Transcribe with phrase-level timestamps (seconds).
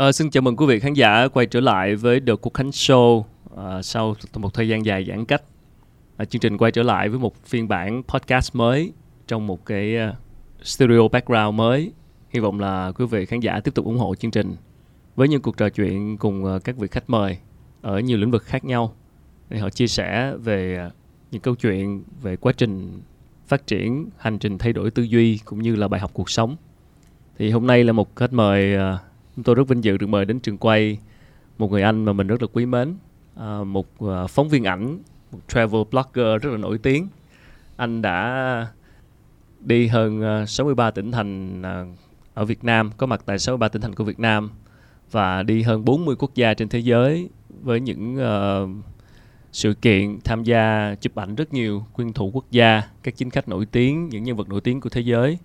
[0.00, 2.70] À, xin chào mừng quý vị khán giả quay trở lại với The Quốc Khánh
[2.70, 3.22] Show
[3.56, 5.42] à, sau một thời gian dài giãn cách.
[6.16, 8.92] À, chương trình quay trở lại với một phiên bản podcast mới
[9.26, 10.16] trong một cái uh,
[10.66, 11.92] studio background mới.
[12.30, 14.56] Hy vọng là quý vị khán giả tiếp tục ủng hộ chương trình
[15.16, 17.38] với những cuộc trò chuyện cùng uh, các vị khách mời
[17.80, 18.94] ở nhiều lĩnh vực khác nhau
[19.48, 20.90] để họ chia sẻ về
[21.30, 23.00] những câu chuyện về quá trình
[23.46, 26.56] phát triển, hành trình thay đổi tư duy cũng như là bài học cuộc sống.
[27.38, 29.09] Thì hôm nay là một khách mời uh,
[29.40, 30.98] chúng tôi rất vinh dự được mời đến trường quay
[31.58, 32.94] một người anh mà mình rất là quý mến.
[33.36, 37.08] À, một uh, phóng viên ảnh một travel blogger rất là nổi tiếng.
[37.76, 38.66] Anh đã
[39.60, 41.98] đi hơn à, uh, 63 tỉnh thành uh,
[42.34, 44.50] ở Việt Nam có mặt tại 63 tỉnh thành của Việt Nam
[45.10, 47.28] và đi hơn 40 quốc gia trên thế giới
[47.62, 48.84] với những uh,
[49.52, 53.48] sự kiện tham gia chụp ảnh rất nhiều quyên thủ quốc gia các chính khách
[53.48, 55.38] nổi tiếng những nhân vật nổi tiếng của thế giới.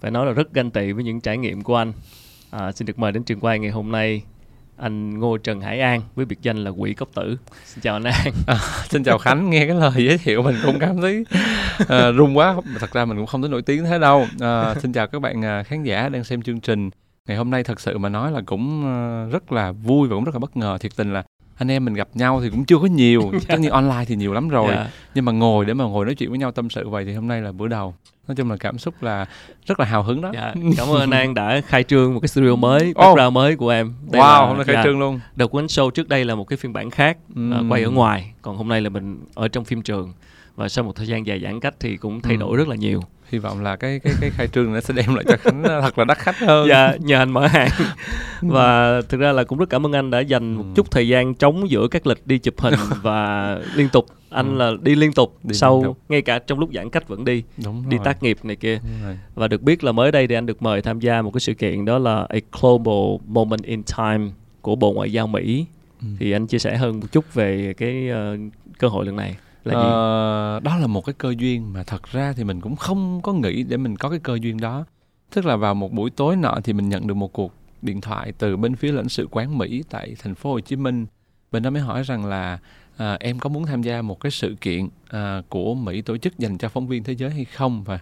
[0.00, 1.92] Phải nói là rất ganh tị với những trải nghiệm của anh.
[2.50, 4.22] À, xin được mời đến trường quay ngày hôm nay
[4.76, 7.38] anh Ngô Trần Hải An với biệt danh là Quỷ Cốc Tử.
[7.64, 8.32] Xin chào anh An.
[8.46, 8.56] À,
[8.88, 11.24] xin chào Khánh, nghe cái lời giới thiệu mình cũng cảm thấy
[11.88, 12.56] à, uh, rung quá.
[12.80, 14.20] Thật ra mình cũng không thấy nổi tiếng thế đâu.
[14.22, 16.90] Uh, xin chào các bạn uh, khán giả đang xem chương trình.
[17.28, 20.24] Ngày hôm nay thật sự mà nói là cũng uh, rất là vui và cũng
[20.24, 20.78] rất là bất ngờ.
[20.80, 21.24] Thiệt tình là
[21.56, 24.32] anh em mình gặp nhau thì cũng chưa có nhiều, tất nhiên online thì nhiều
[24.32, 24.72] lắm rồi.
[24.72, 24.86] Yeah.
[25.14, 27.28] Nhưng mà ngồi để mà ngồi nói chuyện với nhau tâm sự vậy thì hôm
[27.28, 27.94] nay là bữa đầu
[28.28, 29.26] nói chung là cảm xúc là
[29.66, 32.56] rất là hào hứng đó dạ, cảm ơn an đã khai trương một cái studio
[32.56, 33.32] mới oh.
[33.32, 35.90] mới của em đây wow là, hôm nay khai dạ, trương luôn The Queen Show
[35.90, 37.52] trước đây là một cái phiên bản khác mm.
[37.60, 40.12] uh, quay ở ngoài còn hôm nay là mình ở trong phim trường
[40.56, 42.56] và sau một thời gian dài giãn cách thì cũng thay đổi mm.
[42.56, 45.24] rất là nhiều hy vọng là cái cái cái khai trương nó sẽ đem lại
[45.28, 47.70] cho khánh thật là đắt khách hơn dạ nhờ anh mở hàng
[48.40, 51.34] và thực ra là cũng rất cảm ơn anh đã dành một chút thời gian
[51.34, 54.58] trống giữa các lịch đi chụp hình và liên tục anh ừ.
[54.58, 55.98] là đi liên tục đi sau liên tục.
[56.08, 58.04] ngay cả trong lúc giãn cách vẫn đi Đúng đi rồi.
[58.04, 58.80] tác nghiệp này kia
[59.34, 61.54] và được biết là mới đây thì anh được mời tham gia một cái sự
[61.54, 64.30] kiện đó là a global moment in time
[64.60, 65.66] của bộ ngoại giao mỹ
[66.00, 66.06] ừ.
[66.18, 68.40] thì anh chia sẻ hơn một chút về cái uh,
[68.78, 69.36] cơ hội lần này
[69.66, 69.86] là gì?
[69.86, 73.32] Uh, đó là một cái cơ duyên mà thật ra thì mình cũng không có
[73.32, 74.84] nghĩ để mình có cái cơ duyên đó.
[75.34, 78.32] Tức là vào một buổi tối nọ thì mình nhận được một cuộc điện thoại
[78.38, 81.06] từ bên phía lãnh sự quán Mỹ tại thành phố Hồ Chí Minh.
[81.52, 82.58] Bên đó mới hỏi rằng là
[82.96, 86.38] à, em có muốn tham gia một cái sự kiện à, của Mỹ tổ chức
[86.38, 87.84] dành cho phóng viên thế giới hay không?
[87.84, 87.98] Và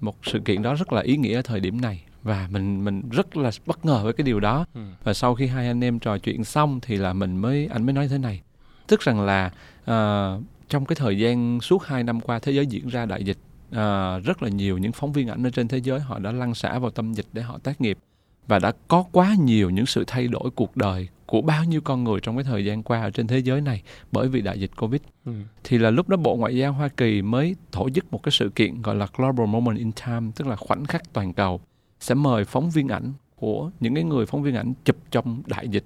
[0.00, 2.04] một sự kiện đó rất là ý nghĩa ở thời điểm này.
[2.22, 4.66] Và mình mình rất là bất ngờ với cái điều đó.
[4.74, 4.80] Ừ.
[5.04, 7.92] và sau khi hai anh em trò chuyện xong thì là mình mới anh mới
[7.92, 8.42] nói thế này.
[8.86, 9.50] Tức rằng là
[9.82, 13.38] uh, trong cái thời gian suốt hai năm qua thế giới diễn ra đại dịch
[13.70, 16.54] à, rất là nhiều những phóng viên ảnh ở trên thế giới họ đã lăn
[16.54, 17.98] xả vào tâm dịch để họ tác nghiệp
[18.46, 22.04] và đã có quá nhiều những sự thay đổi cuộc đời của bao nhiêu con
[22.04, 23.82] người trong cái thời gian qua ở trên thế giới này
[24.12, 25.00] bởi vì đại dịch covid.
[25.24, 25.32] Ừ.
[25.64, 28.48] thì là lúc đó bộ ngoại giao hoa kỳ mới tổ chức một cái sự
[28.54, 31.60] kiện gọi là global moment in time tức là khoảnh khắc toàn cầu
[32.00, 35.68] sẽ mời phóng viên ảnh của những cái người phóng viên ảnh chụp trong đại
[35.68, 35.84] dịch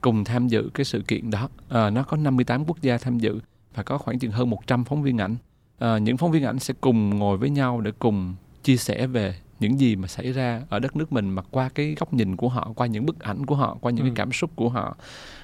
[0.00, 1.48] cùng tham dự cái sự kiện đó.
[1.68, 3.40] À, nó có 58 quốc gia tham dự
[3.74, 5.36] và có khoảng chừng hơn 100 phóng viên ảnh.
[5.78, 9.34] À, những phóng viên ảnh sẽ cùng ngồi với nhau để cùng chia sẻ về
[9.60, 12.48] những gì mà xảy ra ở đất nước mình mà qua cái góc nhìn của
[12.48, 14.08] họ, qua những bức ảnh của họ, qua những ừ.
[14.08, 14.96] cái cảm xúc của họ.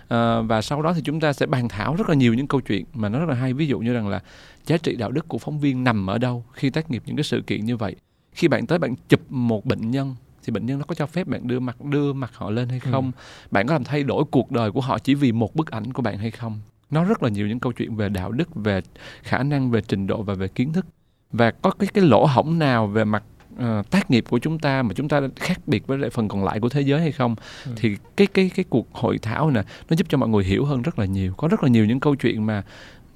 [0.08, 2.60] À, và sau đó thì chúng ta sẽ bàn thảo rất là nhiều những câu
[2.60, 3.52] chuyện mà nó rất là hay.
[3.52, 4.22] Ví dụ như rằng là
[4.66, 7.24] giá trị đạo đức của phóng viên nằm ở đâu khi tác nghiệp những cái
[7.24, 7.96] sự kiện như vậy.
[8.32, 10.14] Khi bạn tới bạn chụp một bệnh nhân
[10.44, 12.80] thì bệnh nhân nó có cho phép bạn đưa mặt đưa mặt họ lên hay
[12.84, 12.90] ừ.
[12.92, 13.04] không?
[13.16, 13.22] Ừ.
[13.50, 16.02] Bạn có làm thay đổi cuộc đời của họ chỉ vì một bức ảnh của
[16.02, 16.60] bạn hay không?
[16.90, 18.80] Nó rất là nhiều những câu chuyện về đạo đức về
[19.22, 20.86] khả năng về trình độ và về kiến thức
[21.32, 23.22] và có cái cái lỗ hổng nào về mặt
[23.54, 26.44] uh, tác nghiệp của chúng ta mà chúng ta khác biệt với lại phần còn
[26.44, 27.72] lại của thế giới hay không ừ.
[27.76, 30.82] thì cái cái cái cuộc hội thảo này nó giúp cho mọi người hiểu hơn
[30.82, 32.62] rất là nhiều có rất là nhiều những câu chuyện mà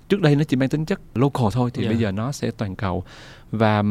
[0.08, 1.94] trước đây nó chỉ mang tính chất local thôi thì yeah.
[1.94, 3.04] bây giờ nó sẽ toàn cầu
[3.50, 3.82] và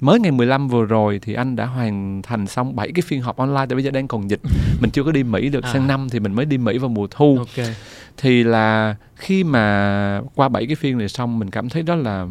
[0.00, 3.36] mới ngày 15 vừa rồi thì anh đã hoàn thành xong 7 cái phiên họp
[3.36, 4.40] online tại bây giờ đang còn dịch
[4.80, 5.72] mình chưa có đi Mỹ được à.
[5.72, 7.74] sang năm thì mình mới đi Mỹ vào mùa thu okay.
[8.16, 12.26] Thì là khi mà qua 7 cái phiên này xong mình cảm thấy đó là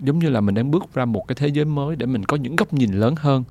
[0.00, 2.36] giống như là mình đang bước ra một cái thế giới mới để mình có
[2.36, 3.44] những góc nhìn lớn hơn.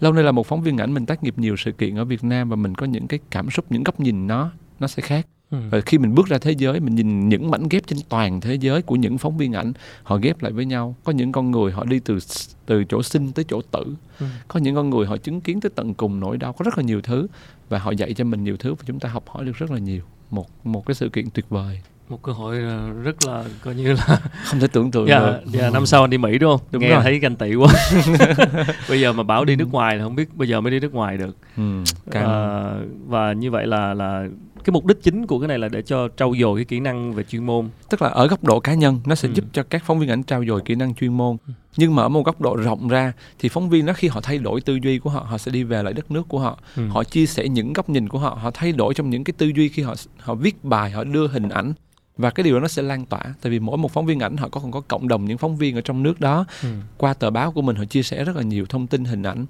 [0.00, 2.24] Lâu nay là một phóng viên ảnh mình tác nghiệp nhiều sự kiện ở Việt
[2.24, 4.50] Nam và mình có những cái cảm xúc những góc nhìn nó
[4.80, 5.26] nó sẽ khác.
[5.50, 5.58] Ừ.
[5.70, 8.54] và khi mình bước ra thế giới mình nhìn những mảnh ghép trên toàn thế
[8.54, 9.72] giới của những phóng viên ảnh
[10.02, 10.94] họ ghép lại với nhau.
[11.04, 12.18] Có những con người họ đi từ
[12.66, 13.84] từ chỗ sinh tới chỗ tử.
[14.20, 14.26] Ừ.
[14.48, 16.84] có những con người họ chứng kiến tới tận cùng nỗi đau có rất là
[16.84, 17.26] nhiều thứ
[17.68, 19.78] và họ dạy cho mình nhiều thứ và chúng ta học hỏi được rất là
[19.78, 20.02] nhiều
[20.34, 22.58] một một cái sự kiện tuyệt vời một cơ hội
[23.02, 25.40] rất là coi như là không thể tưởng tượng dạ, được.
[25.44, 26.66] Dạ, năm sau anh đi Mỹ đúng không?
[26.70, 27.02] Đúng Nghe rồi.
[27.02, 27.68] thấy ganh tị quá.
[28.88, 30.94] bây giờ mà bảo đi nước ngoài là không biết bây giờ mới đi nước
[30.94, 31.36] ngoài được.
[31.56, 31.62] Ừ,
[32.10, 32.70] à,
[33.06, 34.26] và như vậy là là
[34.64, 37.12] cái mục đích chính của cái này là để cho trau dồi cái kỹ năng
[37.12, 37.68] về chuyên môn.
[37.90, 39.32] Tức là ở góc độ cá nhân nó sẽ Ừ.
[39.34, 41.36] giúp cho các phóng viên ảnh trao dồi kỹ năng chuyên môn.
[41.76, 44.38] Nhưng mà ở một góc độ rộng ra thì phóng viên đó khi họ thay
[44.38, 46.58] đổi tư duy của họ họ sẽ đi về lại đất nước của họ.
[46.76, 46.88] Ừ.
[46.88, 49.52] họ chia sẻ những góc nhìn của họ họ thay đổi trong những cái tư
[49.56, 51.72] duy khi họ họ viết bài họ đưa hình ảnh.
[52.16, 54.36] Và cái điều đó nó sẽ lan tỏa tại vì mỗi một phóng viên ảnh
[54.36, 56.44] họ có còn có cộng đồng những phóng viên ở trong nước đó.
[56.62, 56.68] Ừ.
[56.96, 59.46] qua tờ báo của mình họ chia sẻ rất là nhiều thông tin hình ảnh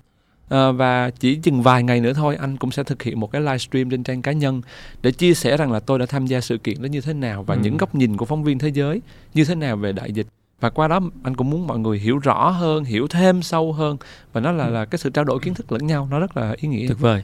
[0.49, 3.41] Ờ, và chỉ chừng vài ngày nữa thôi anh cũng sẽ thực hiện một cái
[3.43, 4.63] livestream trên trang cá nhân
[5.03, 7.43] để chia sẻ rằng là tôi đã tham gia sự kiện đó như thế nào
[7.43, 7.61] và Ừ.
[7.63, 9.01] những góc nhìn của phóng viên thế giới
[9.35, 10.27] như thế nào về đại dịch
[10.61, 13.97] và qua đó anh cũng muốn mọi người hiểu rõ hơn hiểu thêm sâu hơn
[14.33, 14.71] và nó là Ừ.
[14.71, 16.99] là cái sự trao đổi kiến thức lẫn nhau nó rất là ý nghĩa tuyệt
[17.01, 17.23] vời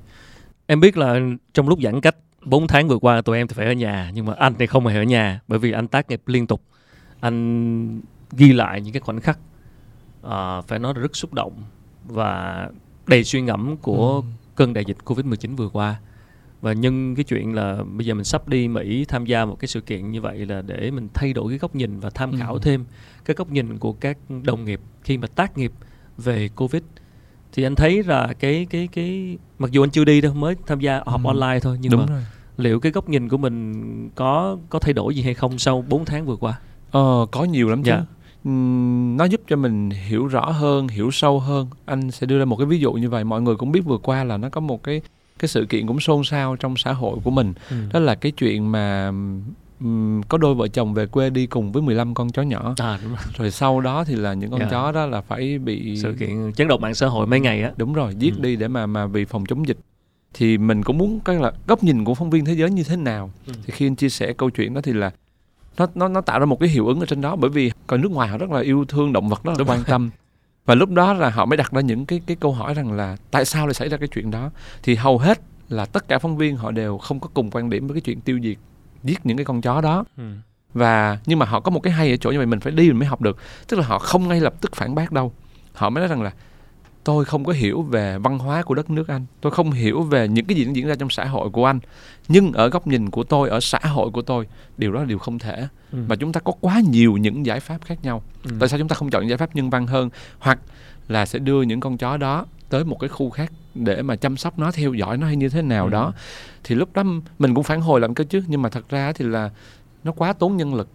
[0.66, 1.20] em biết là
[1.55, 4.26] trong lúc giãn cách 4 tháng vừa qua tụi em thì phải ở nhà nhưng
[4.26, 6.62] mà anh thì không hề ở nhà bởi vì anh tác nghiệp liên tục
[7.20, 8.00] anh
[8.32, 9.38] ghi lại những cái khoảnh khắc
[10.23, 11.52] ờ, phải nói là rất xúc động
[12.05, 12.69] và
[13.10, 14.22] đầy suy ngẫm của Ừ.
[14.54, 15.96] cơn đại dịch Covid-19 vừa qua.
[16.60, 19.68] Và nhân cái chuyện là bây giờ mình sắp đi Mỹ tham gia một cái
[19.68, 22.52] sự kiện như vậy là để mình thay đổi cái góc nhìn và tham khảo
[22.54, 22.58] Ừ.
[22.62, 22.84] thêm
[23.24, 25.72] cái góc nhìn của các đồng nghiệp khi mà tác nghiệp
[26.18, 26.82] về Covid.
[27.52, 30.80] Thì anh thấy là cái cái cái mặc dù anh chưa đi đâu mới tham
[30.80, 31.28] gia họp Ừ.
[31.28, 32.22] online thôi nhưng đúng mà rồi
[32.56, 36.04] liệu cái góc nhìn của mình có có thay đổi gì hay không sau 4
[36.04, 36.58] tháng vừa qua?
[36.90, 37.90] Ờ, có nhiều lắm chứ.
[37.90, 38.04] Dạ.
[38.44, 41.66] Nó giúp cho mình hiểu rõ hơn, hiểu sâu hơn.
[41.84, 43.25] Anh sẽ đưa ra một cái ví dụ như vậy.
[43.25, 45.00] Mọi người cũng biết vừa qua là nó có một cái
[45.38, 47.52] cái sự kiện cũng xôn xao trong xã hội của mình.
[47.70, 47.76] Ừ.
[47.92, 49.12] Đó là cái chuyện mà
[49.81, 52.75] ừm, có đôi vợ chồng về quê đi cùng với 15 con chó nhỏ.
[52.78, 53.19] À đúng rồi.
[53.38, 54.69] Rồi sau đó thì là những con Dạ.
[54.70, 57.72] chó đó là phải bị Sự kiện chấn động mạng xã hội mấy ngày á.
[57.76, 58.42] đúng rồi giết Ừ.
[58.42, 59.78] đi để mà mà vì phòng chống dịch
[60.34, 62.96] thì mình cũng muốn cái là góc nhìn của phóng viên thế giới như thế
[62.96, 63.52] nào Ừ.
[63.66, 65.10] thì khi anh chia sẻ câu chuyện đó thì là
[65.78, 68.00] nó nó nó tạo ra một cái hiệu ứng ở trên đó bởi vì còn
[68.00, 70.11] nước ngoài họ rất là yêu thương động vật rất là quan tâm.
[70.67, 73.17] Và lúc đó là họ mới đặt ra những cái cái câu hỏi rằng là
[73.31, 74.50] tại sao lại xảy ra cái chuyện đó?
[74.82, 77.87] Thì hầu hết là tất cả phóng viên họ đều không có cùng quan điểm
[77.87, 78.56] với cái chuyện tiêu diệt
[79.02, 80.05] giết những cái con chó đó.
[80.17, 80.25] Ừ.
[80.75, 82.88] và nhưng mà họ có một cái hay ở chỗ như vậy mình phải đi
[82.88, 83.37] mình mới học được.
[83.69, 85.32] Tức là họ không ngay lập tức phản bác đâu.
[85.75, 86.32] Họ mới nói rằng là
[87.05, 89.26] tôi không có hiểu về văn hóa của đất nước anh.
[89.41, 91.81] Tôi không hiểu về những cái gì đang diễn ra trong xã hội của anh.
[92.29, 95.19] Nhưng ở góc nhìn của tôi ở xã hội của tôi điều đó là điều
[95.19, 95.69] không thể.
[95.93, 95.99] Ừ.
[96.08, 98.23] mà chúng ta có quá nhiều những giải pháp khác nhau.
[98.44, 98.50] Ừ.
[98.61, 100.11] tại sao chúng ta không chọn những giải pháp nhân văn hơn?
[100.38, 100.58] Hoặc
[101.08, 104.37] là sẽ đưa những con chó đó tới một cái khu khác để mà chăm
[104.37, 105.91] sóc nó theo dõi nó hay như thế nào Ừ.
[105.91, 106.12] đó.
[106.64, 107.02] Thì lúc đó
[107.38, 108.43] mình cũng phản hồi làm cơ chứ.
[108.47, 109.50] Nhưng mà thật ra thì là
[110.05, 110.88] nó quá tốn nhân lực.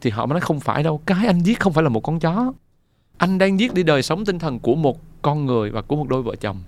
[0.00, 1.00] Thì họ mới nói không phải đâu.
[1.06, 2.52] Cái anh giết không phải là một con chó
[3.18, 6.08] anh đang giết đi đời sống tinh thần của một con người và của một
[6.08, 6.62] đôi vợ chồng.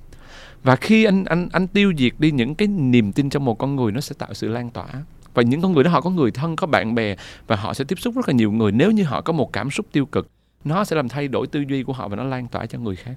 [0.62, 3.76] Và khi anh anh anh tiêu diệt đi những cái niềm tin trong một con
[3.76, 4.86] người nó sẽ tạo sự lan tỏa.
[5.34, 7.16] Và những con người đó họ có người thân có bạn bè
[7.46, 8.72] và họ sẽ tiếp xúc rất là nhiều người.
[8.72, 10.28] Nếu như họ có một cảm xúc tiêu cực
[10.64, 12.96] nó sẽ làm thay đổi tư duy của họ và nó lan tỏa cho người
[12.96, 13.14] khác.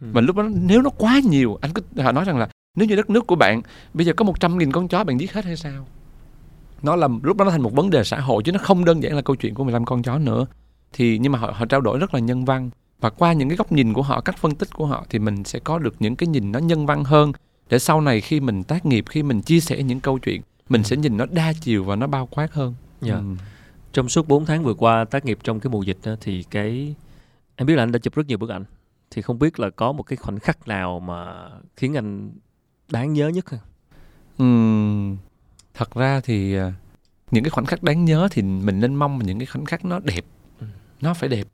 [0.00, 0.06] Ừ.
[0.12, 2.96] và lúc đó nếu nó quá nhiều anh cứ họ nói rằng là nếu như
[2.96, 3.62] đất nước của bạn
[3.94, 5.86] bây giờ có 100 nghìn con chó bạn giết hết hay sao?
[6.82, 9.02] Nó làm lúc đó nó thành một vấn đề xã hội chứ nó không đơn
[9.02, 10.46] giản là câu chuyện của 15 con chó nữa
[10.92, 13.56] thì nhưng mà họ họ trao đổi rất là nhân văn và qua những cái
[13.56, 16.16] góc nhìn của họ cách phân tích của họ thì mình sẽ có được những
[16.16, 17.32] cái nhìn nó nhân văn hơn
[17.68, 20.84] để sau này khi mình tác nghiệp khi mình chia sẻ những câu chuyện mình
[20.84, 23.14] sẽ nhìn nó đa chiều và nó bao quát hơn Dạ.
[23.14, 23.22] Ừ.
[23.92, 26.94] Trong suốt 4 tháng vừa qua tác nghiệp trong cái mùa dịch đó, thì cái
[27.56, 28.64] em biết là anh đã chụp rất nhiều bức ảnh
[29.10, 32.30] thì không biết là có một cái khoảnh khắc nào mà khiến anh
[32.90, 33.58] đáng nhớ nhất không?
[34.38, 35.16] Ừm,
[35.74, 36.72] thật ra thì à,
[37.30, 39.98] những cái khoảnh khắc đáng nhớ thì mình nên mong những cái khoảnh khắc nó
[39.98, 40.35] đẹp Ừ.
[41.00, 41.46] nó phải đẹp.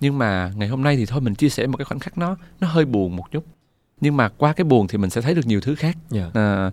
[0.00, 2.36] Nhưng mà ngày hôm nay thì thôi mình chia sẻ một cái khoảnh khắc nó
[2.60, 3.44] nó hơi buồn một chút.
[4.00, 5.96] Nhưng mà qua cái buồn thì mình sẽ thấy được nhiều thứ khác.
[6.10, 6.30] Dạ.
[6.34, 6.70] à,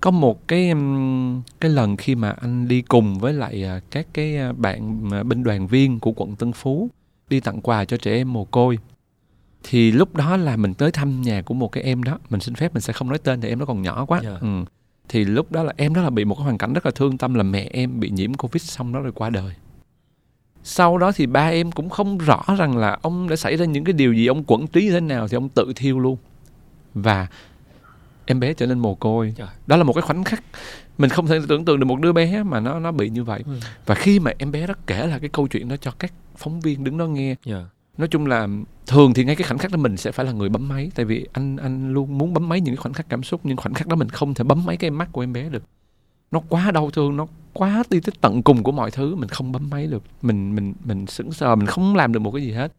[0.00, 0.72] có một cái
[1.60, 5.22] cái lần khi mà anh đi cùng với lại à, các cái à, bạn à,
[5.22, 6.88] binh đoàn viên của quận Tân Phú
[7.28, 8.78] đi tặng quà cho trẻ em mồ côi.
[9.62, 12.18] Thì lúc đó là mình tới thăm nhà của một cái em đó.
[12.30, 14.20] Mình xin phép mình sẽ không nói tên thì em nó còn nhỏ quá.
[14.22, 14.36] Dạ.
[14.40, 14.64] ừ.
[15.08, 17.18] thì lúc đó là em đó là bị một cái hoàn cảnh rất là thương
[17.18, 19.54] tâm là mẹ em bị nhiễm covid xong đó rồi qua đời
[20.62, 23.84] sau đó thì ba em cũng không rõ rằng là ông đã xảy ra những
[23.84, 26.16] cái điều gì ông quẩn trí như thế nào thì ông tự thiêu luôn
[26.94, 27.26] và
[28.26, 29.48] em bé trở nên mồ côi Trời.
[29.66, 30.42] đó là một cái khoảnh khắc
[30.98, 33.42] mình không thể tưởng tượng được một đứa bé mà nó nó bị như vậy
[33.46, 33.52] Ừ.
[33.86, 36.60] và khi mà em bé đó kể lại cái câu chuyện đó cho các phóng
[36.60, 37.64] viên đứng đó nghe Dạ.
[37.98, 38.48] nói chung là
[38.86, 41.04] thường thì ngay cái khoảnh khắc đó mình sẽ phải là người bấm máy tại
[41.06, 43.74] vì anh anh luôn muốn bấm máy những cái khoảnh khắc cảm xúc nhưng khoảnh
[43.74, 45.62] khắc đó mình không thể bấm máy cái mắt của em bé được
[46.30, 49.52] nó quá đau thương nó quá đi tới tận cùng của mọi thứ mình không
[49.52, 50.02] bấm máy được.
[50.22, 52.72] Mình mình mình sững sờ mình không làm được một cái gì hết.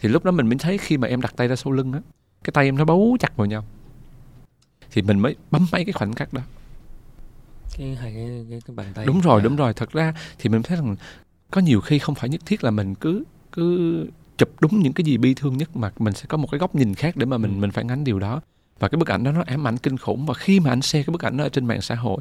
[0.00, 2.00] Thì lúc đó mình mới thấy khi mà em đặt tay ra sau lưng á
[2.44, 3.64] cái tay em nó bấu chặt vào nhau.
[4.92, 6.40] Thì mình mới bấm máy cái khoảnh khắc đó.
[7.78, 8.12] Cái cái,
[8.50, 9.06] cái, cái bàn tay.
[9.06, 9.44] đúng rồi Dạ.
[9.44, 9.74] đúng rồi.
[9.74, 10.96] Thật ra thì mình thấy rằng
[11.50, 14.06] có nhiều khi không phải nhất thiết là mình cứ cứ
[14.38, 16.74] chụp đúng những cái gì bi thương nhất mà mình sẽ có một cái góc
[16.74, 17.56] nhìn khác để mà mình Ừ.
[17.60, 18.40] mình phản ánh điều đó.
[18.78, 20.26] Và cái bức ảnh đó nó ám ảnh kinh khủng.
[20.26, 22.18] Và khi mà anh share cái bức ảnh đó ở trên mạng xã hội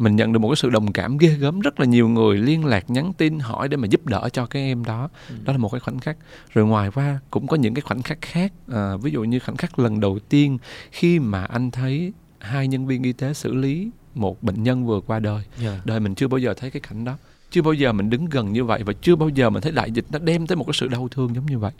[0.00, 2.64] mình nhận được một cái sự đồng cảm ghê gớm rất là nhiều người liên
[2.64, 5.08] lạc nhắn tin hỏi để mà giúp đỡ cho cái em đó.
[5.28, 5.34] Ừ.
[5.44, 6.16] đó là một cái khoảnh khắc.
[6.52, 8.52] Rồi ngoài qua cũng có những cái khoảnh khắc khác.
[8.72, 10.58] À, ví dụ như khoảnh khắc lần đầu tiên
[10.90, 15.00] khi mà anh thấy hai nhân viên y tế xử lý một bệnh nhân vừa
[15.00, 15.44] qua đời.
[15.62, 15.80] Dạ.
[15.84, 17.16] đời mình chưa bao giờ thấy cái cảnh đó.
[17.50, 19.90] Chưa bao giờ mình đứng gần như vậy và chưa bao giờ mình thấy đại
[19.90, 21.72] dịch nó đem tới một cái sự đau thương giống như vậy.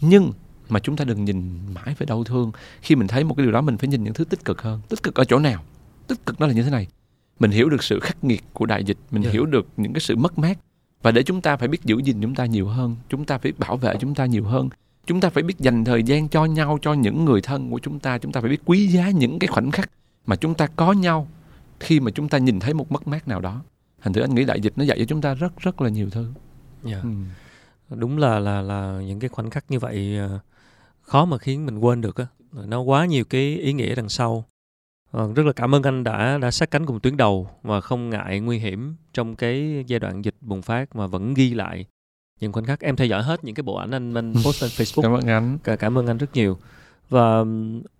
[0.00, 0.32] Nhưng
[0.68, 2.52] mà chúng ta đừng nhìn mãi về đau thương.
[2.82, 4.80] Khi mình thấy một cái điều đó mình phải nhìn những thứ tích cực hơn.
[4.88, 5.62] Tích cực ở chỗ nào?
[6.06, 6.86] Tích cực nó là như thế này
[7.38, 9.30] mình hiểu được sự khắc nghiệt của đại dịch mình Dạ.
[9.30, 10.58] hiểu được những cái sự mất mát.
[11.02, 13.52] Và để chúng ta phải biết giữ gìn chúng ta nhiều hơn chúng ta phải
[13.58, 14.68] bảo vệ chúng ta nhiều hơn.
[15.06, 17.98] Chúng ta phải biết dành thời gian cho nhau cho những người thân của chúng
[18.00, 18.18] ta.
[18.18, 19.90] Chúng ta phải biết quý giá những cái khoảnh khắc
[20.26, 21.28] mà chúng ta có nhau
[21.80, 23.62] khi mà chúng ta nhìn thấy một mất mát nào đó.
[24.02, 26.10] Thành thử anh nghĩ đại dịch nó dạy cho chúng ta rất rất là nhiều
[26.10, 26.32] thứ.
[26.84, 27.00] Dạ.
[27.02, 27.08] ừ.
[27.96, 30.38] đúng là là là những cái khoảnh khắc như vậy ờ,
[31.02, 32.26] khó mà khiến mình quên được á.
[32.52, 34.44] Nó quá nhiều cái ý nghĩa đằng sau
[35.16, 38.10] Ờ, rất là cảm ơn anh đã đã sát cánh cùng tuyến đầu và không
[38.10, 41.84] ngại nguy hiểm trong cái giai đoạn dịch bùng phát mà vẫn ghi lại
[42.40, 42.80] những khoảnh khắc.
[42.80, 45.02] Em theo dõi hết những cái bộ ảnh anh anh post lên Facebook.
[45.02, 45.58] Cảm ơn anh.
[45.64, 46.58] Cả- cảm ơn anh rất nhiều.
[47.08, 47.44] Và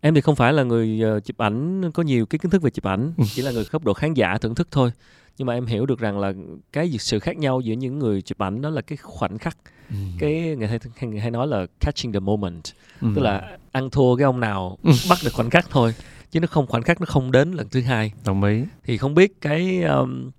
[0.01, 2.71] em thì không phải là người ờ, chụp ảnh có nhiều cái kiến thức về
[2.71, 4.91] chụp ảnh chỉ là người góc độ khán giả thưởng thức thôi.
[5.39, 6.33] Nhưng mà em hiểu được rằng là
[6.73, 9.57] cái sự khác nhau giữa những người chụp ảnh đó là cái khoảnh khắc.
[9.91, 9.97] Ừ.
[10.19, 10.79] cái người hay,
[11.21, 12.63] hay nói là catching the moment
[13.03, 13.09] Ừ.
[13.17, 14.79] tức là ăn thua cái ông nào
[15.11, 15.95] bắt được khoảnh khắc thôi
[16.31, 18.13] chứ nó không khoảnh khắc nó không đến lần thứ hai.
[18.25, 18.63] Đồng ý.
[18.85, 20.31] Thì không biết cái um,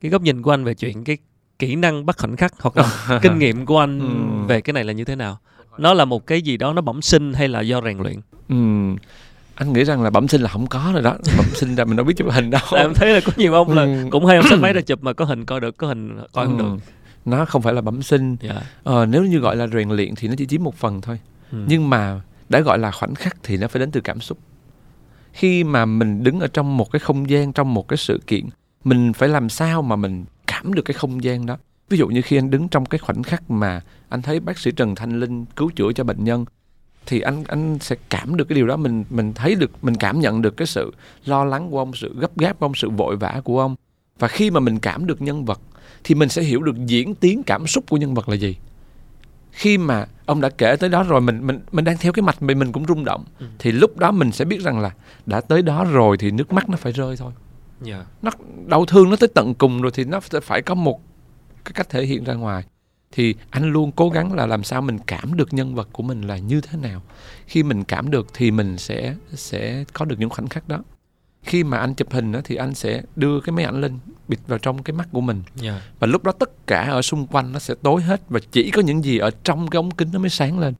[0.00, 1.18] cái góc nhìn của anh về chuyện cái
[1.58, 4.46] kỹ năng bắt khoảnh khắc hoặc là kinh nghiệm của anh Ừ.
[4.48, 5.38] về cái này là như thế nào?
[5.78, 8.20] Nó là một cái gì đó nó bẩm sinh hay là do rèn luyện?
[8.48, 8.56] Ừ.
[9.54, 11.16] anh nghĩ rằng là bẩm sinh là không có rồi đó.
[11.38, 12.60] Bẩm sinh ra mình đâu biết chụp hình đâu.
[12.76, 14.06] Em thấy là có nhiều ông là Ừ.
[14.10, 16.46] cũng hay ông xách máy ra chụp mà có hình coi được có hình coi
[16.46, 16.62] không Ừ.
[16.62, 16.76] được.
[17.24, 18.36] Nó không phải là bẩm sinh.
[18.40, 18.62] Dạ.
[18.82, 21.18] Ờ, nếu như gọi là rèn luyện thì nó chỉ chiếm một phần thôi.
[21.52, 21.58] Ừ.
[21.68, 24.38] nhưng mà đã gọi là khoảnh khắc thì nó phải đến từ cảm xúc
[25.38, 28.44] khi mà mình đứng ở trong một cái không gian, trong một cái sự kiện,
[28.84, 31.58] mình phải làm sao mà mình cảm được cái không gian đó?
[31.88, 34.70] Ví dụ như khi anh đứng trong cái khoảnh khắc mà anh thấy bác sĩ
[34.70, 36.44] Trần Thanh Linh cứu chữa cho bệnh nhân,
[37.06, 38.76] thì anh anh sẽ cảm được cái điều đó.
[38.76, 40.92] Mình mình thấy được, mình cảm nhận được cái sự
[41.24, 43.76] lo lắng của ông, sự gấp gáp của ông, sự vội vã của ông.
[44.18, 45.60] Và khi mà mình cảm được nhân vật,
[46.04, 48.56] thì mình sẽ hiểu được diễn tiến cảm xúc của nhân vật là gì
[49.58, 52.42] khi mà ông đã kể tới đó rồi mình mình mình đang theo cái mạch
[52.42, 53.46] mình mình cũng rung động Ừ.
[53.58, 54.90] thì lúc đó mình sẽ biết rằng là
[55.26, 57.32] đã tới đó rồi thì nước mắt nó phải rơi thôi.
[57.82, 58.04] Dạ.
[58.22, 58.30] Nó
[58.66, 61.00] đau thương nó tới tận cùng rồi thì nó sẽ phải có một
[61.64, 62.64] cái cách thể hiện ra ngoài.
[63.12, 66.22] Thì anh luôn cố gắng là làm sao mình cảm được nhân vật của mình
[66.22, 67.02] là như thế nào.
[67.46, 70.82] Khi mình cảm được thì mình sẽ sẽ có được những khoảnh khắc đó
[71.42, 74.38] khi mà anh chụp hình đó, thì anh sẽ đưa cái máy ảnh lên bịt
[74.46, 75.42] vào trong cái mắt của mình.
[75.54, 75.82] Dạ.
[75.98, 78.82] Và lúc đó tất cả ở xung quanh nó sẽ tối hết và chỉ có
[78.82, 80.74] những gì ở trong cái ống kính nó mới sáng lên.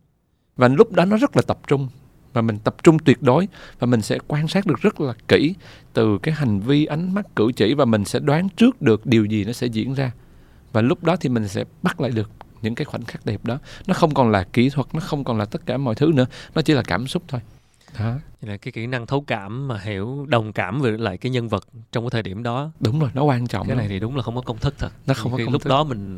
[0.56, 1.88] Và lúc đó nó rất là tập trung
[2.32, 3.48] và mình tập trung tuyệt đối
[3.78, 5.54] và mình sẽ quan sát được rất là kỹ
[5.92, 9.24] từ cái hành vi ánh mắt cử chỉ và mình sẽ đoán trước được điều
[9.24, 10.12] gì nó sẽ diễn ra.
[10.72, 12.30] Và lúc đó thì mình sẽ bắt lại được
[12.62, 13.58] những cái khoảnh khắc đẹp đó.
[13.86, 16.26] Nó không còn là kỹ thuật nó không còn là tất cả mọi thứ nữa
[16.54, 17.40] nó chỉ là cảm xúc thôi
[17.98, 18.14] đó.
[18.40, 21.64] Là cái kỹ năng thấu cảm mà hiểu đồng cảm về lại cái nhân vật
[21.92, 22.70] trong cái thời điểm đó.
[22.80, 24.92] Đúng rồi nó quan trọng cái này thì đúng là không có công thức thật.
[25.06, 25.68] Nó không có công lúc thức.
[25.68, 26.16] đó mình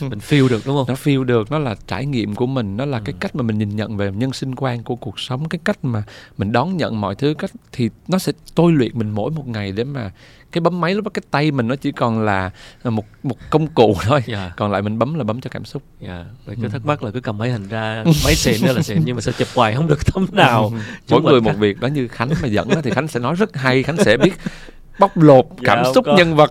[0.00, 0.84] mình feel được đúng không?
[0.88, 3.18] Nó feel được nó là trải nghiệm của mình nó là cái Ừ.
[3.20, 6.02] cách mà mình nhìn nhận về nhân sinh quan của cuộc sống cái cách mà
[6.38, 9.72] mình đón nhận mọi thứ cách thì nó sẽ tôi luyện mình mỗi một ngày
[9.72, 10.10] để mà
[10.56, 12.50] cái bấm máy lúc đó cái tay mình nó chỉ còn là
[12.84, 15.82] một một công cụ thôi dạ còn lại mình bấm là bấm cho cảm xúc
[16.00, 16.68] dạ vậy cứ Ừ.
[16.68, 19.20] thắc mắc là cứ cầm máy hình ra máy xịn nữa là xịn nhưng mà
[19.20, 21.56] sao chụp hoài không được tấm nào mỗi Chúng người một khác.
[21.58, 24.16] việc đó như khánh mà dẫn đó, thì khánh sẽ nói rất hay khánh sẽ
[24.16, 24.32] biết
[24.98, 26.16] bóc lột Dạ, cảm không xúc có.
[26.16, 26.50] nhân vật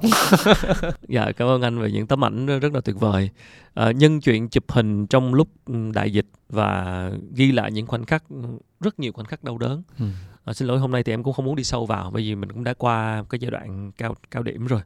[1.07, 3.29] dạ cảm ơn anh về những tấm ảnh rất là tuyệt vời
[3.73, 8.05] à, nhân chuyện chụp hình trong lúc ừ, đại dịch và ghi lại những khoảnh
[8.05, 8.35] khắc ừ,
[8.79, 10.05] rất nhiều khoảnh khắc đau đớn Ừ.
[10.45, 12.35] À, xin lỗi hôm nay thì em cũng không muốn đi sâu vào bởi vì
[12.35, 14.81] mình cũng đã qua cái giai đoạn cao cao điểm rồi.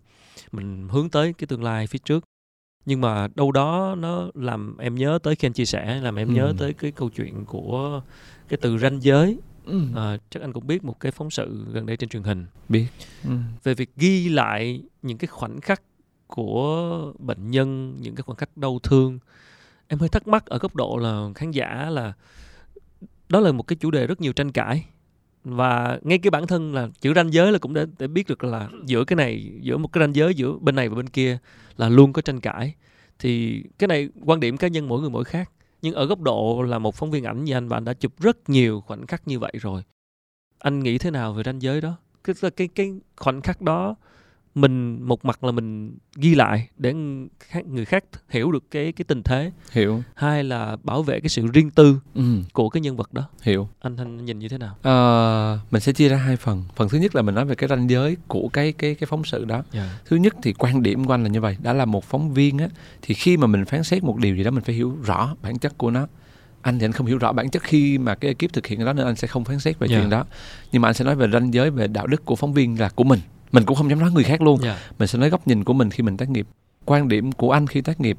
[0.52, 2.24] Mình hướng tới cái tương lai phía trước.
[2.86, 6.28] Nhưng mà đâu đó nó làm em nhớ tới khi anh chia sẻ làm em
[6.28, 6.34] Ừ.
[6.34, 8.02] nhớ tới cái câu chuyện của
[8.50, 9.40] cái từ ranh giới.
[9.66, 9.82] Ừ.
[9.96, 12.46] à, chắc anh cũng biết một cái phóng sự gần đây trên truyền hình.
[12.70, 12.88] Biết.
[13.24, 13.32] Ừ.
[13.64, 15.82] về việc ghi lại những cái khoảnh khắc
[16.28, 19.20] của bệnh nhân những cái khoảnh khắc đau thương.
[19.88, 22.14] Em hơi thắc mắc ở góc độ là khán giả là
[23.30, 24.86] đó là một cái chủ đề rất nhiều tranh cãi
[25.56, 28.44] và ngay cái bản thân là chữ ranh giới là cũng để, để biết được
[28.44, 31.38] là giữa cái này giữa một cái ranh giới giữa bên này và bên kia
[31.78, 32.74] là luôn có tranh cãi.
[33.20, 35.52] Thì cái này quan điểm cá nhân mỗi người mỗi khác
[35.82, 38.12] nhưng ở góc độ là một phóng viên ảnh như anh và anh đã chụp
[38.20, 39.82] rất nhiều khoảnh khắc như vậy rồi.
[40.60, 41.98] Anh nghĩ thế nào về ranh giới đó?
[42.24, 43.96] Cái cái cái khoảnh khắc đó
[44.62, 46.94] mình một mặt là mình ghi lại để
[47.66, 49.52] người khác hiểu được cái cái tình thế.
[49.72, 50.04] Hiểu.
[50.16, 52.24] Hai là bảo vệ cái sự riêng tư ừ,
[52.54, 53.24] của cái nhân vật đó.
[53.42, 53.70] Hiểu.
[53.82, 54.76] Anh anh nhìn như thế nào?
[54.82, 56.64] Ờ, mình sẽ chia ra hai phần.
[56.76, 59.24] Phần thứ nhất là mình nói về cái ranh giới của cái cái cái phóng
[59.24, 59.64] sự đó.
[59.74, 59.88] Yeah.
[60.06, 61.58] thứ nhất thì quan điểm của anh là như vậy.
[61.64, 62.68] Đã là một phóng viên á
[63.02, 65.58] thì khi mà mình phán xét một điều gì đó mình phải hiểu rõ bản
[65.60, 66.08] chất của nó.
[66.62, 68.86] Anh thì anh không hiểu rõ bản chất khi mà cái ekip thực hiện cái
[68.86, 70.00] đó nên anh sẽ không phán xét về Dạ.
[70.00, 70.26] chuyện đó.
[70.72, 72.90] Nhưng mà anh sẽ nói về ranh giới về đạo đức của phóng viên là
[72.90, 73.20] của mình
[73.52, 74.62] mình cũng không dám nói người khác luôn.
[74.62, 74.78] Yeah.
[75.00, 76.48] mình sẽ nói góc nhìn của mình khi mình tác nghiệp.
[76.86, 78.18] Quan điểm của anh khi tác nghiệp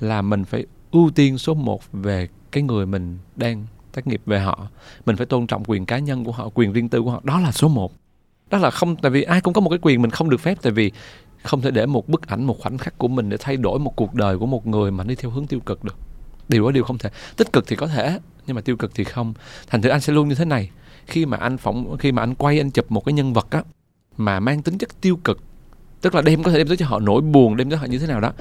[0.00, 4.40] là mình phải ưu tiên số một về cái người mình đang tác nghiệp về
[4.40, 4.68] họ.
[5.06, 7.20] Mình phải tôn trọng quyền cá nhân của họ quyền riêng tư của họ.
[7.24, 7.92] Đó là số một.
[8.50, 10.58] Đó là không tại vì ai cũng có một cái quyền mình không được phép
[10.62, 10.92] tại vì
[11.42, 13.96] không thể để một bức ảnh một khoảnh khắc của mình để thay đổi một
[13.96, 15.96] cuộc đời của một người mà đi theo hướng tiêu cực được.
[16.48, 17.10] Điều đó điều không thể.
[17.36, 19.34] Tích cực thì có thể nhưng mà tiêu cực thì không.
[19.66, 20.70] Thành thử anh sẽ luôn như thế này.
[21.06, 23.62] Khi mà anh phỏng khi mà anh quay anh chụp một cái nhân vật á
[24.20, 25.38] mà mang tính chất tiêu cực.
[26.00, 27.98] Tức là đem có thể đem tới cho họ nỗi buồn đem tới họ như
[27.98, 28.32] thế nào đó.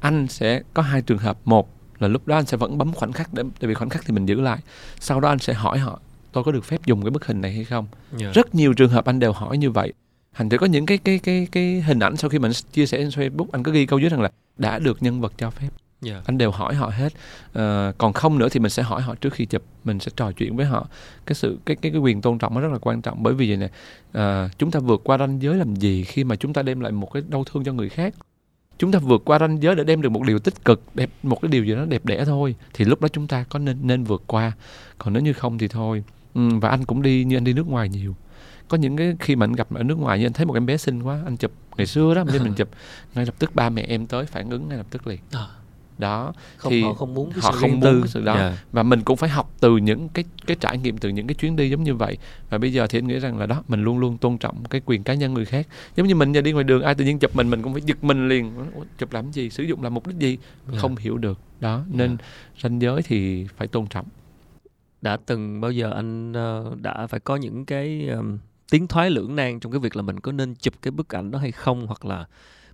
[0.00, 1.38] Anh sẽ có hai trường hợp.
[1.44, 4.04] Một là lúc đó anh sẽ vẫn bấm khoảnh khắc để tại vì khoảnh khắc
[4.06, 4.58] thì mình giữ lại.
[5.00, 6.00] Sau đó anh sẽ hỏi họ
[6.32, 7.86] tôi có được phép dùng cái bức hình này hay không?
[8.20, 8.34] Yeah.
[8.34, 9.92] rất nhiều trường hợp anh đều hỏi như vậy.
[10.34, 12.98] Thành thử có những cái cái cái cái hình ảnh sau khi mình chia sẻ
[12.98, 15.68] trên Facebook anh có ghi câu dưới rằng là đã được nhân vật cho phép
[16.04, 16.26] Yeah.
[16.26, 17.12] anh đều hỏi họ hết.
[17.52, 20.32] Ờ, còn không nữa thì mình sẽ hỏi họ trước khi chụp mình sẽ trò
[20.32, 20.88] chuyện với họ.
[21.26, 23.48] Cái sự cái cái cái quyền tôn trọng nó rất là quan trọng bởi vì
[23.48, 23.68] vậy nè
[24.12, 26.92] ờ, chúng ta vượt qua ranh giới làm gì khi mà chúng ta đem lại
[26.92, 28.14] một cái đau thương cho người khác?
[28.78, 31.40] Chúng ta vượt qua ranh giới để đem được một điều tích cực đẹp một
[31.42, 34.04] cái điều gì đó đẹp đẽ thôi thì lúc đó chúng ta có nên nên
[34.04, 34.52] vượt qua.
[34.98, 36.04] Còn nếu như không thì thôi.
[36.34, 38.16] Ừ, và anh cũng đi như anh đi nước ngoài nhiều.
[38.68, 40.66] Có những cái khi mà anh gặp ở nước ngoài như anh thấy một em
[40.66, 41.52] bé xinh quá anh chụp.
[41.76, 42.68] Ngày xưa đó mình mình chụp.
[43.14, 45.20] Ngay lập tức ba mẹ em tới phản ứng ngay lập tức liền.
[45.32, 45.46] À,
[45.98, 48.00] đó không Thì họ không muốn cái họ sự không muốn tư.
[48.00, 48.34] cái sự đó.
[48.34, 48.52] Yeah.
[48.72, 51.56] và mình cũng phải học từ những cái cái trải nghiệm từ những cái chuyến
[51.56, 52.18] đi giống như vậy
[52.50, 54.80] và bây giờ thì anh nghĩ rằng là đó mình luôn luôn tôn trọng cái
[54.86, 57.18] quyền cá nhân người khác giống như mình giờ đi ngoài đường ai tự nhiên
[57.18, 59.94] chụp mình mình cũng phải giật mình liền Ủa, chụp làm gì sử dụng làm
[59.94, 60.38] mục đích gì
[60.68, 60.80] Yeah.
[60.82, 62.20] không hiểu được đó nên Yeah.
[62.62, 64.06] ranh giới thì phải tôn trọng
[65.02, 68.38] đã từng bao giờ anh ờ, đã phải có những cái ờm,
[68.70, 71.30] tiến thoái lưỡng nan trong cái việc là mình có nên chụp cái bức ảnh
[71.30, 72.24] đó hay không hoặc là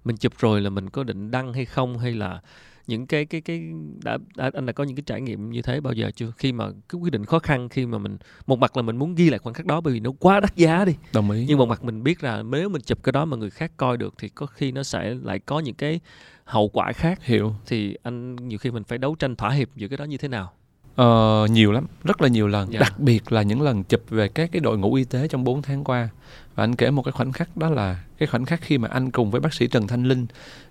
[0.04, 2.40] mình chụp rồi là mình có định đăng hay không hay là
[2.86, 3.72] những cái cái cái
[4.04, 6.52] đã, đã anh đã có những cái trải nghiệm như thế bao giờ chưa khi
[6.52, 9.30] mà cái quyết định khó khăn khi mà mình một mặt là mình muốn ghi
[9.30, 11.68] lại khoảnh khắc đó bởi vì nó quá đắt giá đi đồng ý nhưng một
[11.68, 14.28] mặt mình biết là nếu mình chụp cái đó mà người khác coi được thì
[14.28, 16.00] có khi nó sẽ lại có những cái
[16.44, 19.88] hậu quả khác hiểu thì anh nhiều khi mình phải đấu tranh thỏa hiệp giữa
[19.88, 20.52] cái đó như thế nào
[20.96, 22.72] Ờ, nhiều lắm, rất là nhiều lần.
[22.72, 22.80] Dạ.
[22.80, 25.62] Đặc biệt là những lần chụp về các cái đội ngũ y tế trong 4
[25.62, 26.08] tháng qua.
[26.54, 29.10] Và anh kể một cái khoảnh khắc đó là cái khoảnh khắc khi mà anh
[29.10, 30.26] cùng với bác sĩ Trần Thanh Linh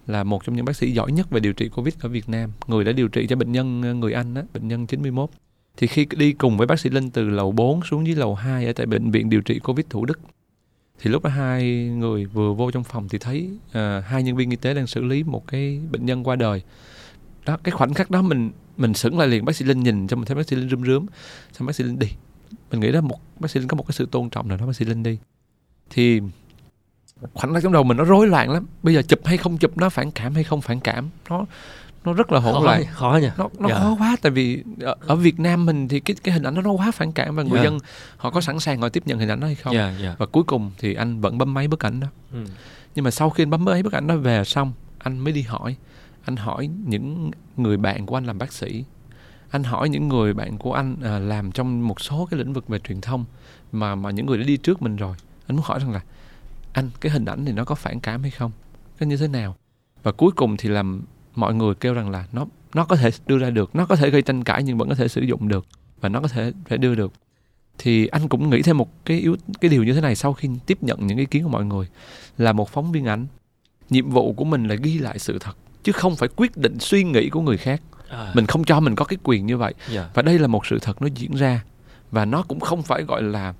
[0.08, 2.52] là một trong những bác sĩ giỏi nhất về điều trị Covid ở Việt Nam,
[2.68, 5.30] người đã điều trị cho bệnh nhân ờ, người Anh đó, bệnh nhân 91.
[5.78, 8.66] Thì khi đi cùng với bác sĩ Linh từ lầu 4 xuống dưới lầu 2
[8.66, 10.20] ở tại bệnh viện điều trị Covid Thủ Đức
[11.02, 11.64] thì lúc đó hai
[11.98, 15.04] người vừa vô trong phòng thì thấy uh, hai nhân viên y tế đang xử
[15.04, 16.62] lý một cái bệnh nhân qua đời.
[17.46, 20.16] Đó cái khoảnh khắc đó mình mình sững lại liền bác sĩ linh nhìn cho
[20.16, 21.06] mình thấy bác sĩ linh rướm rướm.
[21.54, 22.08] Xong bác sĩ linh đi.
[22.72, 24.66] Mình nghĩ đó một bác sĩ linh có một cái sự tôn trọng nào đó
[24.66, 25.18] bác sĩ linh đi
[25.92, 26.22] thì
[27.34, 28.66] khoảnh khắc trong đầu mình nó rối loạn lắm.
[28.84, 31.46] Bây giờ chụp hay không chụp nó phản cảm hay không phản cảm nó
[32.06, 32.84] nó rất là hỗn loạn.
[32.92, 33.76] khó nha nó nó Dạ.
[33.80, 36.62] khó quá tại vì ở, ở Việt Nam mình thì cái cái hình ảnh đó
[36.62, 37.64] nó quá phản cảm và người Dạ.
[37.64, 37.78] dân
[38.18, 39.74] họ có sẵn sàng họ tiếp nhận hình ảnh đó hay không.
[39.76, 40.16] Dạ dạ.
[40.20, 42.08] Và cuối cùng thì anh vẫn bấm máy bức ảnh đó.
[42.34, 42.44] Ừ.
[42.96, 45.42] nhưng mà sau khi anh bấm máy bức ảnh đó về xong anh mới đi
[45.42, 45.76] hỏi.
[46.26, 48.84] Anh hỏi những người bạn của anh làm bác sĩ.
[49.50, 52.68] Anh hỏi những người bạn của anh à, làm trong một số cái lĩnh vực
[52.68, 53.26] về truyền thông
[53.72, 55.16] mà mà những người đã đi trước mình rồi
[55.48, 56.02] anh muốn hỏi rằng là
[56.74, 58.52] anh cái hình ảnh này nó có phản cảm hay không?
[58.98, 59.56] Cái như thế nào?
[60.04, 61.02] Và cuối cùng thì làm
[61.36, 64.10] mọi người kêu rằng là nó nó có thể đưa ra được nó có thể
[64.10, 65.66] gây tranh cãi nhưng vẫn có thể sử dụng được
[66.02, 67.14] và nó có thể phải đưa được.
[67.78, 70.50] Thì anh cũng nghĩ thêm một cái yếu cái điều như thế này sau khi
[70.66, 71.88] tiếp nhận những ý kiến của mọi người
[72.38, 73.28] là một phóng viên ảnh.
[73.90, 77.04] Nhiệm vụ của mình là ghi lại sự thật chứ không phải quyết định suy
[77.04, 77.82] nghĩ của người khác.
[78.10, 79.74] À, mình không cho mình có cái quyền như vậy.
[79.90, 80.10] Dạ.
[80.14, 81.64] Và đây là một sự thật nó diễn ra
[82.12, 83.54] và nó cũng không phải gọi là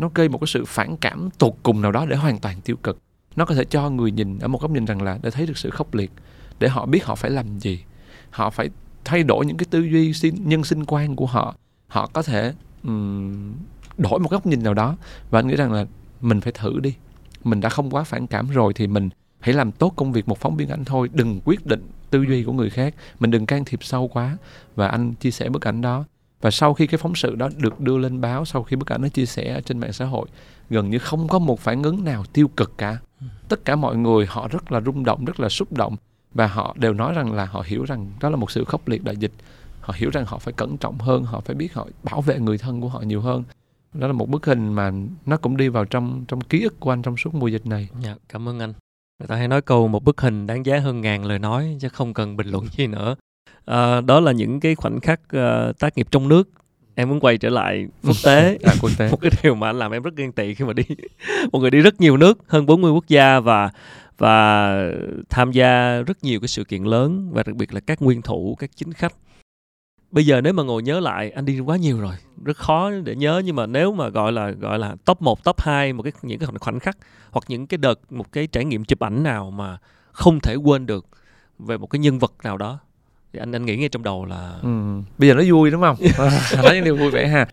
[0.00, 2.76] nó gây một cái sự phản cảm tột cùng nào đó để hoàn toàn tiêu
[2.76, 2.98] cực.
[3.36, 5.58] Nó có thể cho người nhìn ở một góc nhìn rằng là để thấy được
[5.58, 6.10] sự khốc liệt
[6.58, 7.84] để họ biết họ phải làm gì.
[8.30, 8.70] Họ phải
[9.04, 11.54] thay đổi những cái tư duy sinh, nhân sinh quan của họ.
[11.88, 13.54] Họ có thể um,
[13.98, 14.96] đổi một góc nhìn nào đó
[15.30, 15.86] và anh nghĩ rằng là
[16.20, 16.94] mình phải thử đi.
[17.44, 19.08] Mình đã không quá phản cảm rồi thì mình
[19.40, 21.08] hãy làm tốt công việc một phóng viên ảnh thôi.
[21.12, 22.94] Đừng quyết định tư duy của người khác.
[23.20, 24.36] Mình đừng can thiệp sâu quá.
[24.74, 26.04] Và anh chia sẻ bức ảnh đó
[26.40, 29.02] và sau khi cái phóng sự đó được đưa lên báo, sau khi bức ảnh
[29.02, 30.28] nó chia sẻ ở trên mạng xã hội,
[30.70, 32.98] gần như không có một phản ứng nào tiêu cực cả.
[33.48, 35.96] Tất cả mọi người, họ rất là rung động, rất là xúc động.
[36.34, 39.04] Và họ đều nói rằng là họ hiểu rằng đó là một sự khốc liệt
[39.04, 39.32] đại dịch.
[39.80, 42.58] Họ hiểu rằng họ phải cẩn trọng hơn, họ phải biết họ bảo vệ người
[42.58, 43.44] thân của họ nhiều hơn.
[43.94, 44.92] Đó là một bức hình mà
[45.26, 47.88] nó cũng đi vào trong trong ký ức của anh trong suốt mùa dịch này.
[48.00, 48.72] Dạ cảm ơn anh.
[49.18, 51.88] Người ta hay nói câu, một bức hình đáng giá hơn ngàn lời nói, chứ
[51.88, 53.14] không cần bình luận gì nữa
[53.64, 56.48] à, đó là những cái khoảnh khắc uh, tác nghiệp trong nước.
[56.94, 58.58] Em muốn quay trở lại quốc tế.
[58.64, 59.08] À, quốc tế.
[59.10, 60.82] Một cái điều mà anh làm em rất ghen tị khi mà đi
[61.52, 63.70] một người đi rất nhiều nước hơn 40 quốc gia và
[64.18, 64.76] và
[65.30, 68.56] tham gia rất nhiều cái sự kiện lớn và đặc biệt là các nguyên thủ
[68.58, 69.12] các chính khách.
[70.10, 73.14] Bây giờ nếu mà ngồi nhớ lại anh đi quá nhiều rồi rất khó để
[73.14, 73.42] nhớ.
[73.44, 76.38] Nhưng mà nếu mà gọi là gọi là top 1, top 2 một cái những
[76.38, 76.96] cái khoảnh khắc
[77.30, 79.78] hoặc những cái đợt một cái trải nghiệm chụp ảnh nào mà
[80.12, 81.06] không thể quên được
[81.58, 82.78] về một cái nhân vật nào đó
[83.32, 84.68] thì anh anh nghĩ ngay trong đầu là ừ.
[85.18, 85.96] bây giờ nó vui đúng không
[86.64, 87.46] nói những điều vui vẻ ha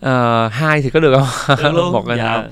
[0.00, 1.92] à, hai thì có được không được luôn.
[1.92, 2.22] một cái dạ.
[2.24, 2.44] nào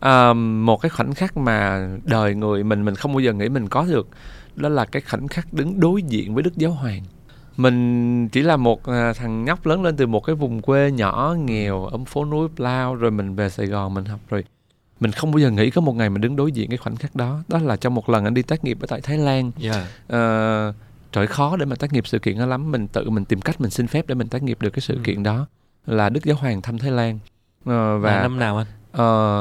[0.00, 3.68] à, một cái khoảnh khắc mà đời người mình mình không bao giờ nghĩ mình
[3.68, 4.08] có được
[4.56, 7.02] đó là cái khoảnh khắc đứng đối diện với đức giáo hoàng
[7.56, 11.34] mình chỉ là một à, thằng nhóc lớn lên từ một cái vùng quê nhỏ
[11.38, 14.44] nghèo ở phố núi Plau rồi mình về Sài Gòn mình học rồi
[15.00, 17.14] mình không bao giờ nghĩ có một ngày mình đứng đối diện cái khoảnh khắc
[17.14, 19.76] đó đó là trong một lần anh đi tác nghiệp ở tại Thái Lan yeah.
[20.06, 20.74] uh,
[21.12, 23.60] trời khó để mà tác nghiệp sự kiện đó lắm mình tự mình tìm cách
[23.60, 25.00] mình xin phép để mình tác nghiệp được cái sự ừ.
[25.04, 25.46] kiện đó
[25.86, 28.66] là Đức Giáo Hoàng thăm Thái Lan uh, và là năm nào anh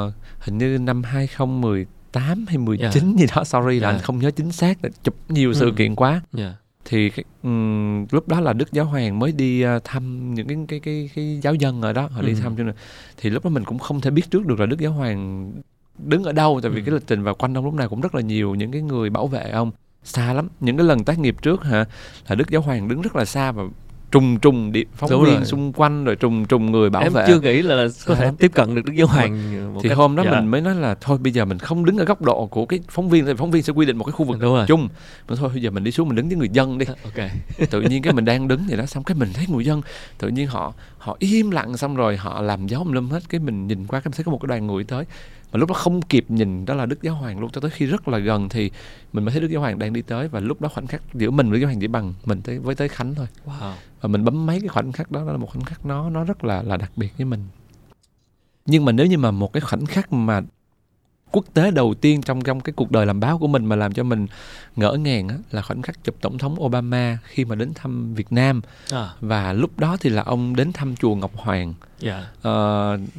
[0.07, 3.19] uh, hình như năm 2018 hay 19 yeah.
[3.19, 3.81] gì đó sorry yeah.
[3.81, 5.53] là anh không nhớ chính xác chụp nhiều ừ.
[5.53, 6.53] sự kiện quá yeah
[6.89, 10.57] thì cái, um, lúc đó là đức giáo hoàng mới đi uh, thăm những cái
[10.67, 12.39] cái cái cái giáo dân ở đó họ đi ừ.
[12.41, 12.75] thăm cho nên
[13.17, 15.51] thì lúc đó mình cũng không thể biết trước được là đức giáo hoàng
[15.97, 16.85] đứng ở đâu tại vì ừ.
[16.85, 19.09] cái lịch trình và quanh ông lúc nào cũng rất là nhiều những cái người
[19.09, 19.71] bảo vệ ông
[20.07, 20.47] xa lắm.
[20.59, 21.85] Những cái lần tác nghiệp trước hả?
[22.27, 23.63] Là đức giáo hoàng đứng rất là xa và
[24.11, 25.45] trùng trùng điện phóng Đúng viên rồi.
[25.45, 27.23] xung quanh rồi trùng trùng người bảo em vệ.
[27.27, 29.39] chưa nghĩ là có thể tiếp cận được đức giáo hoàng
[29.83, 30.31] thì cách, hôm đó dạ.
[30.31, 32.79] mình mới nói là thôi bây giờ mình không đứng ở góc độ của cái
[32.89, 34.87] phóng viên thì phóng viên sẽ quy định một cái khu vực chung.
[35.29, 36.85] Mình thôi bây giờ mình đi xuống mình đứng với người dân đi.
[36.85, 37.29] Ok.
[37.69, 39.81] Tự nhiên cái mình đang đứng vậy đó xong cái mình thấy người dân
[40.17, 43.23] tự nhiên họ họ im lặng xong rồi họ làm gió lâm hết.
[43.29, 45.05] Cái mình nhìn qua cái mình thấy có một cái đoàn người tới
[45.51, 47.39] mà lúc đó không kịp nhìn đó là đức giáo hoàng.
[47.39, 48.71] Luôn cho tới khi rất là gần thì
[49.13, 50.27] mình mới thấy đức giáo hoàng đang đi tới.
[50.27, 52.75] Và lúc đó khoảnh khắc giữa mình với giáo hoàng chỉ bằng mình tới với
[52.75, 53.27] tới khánh thôi.
[53.45, 53.73] Wow.
[54.01, 56.23] và mình bấm mấy cái khoảnh khắc đó đó là một khoảnh khắc nó nó
[56.23, 57.43] rất là là đặc biệt với mình.
[58.65, 60.41] Nhưng mà nếu như mà một cái khoảnh khắc mà
[61.31, 63.93] quốc tế đầu tiên trong trong cái cuộc đời làm báo của mình mà làm
[63.93, 64.27] cho mình
[64.75, 68.31] ngỡ ngàng á, là khoảnh khắc chụp tổng thống Obama khi mà đến thăm Việt
[68.31, 68.61] Nam
[68.91, 69.09] à.
[69.21, 72.23] và lúc đó thì là ông đến thăm chùa Ngọc Hoàng yeah.
[72.37, 72.43] uh,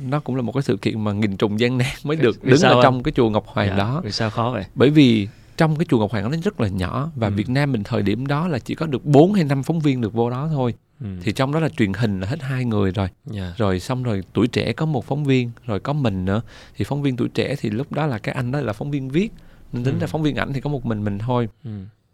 [0.09, 2.51] nó cũng là một cái sự kiện mà nghìn trùng gian nan mới được vì
[2.51, 2.83] đứng ở anh?
[2.83, 3.79] trong cái chùa Ngọc Hoàng yeah.
[3.79, 6.68] đó vì sao khó vậy bởi vì trong cái chùa Ngọc Hoàng nó rất là
[6.68, 7.33] nhỏ và ừ.
[7.37, 10.01] Việt Nam mình thời điểm đó là chỉ có được 4 hay 5 phóng viên
[10.01, 11.07] được vô đó thôi ừ.
[11.23, 13.57] thì trong đó là truyền hình là hết hai người rồi yeah.
[13.57, 16.42] rồi xong rồi tuổi trẻ có một phóng viên rồi có mình nữa
[16.77, 19.09] thì phóng viên tuổi trẻ thì lúc đó là cái anh đó là phóng viên
[19.09, 19.33] viết
[19.73, 20.01] nên tính ừ.
[20.01, 21.71] ra phóng viên ảnh thì có một mình mình thôi ừ.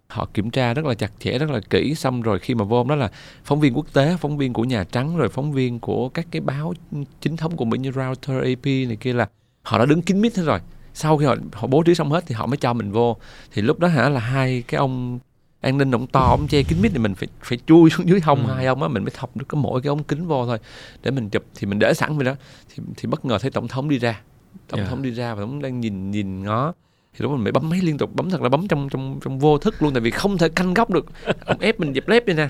[0.09, 2.85] họ kiểm tra rất là chặt chẽ rất là kỹ xong rồi khi mà vô
[2.85, 3.11] đó là
[3.44, 6.40] phóng viên quốc tế phóng viên của nhà trắng rồi phóng viên của các cái
[6.40, 6.74] báo
[7.20, 9.28] chính thống của mỹ như Reuters AP này kia là
[9.62, 10.61] họ đã đứng kín mít hết rồi
[10.94, 13.16] sau khi họ, họ bố trí xong hết thì họ mới cho mình vô.
[13.52, 15.18] Thì lúc đó hả là hai cái ông
[15.61, 18.20] an ninh ông to ông che kính mít thì mình phải phải chui xuống dưới
[18.20, 18.54] hông ừ.
[18.54, 20.59] hai ông á mình mới thọc được có mỗi cái ống kính vô thôi
[21.02, 21.44] để mình chụp.
[21.54, 22.35] Thì mình để sẵn vậy đó.
[22.68, 24.20] Thì thì bất ngờ thấy tổng thống đi ra
[24.68, 24.90] tổng yeah.
[24.90, 26.72] thống đi ra và ông đang nhìn nhìn ngó.
[27.14, 29.38] Thì lúc mình phải bấm máy liên tục bấm thật là bấm trong trong trong
[29.38, 31.07] vô thức luôn tại vì không thể canh góc được.
[31.44, 32.48] Ông ép mình dẹp lép đi nè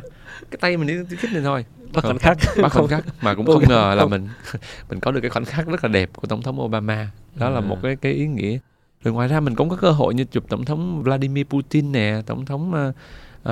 [0.51, 1.65] cái tay mình đi khích này thôi.
[1.93, 2.39] Bắt khoảnh khắc.
[2.63, 4.29] bắt khoảnh khắc mà cũng không ngờ là mình
[4.91, 7.61] mình có được cái khoảnh khắc rất là đẹp của tổng thống Obama đó là
[7.61, 8.59] một cái cái ý nghĩa.
[9.05, 12.23] Rồi ngoài ra mình cũng có cơ hội như chụp tổng thống Vladimir Putin nè
[12.27, 12.95] tổng thống uh,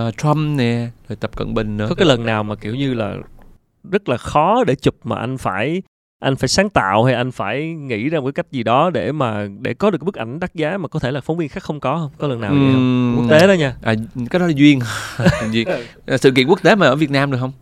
[0.06, 1.86] uh, Trump nè rồi Tập Cận Bình nữa.
[1.88, 3.16] Có cái lần nào mà kiểu như là
[3.90, 5.82] rất là khó để chụp mà anh phải
[6.20, 9.12] anh phải sáng tạo hay anh phải nghĩ ra một cái cách gì đó để
[9.12, 11.48] mà để có được cái bức ảnh đắt giá mà có thể là phóng viên
[11.48, 12.10] khác không có không?
[12.18, 13.14] Có lần nào vậy không?
[13.18, 13.76] Quốc tế đó nha.
[13.82, 13.94] À,
[14.30, 14.80] cái đó là duyên.
[15.50, 15.68] Duyên
[16.20, 17.52] sự kiện quốc tế mà ở Việt Nam được không?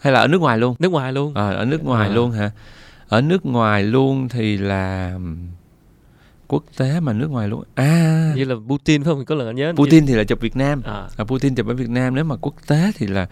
[0.00, 0.76] Hay là ở nước ngoài luôn?
[0.78, 1.34] Nước ngoài luôn.
[1.34, 2.14] À, ở nước ngoài à.
[2.14, 2.50] luôn hả
[3.10, 5.18] ở nước ngoài luôn thì là
[6.48, 7.64] quốc tế mà nước ngoài luôn.
[7.74, 9.24] À như là Putin phải không?
[9.24, 10.82] Có lần anh nhớ Putin thì là chụp Việt Nam.
[10.82, 11.08] À.
[11.16, 12.14] à Putin chụp ở Việt Nam.
[12.14, 13.22] Nếu mà quốc tế thì là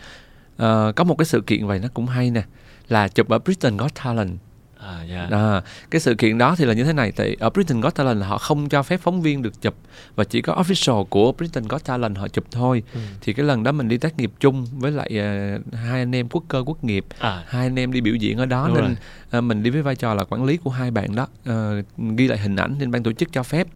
[0.62, 2.42] uh, có một cái sự kiện vậy nó cũng hay nè
[2.88, 4.38] là chụp ở Britain Got Talent
[4.80, 5.30] À, yeah.
[5.30, 8.22] à, cái sự kiện đó thì là như thế này tại ở Britain Got Talent
[8.22, 9.74] họ không cho phép phóng viên được chụp
[10.14, 13.00] và chỉ có official của Britain Got Talent họ chụp thôi ừ.
[13.20, 16.28] thì cái lần đó mình đi tác nghiệp chung với lại uh, hai anh em
[16.28, 17.44] quốc cơ quốc nghiệp à.
[17.46, 18.96] hai anh em đi biểu diễn ở đó Đúng nên
[19.38, 21.84] uh, mình đi với vai trò là quản lý của hai bạn đó uh,
[22.16, 23.66] ghi lại hình ảnh nên ban tổ chức cho phép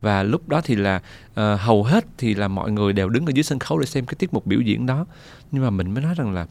[0.00, 0.96] và lúc đó thì là
[1.30, 4.06] uh, hầu hết thì là mọi người đều đứng ở dưới sân khấu để xem
[4.06, 5.06] cái tiết mục biểu diễn đó
[5.52, 6.46] nhưng mà mình mới nói rằng là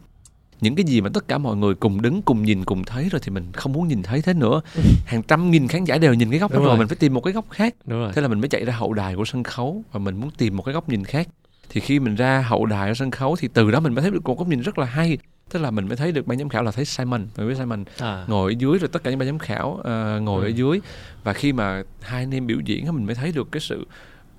[0.62, 3.20] những cái gì mà tất cả mọi người cùng đứng cùng nhìn cùng thấy rồi
[3.24, 4.60] thì mình không muốn nhìn thấy thế nữa
[5.06, 6.66] hàng trăm nghìn khán giả đều nhìn cái góc đó rồi.
[6.66, 8.12] rồi mình phải tìm một cái góc khác Đúng rồi.
[8.14, 10.56] thế là mình mới chạy ra hậu đài của sân khấu và mình muốn tìm
[10.56, 11.28] một cái góc nhìn khác
[11.68, 14.10] thì khi mình ra hậu đài ở sân khấu thì từ đó mình mới thấy
[14.10, 15.18] được một góc nhìn rất là hay
[15.50, 17.84] tức là mình mới thấy được ban giám khảo là thấy Simon mình biết Simon
[17.98, 18.24] à.
[18.28, 20.48] ngồi ở dưới rồi tất cả những ban giám khảo uh, ngồi ừ.
[20.48, 20.80] ở dưới
[21.24, 23.86] và khi mà hai anh em biểu diễn mình mới thấy được cái sự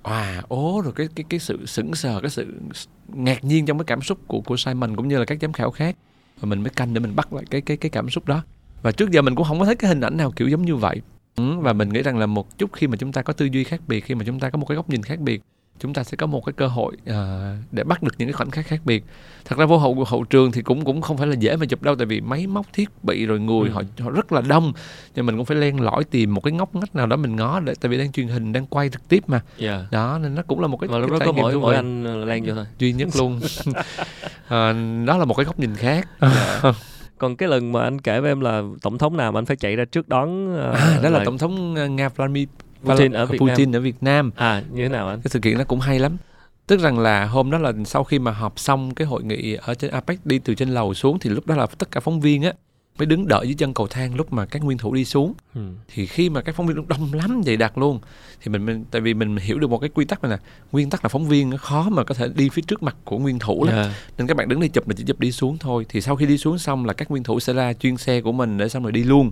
[0.02, 2.54] à ố rồi cái cái cái sự sững sờ cái sự
[3.08, 5.70] ngạc nhiên trong cái cảm xúc của của Simon cũng như là các giám khảo
[5.70, 5.96] khác
[6.40, 8.42] và mình mới canh để mình bắt lại cái cái cái cảm xúc đó.
[8.82, 10.76] Và trước giờ mình cũng không có thấy cái hình ảnh nào kiểu giống như
[10.76, 11.00] vậy.
[11.36, 13.64] Ừ, và mình nghĩ rằng là một chút khi mà chúng ta có tư duy
[13.64, 15.42] khác biệt khi mà chúng ta có một cái góc nhìn khác biệt
[15.80, 17.14] chúng ta sẽ có một cái cơ hội uh,
[17.72, 19.04] để bắt được những cái khoảnh khắc khác biệt
[19.44, 21.82] thật ra vô hậu hậu trường thì cũng cũng không phải là dễ mà chụp
[21.82, 23.72] đâu tại vì máy móc thiết bị rồi người ừ.
[23.72, 24.72] họ họ rất là đông
[25.14, 27.60] nhưng mình cũng phải len lỏi tìm một cái ngóc ngách nào đó mình ngó
[27.60, 29.80] để tại vì đang truyền hình đang quay trực tiếp mà yeah.
[29.80, 29.86] Dạ.
[29.90, 32.24] đó nên nó cũng là một cái và lúc cái đó có mỗi mỗi anh
[32.26, 33.40] len vô thôi duy nhất luôn
[34.48, 34.72] à,
[35.06, 36.34] đó là một cái góc nhìn khác yeah.
[36.62, 36.72] Dạ.
[37.18, 39.56] còn cái lần mà anh kể với em là tổng thống nào mà anh phải
[39.56, 42.48] chạy ra trước đón uh, à, đó là, là tổng thống nga Vladimir
[42.84, 43.80] Putin ở Việt Putin Nam.
[43.80, 44.30] ở Việt Nam.
[44.36, 45.20] À như thế nào anh?
[45.20, 46.16] Cái sự kiện nó cũng hay lắm.
[46.66, 49.74] Tức rằng là hôm đó là sau khi mà họp xong cái hội nghị ở
[49.74, 52.42] trên APEC đi từ trên lầu xuống thì lúc đó là tất cả phóng viên
[52.42, 52.52] á
[52.98, 55.60] mới đứng đợi dưới chân cầu thang lúc mà các nguyên thủ đi xuống ừ.
[55.88, 58.00] thì khi mà các phóng viên đông lắm dày đặc luôn
[58.42, 60.36] thì mình, mình tại vì mình hiểu được một cái quy tắc này nè
[60.72, 63.18] nguyên tắc là phóng viên nó khó mà có thể đi phía trước mặt của
[63.18, 63.86] nguyên thủ lắm yeah.
[63.86, 63.94] Dạ.
[64.18, 66.26] nên các bạn đứng đi chụp là chỉ chụp đi xuống thôi thì sau khi
[66.26, 68.82] đi xuống xong là các nguyên thủ sẽ ra chuyên xe của mình để xong
[68.82, 69.30] rồi đi luôn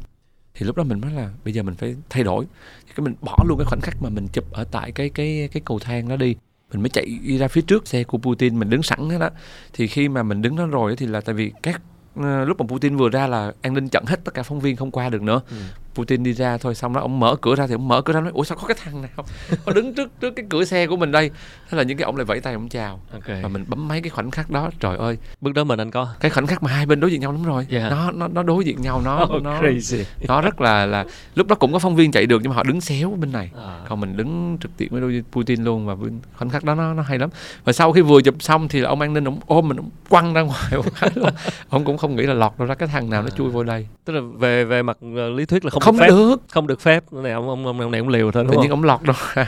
[0.54, 2.44] thì lúc đó mình nói là, bây giờ mình phải thay đổi.
[2.86, 5.48] Thì cái mình bỏ luôn cái khoảnh khắc mà mình chụp ở tại cái cái
[5.52, 6.36] cái cầu thang đó đi.
[6.72, 9.30] Mình mới chạy đi ra phía trước xe của Putin, mình đứng sẵn hết đó
[9.72, 11.82] thì khi mà mình đứng đó rồi thì là tại vì các
[12.16, 14.76] ờ, lúc mà Putin vừa ra là an ninh chặn hết tất cả phóng viên
[14.76, 15.40] không qua được nữa.
[15.50, 15.56] Ừ.
[15.94, 18.20] Putin đi ra thôi xong đó ông mở cửa ra thì ông mở cửa ra
[18.20, 19.24] nói ủa sao có cái thằng nào
[19.66, 21.31] nó đứng trước trước cái cửa xe của mình đây?
[21.70, 23.00] Thế là những cái ông lại vẫy tay ông chào.
[23.12, 23.42] Okay.
[23.42, 25.18] và mình bấm mấy cái khoảnh khắc đó trời ơi.
[25.40, 27.44] Bước đó mình anh có cái khoảnh khắc mà hai bên đối diện nhau đúng
[27.44, 27.66] rồi.
[27.70, 27.90] Yeah.
[27.90, 30.05] nó nó nó đối diện nhau nó oh, nó crazy.
[30.28, 32.62] nó rất là là lúc đó cũng có phóng viên chạy được nhưng mà họ
[32.62, 33.50] đứng xéo bên này.
[33.57, 33.81] À.
[33.88, 35.96] còn mình đứng trực tiếp với Putin luôn và
[36.37, 37.31] khoảnh khắc đó nó nó hay lắm.
[37.64, 39.90] Và sau khi vừa chụp xong thì là ông an ninh ông ôm mình ông
[40.09, 40.72] quăng ra ngoài.
[41.68, 43.88] Ông cũng không nghĩ là lọt đâu ra cái thằng nào nó chui vô đây.
[44.05, 46.36] Tức là về về mặt ờ, lý thuyết là không không được, được.
[46.50, 47.12] Không được phép.
[47.12, 49.16] Này ông ông ông này ông liều thôi đúng tự nhiên ông lọt đâu.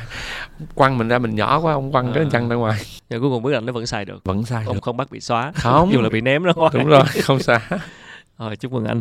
[0.75, 2.13] Quăng mình ra mình nhỏ quá ông quăng à.
[2.15, 2.81] cái chân ra ngoài.
[3.11, 4.25] Nhưng cuối cùng bức ảnh nó vẫn xài được.
[4.25, 4.83] Vẫn xài ông được.
[4.83, 5.53] không bắt bị xóa.
[5.55, 5.93] Không.
[5.93, 6.71] Dù là bị ném ra ngoài.
[6.75, 7.61] Đúng rồi không xả
[8.39, 9.01] rồi chúc mừng anh.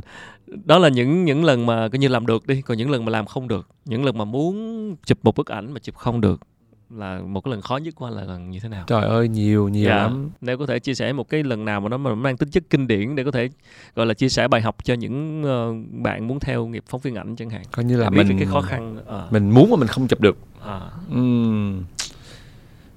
[0.65, 2.61] Đó là những những lần mà coi như làm được đi.
[2.61, 3.67] Còn những lần mà làm không được.
[3.85, 6.39] Những lần mà muốn chụp một bức ảnh mà chụp không được
[6.95, 8.84] là một cái lần khó nhất của anh là lần như thế nào?
[8.88, 9.95] Trời ơi nhiều nhiều dạ.
[9.95, 10.29] lắm.
[10.41, 12.63] Nếu có thể chia sẻ một cái lần nào mà nó mà mang tính chất
[12.69, 13.49] kinh điển để có thể
[13.95, 17.15] gọi là chia sẻ bài học cho những uh, bạn muốn theo nghiệp phóng viên
[17.15, 17.63] ảnh chẳng hạn.
[17.71, 19.34] Coi như là mình cái khó khăn uh.
[19.34, 20.38] mình muốn mà mình không chụp được.
[20.62, 20.82] À.
[21.15, 21.84] Uhm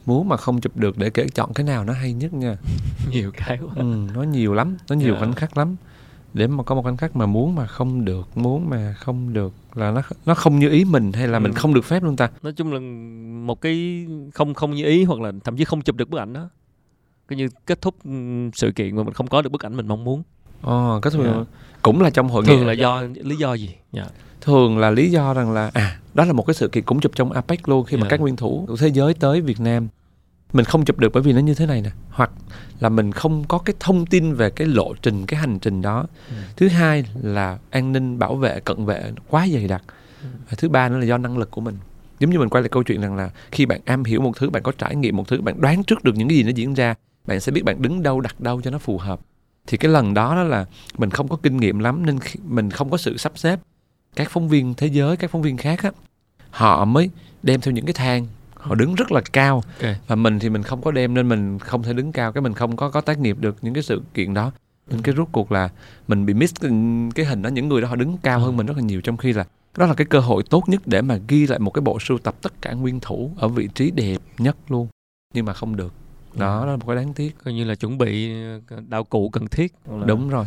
[0.06, 2.56] muốn mà không chụp được để kể chọn cái nào nó hay nhất nha
[3.10, 5.18] nhiều cái quá ừ, nó nhiều lắm nó nhiều yeah.
[5.18, 5.76] khoảnh khắc lắm
[6.34, 9.52] để mà có một khoảnh khắc mà muốn mà không được muốn mà không được
[9.76, 11.42] là nó nó không như ý mình hay là ừ.
[11.42, 12.80] mình không được phép luôn ta nói chung là
[13.46, 16.32] một cái không không như ý hoặc là thậm chí không chụp được bức ảnh
[16.32, 16.48] đó
[17.28, 18.10] coi như kết thúc ừ,
[18.54, 20.22] sự kiện mà mình không có được bức ảnh mình mong muốn
[20.62, 21.36] Ồ, kết thúc yeah.
[21.82, 23.78] cũng là trong hội nghị thường là do lý do gì yeah.
[23.92, 24.14] Dạ.
[24.40, 27.12] thường là lý do rằng là à đó là một cái sự kiện cũng chụp
[27.14, 28.02] trong APEC luôn khi yeah.
[28.02, 29.88] mà các nguyên thủ của thế giới tới Việt Nam
[30.52, 31.90] mình không chụp được bởi vì nó như thế này nè.
[32.10, 32.30] Hoặc
[32.80, 36.06] là mình không có cái thông tin về cái lộ trình cái hành trình đó.
[36.28, 36.34] Ừ.
[36.56, 39.82] thứ hai là an ninh bảo vệ cận vệ quá dày đặc.
[40.22, 40.28] Ừ.
[40.50, 41.76] và thứ ba nữa là do năng lực của mình.
[42.18, 44.50] Giống như mình quay lại câu chuyện rằng là khi bạn am hiểu một thứ
[44.50, 46.74] bạn có trải nghiệm một thứ bạn đoán trước được những cái gì nó diễn
[46.74, 46.94] ra
[47.26, 49.20] bạn sẽ biết bạn đứng đâu đặt đâu cho nó phù hợp.
[49.66, 50.66] Thì cái lần đó đó là
[50.98, 53.60] mình không có kinh nghiệm lắm nên mình không có sự sắp xếp.
[54.16, 55.90] Các phóng viên thế giới các phóng viên khác á
[56.50, 57.10] họ mới
[57.42, 58.26] đem theo những cái thang
[58.66, 59.62] họ đứng rất là cao.
[59.76, 59.96] Okay.
[60.06, 62.54] và mình thì mình không có đem nên mình không thể đứng cao cái mình
[62.54, 64.52] không có có tác nghiệp được những cái sự kiện đó.
[64.90, 65.68] Nên cái rút cuộc là
[66.08, 66.54] mình bị miss
[67.14, 69.16] cái hình đó những người đó họ đứng cao hơn mình rất là nhiều trong
[69.16, 69.44] khi là
[69.76, 72.18] đó là cái cơ hội tốt nhất để mà ghi lại một cái bộ sưu
[72.18, 74.88] tập tất cả nguyên thủ ở vị trí đẹp nhất luôn.
[75.34, 75.92] Nhưng mà không được.
[76.34, 77.36] Đó, đó là một cái đáng tiếc.
[77.44, 78.32] Coi như là chuẩn bị
[78.70, 79.74] ờ, đạo cụ cần thiết.
[80.06, 80.46] Đúng rồi.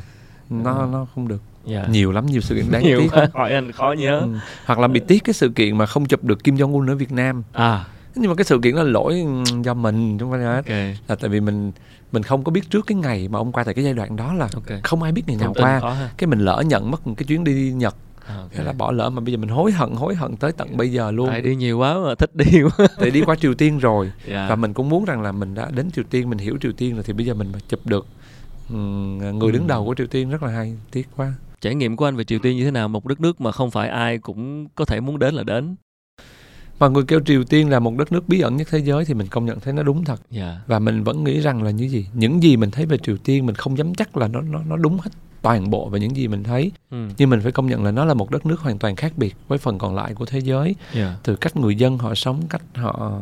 [0.49, 0.87] Nó ừ.
[0.91, 1.41] nó không được.
[1.67, 1.85] Yeah.
[1.85, 1.91] Dạ.
[1.91, 3.33] nhiều lắm nhiều sự kiện đáng nhiều tiếc.
[3.33, 4.19] hỏi anh khó nhớ.
[4.19, 4.27] Ừ.
[4.65, 6.95] hoặc là bị tiếc cái sự kiện mà không chụp được Kim Jong Un ở
[6.95, 7.43] Việt Nam.
[7.53, 7.85] À
[8.19, 9.25] nhưng mà cái sự kiện đó là lỗi
[9.63, 10.97] do mình không phải okay.
[11.07, 11.71] là tại vì mình
[12.11, 14.33] mình không có biết trước cái ngày mà ông qua tại cái giai đoạn đó
[14.33, 14.81] là okay.
[14.83, 16.09] không ai biết ngày nào qua.
[16.17, 17.95] cái mình lỡ nhận mất cái chuyến đi Nhật.
[18.27, 18.49] Okay.
[18.51, 20.91] Thế là bỏ lỡ mà bây giờ mình hối hận hối hận tới tận bây
[20.91, 21.29] giờ luôn.
[21.29, 22.87] Tại đi nhiều quá mà thích đi quá.
[22.97, 24.05] Tại đi qua Triều Tiên rồi.
[24.05, 24.27] Yeah.
[24.27, 24.47] Dạ.
[24.49, 26.93] và mình cũng muốn rằng là mình đã đến Triều Tiên mình hiểu Triều Tiên
[26.93, 28.07] rồi thì bây giờ mình mà chụp được.
[28.69, 31.33] Người đứng đầu của Triều Tiên rất là hay tiếc quá.
[31.61, 32.87] Trải nghiệm của anh về Triều Tiên như thế nào?
[32.87, 35.75] Một đất nước mà không phải ai cũng có thể muốn đến là đến
[36.79, 39.13] mọi người kêu Triều Tiên là một đất nước bí ẩn nhất thế giới thì
[39.13, 40.47] mình công nhận thấy nó đúng thật yeah.
[40.47, 40.61] Dạ.
[40.67, 43.45] và mình vẫn nghĩ rằng là như gì những gì mình thấy về Triều Tiên
[43.45, 45.09] mình không dám chắc là nó nó nó đúng hết
[45.41, 47.07] toàn bộ về những gì mình thấy ừ.
[47.17, 49.35] nhưng mình phải công nhận là nó là một đất nước hoàn toàn khác biệt
[49.47, 50.75] với phần còn lại của thế giới yeah.
[50.93, 51.17] Dạ.
[51.23, 53.21] từ cách người dân họ sống cách họ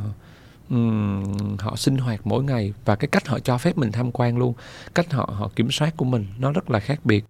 [0.70, 4.38] um, họ sinh hoạt mỗi ngày và cái cách họ cho phép mình tham quan
[4.38, 4.54] luôn
[4.96, 7.26] cách họ họ kiểm soát của mình nó rất là khác biệt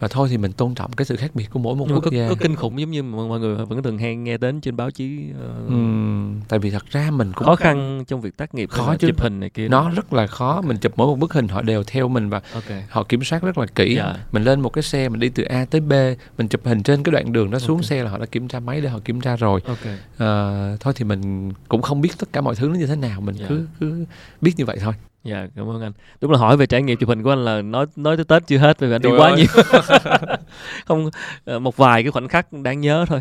[0.00, 2.04] và thôi thì mình tôn trọng cái sự khác biệt của mỗi một mà quốc
[2.04, 4.76] có, gia có kinh khủng giống như mọi người vẫn thường hay nghe đến trên
[4.76, 8.54] báo chí ờ, Ừm, tại vì thật ra mình cũng khó khăn trong việc tác
[8.54, 9.06] nghiệp Khó chứ.
[9.08, 11.62] chụp hình này kia nó rất là khó mình chụp mỗi một bức hình họ
[11.62, 14.14] đều theo mình và ok họ kiểm soát rất là kỹ Dạ.
[14.32, 15.92] mình lên một cái xe mình đi từ A tới B
[16.38, 17.84] mình chụp hình trên cái đoạn đường đó xuống Ok.
[17.84, 19.78] xe là họ đã kiểm tra máy để họ kiểm tra rồi ok
[20.18, 23.20] Ờ, thôi thì mình cũng không biết tất cả mọi thứ nó như thế nào
[23.20, 23.46] mình Dạ.
[23.48, 24.04] cứ cứ
[24.40, 25.92] biết như vậy thôi dạ cảm ơn anh.
[26.20, 28.46] Đúng là hỏi về trải nghiệm chụp hình của anh là nói nói tới tết
[28.46, 29.36] chưa hết vì anh đi quá ơi.
[29.38, 29.46] nhiều.
[30.86, 31.10] Không
[31.44, 33.20] ờ, một vài cái khoảnh khắc đáng nhớ thôi.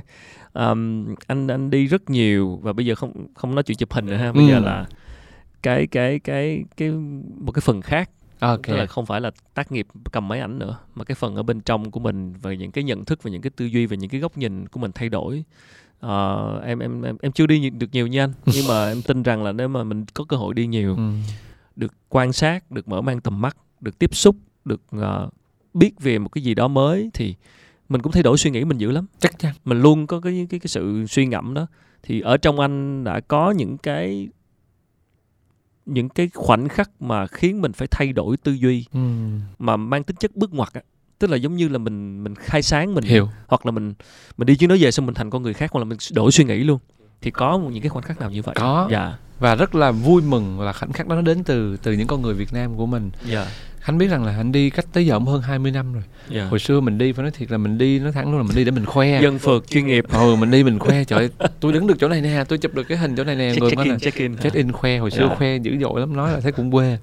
[0.54, 4.06] Ờm, anh anh đi rất nhiều và bây giờ không không nói chuyện chụp hình
[4.06, 4.32] nữa ha.
[4.32, 4.50] Bây Ừ.
[4.50, 4.86] giờ là
[5.64, 6.92] cái cái cái cái
[7.38, 8.10] một cái phần khác.
[8.40, 8.62] Ok.
[8.64, 11.44] Tức là không phải là tác nghiệp cầm máy ảnh nữa mà cái phần ở
[11.44, 13.96] bên trong của mình và những cái nhận thức và những cái tư duy và
[13.96, 15.44] những cái góc nhìn của mình thay đổi.
[16.00, 18.34] Ờ, em em em em chưa đi được nhiều như anh.
[18.46, 21.04] Nhưng mà em tin rằng là nếu mà mình có cơ hội đi nhiều Ừ.
[21.80, 25.30] được quan sát được mở mang tầm mắt được tiếp xúc được ờ,
[25.74, 27.36] biết về một cái gì đó mới thì
[27.90, 29.06] mình cũng thay đổi suy nghĩ mình dữ lắm.
[29.20, 29.56] Chắc chắn.
[29.66, 31.68] Mình luôn có cái cái cái sự suy ngẫm đó.
[32.04, 34.30] Thì ở trong anh đã có những cái
[35.86, 39.00] những cái khoảnh khắc mà khiến mình phải thay đổi tư duy ừ.
[39.60, 40.82] mà mang tính chất bước ngoặt á.
[41.20, 43.30] Tức là giống như là mình mình khai sáng mình hiểu.
[43.48, 43.94] hoặc là mình
[44.38, 46.32] mình đi chuyến đó về xong mình thành con người khác hoặc là mình đổi
[46.32, 46.80] suy nghĩ luôn
[47.22, 48.56] thì có một những cái khoảnh khắc nào như vậy?
[48.60, 48.88] Có.
[48.92, 49.14] dạ.
[49.40, 52.22] Và rất là vui mừng là khoảnh khắc đó nó đến từ từ những con
[52.22, 53.12] người Việt Nam của mình.
[53.26, 53.48] Dạ
[53.90, 56.04] Khánh biết rằng là anh đi cách tới giờ cũng hơn 20 năm rồi.
[56.30, 56.46] Dạ.
[56.46, 58.56] Hồi xưa mình đi phải nói thiệt là mình đi nói thẳng luôn là mình
[58.56, 59.22] đi để mình khoe.
[59.22, 60.06] Dân phượt chuyên nghiệp.
[60.12, 62.74] Ừ mình đi mình khoe trời ơi, tôi đứng được chỗ này nè tôi chụp
[62.74, 64.38] được cái hình chỗ này nè check, người check in là check in.
[64.38, 65.36] check in khoe hồi xưa Dạ.
[65.36, 66.98] khoe dữ dội lắm nói là thấy cũng quê.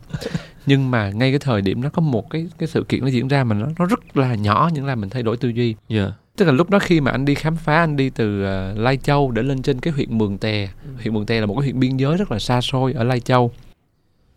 [0.67, 3.29] Nhưng mà ngay cái thời điểm đó có một cái cái sự kiện nó diễn
[3.29, 5.75] ra mà nó nó rất là nhỏ nhưng làm mình thay đổi tư duy.
[5.89, 6.13] Dạ.
[6.37, 8.97] Tức là lúc đó khi mà anh đi khám phá anh đi từ ờ, Lai
[8.97, 10.69] Châu để lên trên cái huyện Mường Tè.
[11.03, 13.21] Huyện Mường Tè là một cái huyện biên giới rất là xa xôi ở Lai
[13.21, 13.53] Châu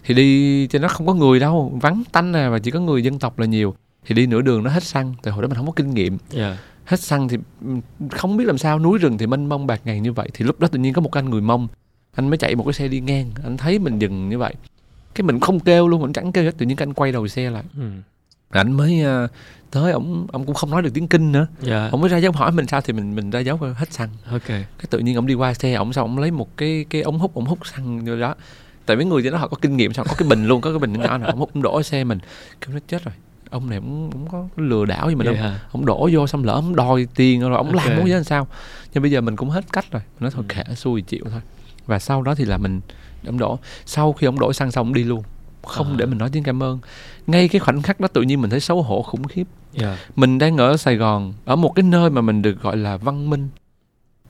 [0.03, 3.03] thì đi trên đó không có người đâu vắng tanh à và chỉ có người
[3.03, 3.75] dân tộc là nhiều.
[4.05, 6.17] Thì đi nửa đường nó hết xăng tại hồi đó mình không có kinh nghiệm.
[6.29, 6.57] Dạ.
[6.85, 10.03] Hết xăng thì ừm, không biết làm sao núi rừng thì mênh mông bạc ngàn
[10.03, 10.29] như vậy.
[10.33, 11.67] Thì lúc đó tự nhiên có một anh người mông
[12.15, 14.53] anh mới chạy một cái xe đi ngang anh thấy mình dừng như vậy.
[15.15, 17.27] Cái mình không kêu luôn mình chẳng kêu hết tự nhiên cái anh quay đầu
[17.27, 17.63] xe lại.
[17.77, 17.89] Ừ.
[18.49, 19.27] anh mới ờ,
[19.71, 21.47] tới ông ông cũng không nói được tiếng kinh nữa.
[21.61, 21.89] Dạ.
[21.91, 24.09] Ông mới ra dấu hỏi mình sao thì mình mình ra dấu hết xăng.
[24.31, 24.47] Ok.
[24.47, 27.19] Cái tự nhiên ông đi qua xe ông xong ông lấy một cái cái ống
[27.19, 28.35] hút ông hút xăng vô đó
[28.89, 30.69] tại mấy người trên đó họ có kinh nghiệm sao có cái bình luôn có
[30.69, 32.19] cái bình nhỏ nào ông hút ông đổ xe mình.
[32.61, 33.13] Kêu nó chết rồi.
[33.49, 35.35] Ông này ông, ông có lừa đảo gì mình đâu.
[35.71, 37.75] Ông đổ vô xong lỡ ông đòi tiền rồi ông Ok.
[37.75, 38.47] làm biết làm sao.
[38.93, 40.01] Nhưng bây giờ mình cũng hết cách rồi.
[40.05, 40.55] Mình nói thôi Ừ.
[40.55, 41.41] kệ xui chịu thôi.
[41.85, 42.81] Và sau đó thì là mình
[43.25, 43.59] ông đổ.
[43.85, 45.23] Sau khi ông đổ xăng xong ông đi luôn.
[45.63, 45.95] Không À.
[45.97, 46.79] để mình nói tiếng cảm ơn.
[47.27, 49.43] Ngay cái khoảnh khắc đó tự nhiên mình thấy xấu hổ khủng khiếp.
[49.73, 49.97] Dạ.
[50.15, 53.29] Mình đang ở Sài Gòn ở một cái nơi mà mình được gọi là văn
[53.29, 53.49] minh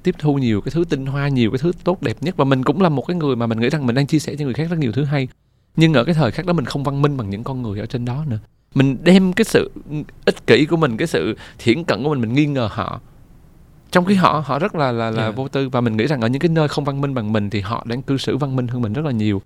[0.04, 2.38] tiếp thu nhiều cái thứ tinh hoa nhiều cái thứ tốt đẹp nhất.
[2.38, 4.36] Và mình cũng là một cái người mà mình nghĩ rằng mình đang chia sẻ
[4.36, 5.28] cho người khác rất nhiều thứ hay.
[5.76, 7.86] Nhưng ở cái thời khắc đó mình không văn minh bằng những con người ở
[7.86, 8.40] trên đó nữa.
[8.76, 9.72] Mình đem cái sự
[10.26, 13.02] ích kỷ của mình cái sự thiển cận của mình mình nghi ngờ họ.
[13.92, 15.32] Trong khi họ họ rất là là là Dạ.
[15.32, 15.70] vô tư.
[15.70, 17.86] Và mình nghĩ rằng ở những cái nơi không văn minh bằng mình thì họ
[17.88, 19.42] đang cư xử văn minh hơn mình rất là nhiều.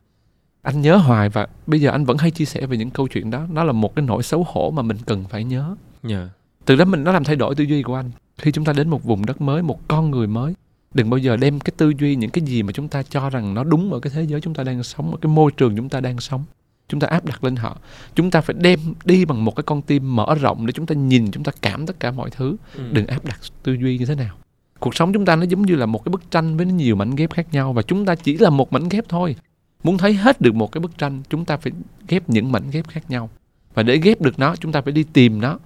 [0.61, 3.31] Anh nhớ hoài và bây giờ anh vẫn hay chia sẻ về những câu chuyện
[3.31, 3.45] đó.
[3.49, 5.75] Nó là một cái nỗi xấu hổ mà mình cần phải nhớ.
[6.03, 6.29] Dạ
[6.65, 8.11] từ đó mình nó làm thay đổi tư duy của anh
[8.43, 10.53] khi chúng ta đến một vùng đất mới một con người mới
[10.93, 13.53] đừng bao giờ đem cái tư duy những cái gì mà chúng ta cho rằng
[13.53, 15.89] nó đúng ở cái thế giới chúng ta đang sống ở cái môi trường chúng
[15.89, 16.43] ta đang sống
[16.87, 17.77] chúng ta áp đặt lên họ
[18.15, 20.95] chúng ta phải đem đi bằng một cái con tim mở rộng để chúng ta
[20.95, 22.83] nhìn chúng ta cảm tất cả mọi thứ Ừ.
[22.91, 24.35] đừng áp đặt tư duy như thế nào
[24.79, 27.15] cuộc sống chúng ta nó giống như là một cái bức tranh với nhiều mảnh
[27.15, 29.35] ghép khác nhau và chúng ta chỉ là một mảnh ghép thôi
[29.83, 31.71] muốn thấy hết được một cái bức tranh chúng ta phải
[32.07, 33.29] ghép những mảnh ghép khác nhau
[33.73, 35.59] và để ghép được nó chúng ta phải đi tìm nó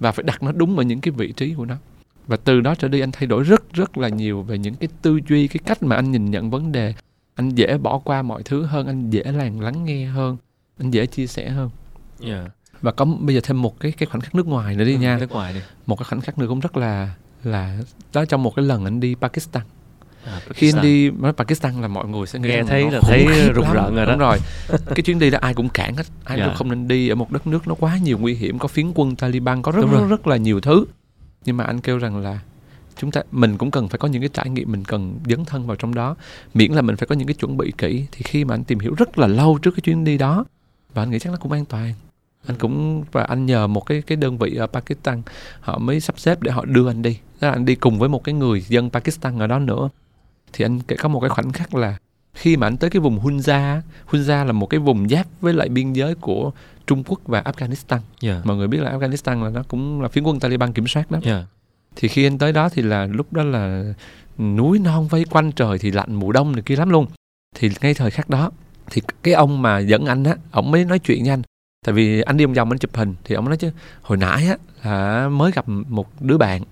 [0.00, 1.76] và phải đặt nó đúng ở những cái vị trí của nó
[2.28, 4.88] và từ đó trở đi anh thay đổi rất rất là nhiều về những cái
[5.02, 6.94] tư duy cái cách mà anh nhìn nhận vấn đề.
[7.34, 10.36] Anh dễ bỏ qua mọi thứ hơn anh dễ lắng lắng nghe hơn
[10.78, 11.70] anh dễ chia sẻ hơn.
[12.20, 12.44] Dạ.
[12.82, 14.98] Và có bây giờ thêm một cái cái khoảnh khắc nước ngoài nữa đi Ừ,
[14.98, 15.16] nha.
[15.20, 15.60] nước ngoài đi.
[15.86, 17.14] Một cái khoảnh khắc nữa cũng rất là
[17.44, 17.78] là
[18.14, 19.62] đó trong một cái lần anh đi Pakistan.
[20.24, 23.26] À, khi anh đi nói Pakistan là mọi người sẽ Nghe rằng thấy là thấy
[23.54, 23.74] rùng lắm.
[23.74, 24.12] rợn rồi đó.
[24.12, 24.38] đúng rồi.
[24.68, 26.02] Cái chuyến đi đó ai cũng cản hết.
[26.24, 26.44] Ai Dạ.
[26.46, 28.92] cũng không nên đi ở một đất nước nó quá nhiều nguy hiểm có phiến
[28.94, 30.08] quân Taliban có rất Đúng rất, rồi.
[30.08, 30.84] rất là nhiều thứ
[31.48, 32.40] nhưng mà anh kêu rằng là
[32.96, 35.66] chúng ta, mình cũng cần phải có những cái trải nghiệm mình cần dấn thân
[35.66, 36.16] vào trong đó.
[36.54, 38.78] Miễn là mình phải có những cái chuẩn bị kỹ, thì khi mà anh tìm
[38.78, 40.44] hiểu rất là lâu trước cái chuyến đi đó,
[40.94, 41.94] và anh nghĩ chắc nó cũng an toàn.
[42.46, 45.22] Anh cũng, và anh nhờ một cái cái đơn vị ở Pakistan,
[45.60, 47.18] họ mới sắp xếp để họ đưa anh đi.
[47.40, 49.88] Đó là anh đi cùng với một cái người dân Pakistan ở đó nữa.
[50.52, 51.98] Thì anh kể- có một cái khoảnh khắc là
[52.38, 53.80] khi mà anh tới cái vùng Hunza
[54.10, 56.52] Hunza là một cái vùng giáp với lại biên giới của
[56.86, 57.98] Trung Quốc và Afghanistan.
[58.20, 58.40] Dạ.
[58.44, 61.18] Mọi người biết là Afghanistan là nó cũng là phiến quân Taliban kiểm soát đó.
[61.22, 61.44] Dạ.
[61.96, 63.94] Thì khi anh tới đó thì là lúc đó là
[64.38, 67.06] núi non vây quanh trời thì lạnh mùa đông này kia lắm luôn.
[67.56, 68.50] Thì ngay thời khắc đó
[68.90, 71.42] thì cái ông mà dẫn anh á ổng mới nói chuyện với anh.
[71.86, 73.70] Tại vì anh đi vòng vòng anh chụp hình thì ông nói chứ
[74.02, 76.62] hồi nãy á là mới gặp một đứa bạn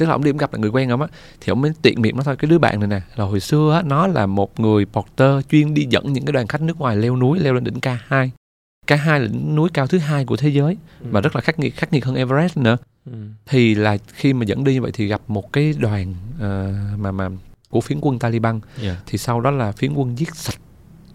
[0.00, 1.08] tức là ông đi ông gặp lại người quen ông á
[1.40, 3.72] thì ông mới tiện miệng nó thôi cái đứa bạn này nè là hồi xưa
[3.74, 6.96] á nó là một người porter chuyên đi dẫn những cái đoàn khách nước ngoài
[6.96, 8.28] leo núi leo lên đỉnh K2
[8.86, 11.06] K2 là đỉnh núi cao thứ hai của thế giới Ừ.
[11.10, 12.76] mà rất là khắc nghiệt khắc nghiệt hơn Everest nữa
[13.06, 13.12] Ừ.
[13.46, 17.12] thì là khi mà dẫn đi như vậy thì gặp một cái đoàn ờ, mà
[17.12, 17.28] mà
[17.70, 18.96] của phiến quân Taliban Yeah.
[19.06, 20.60] thì sau đó là phiến quân giết sạch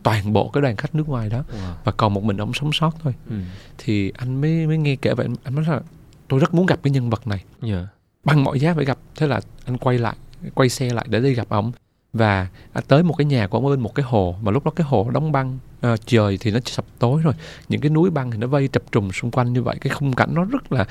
[0.04, 1.74] toàn bộ cái đoàn khách nước ngoài đó Wow.
[1.84, 3.36] và còn một mình ông sống sót thôi Ừ.
[3.78, 5.80] thì anh mới mới nghe kể vậy anh- nói là
[6.28, 7.86] tôi rất muốn gặp cái nhân vật này Yeah.
[8.26, 8.98] Bằng mọi giá phải gặp.
[9.16, 10.16] Thế là anh quay lại
[10.56, 11.72] quay xe lại để đi gặp ông
[12.14, 12.48] và
[12.88, 14.88] tới một cái nhà của ông ở bên một cái hồ mà lúc đó cái
[14.88, 17.34] hồ đóng băng à, trời thì nó sập tối rồi.
[17.70, 19.78] Những cái núi băng thì nó vây trập trùng xung quanh như vậy.
[19.82, 20.86] Cái khung cảnh nó rất là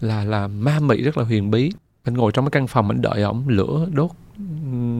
[0.00, 1.72] là là ma mị rất là huyền bí.
[2.02, 4.10] Anh ngồi trong cái căn phòng anh đợi ổng lửa đốt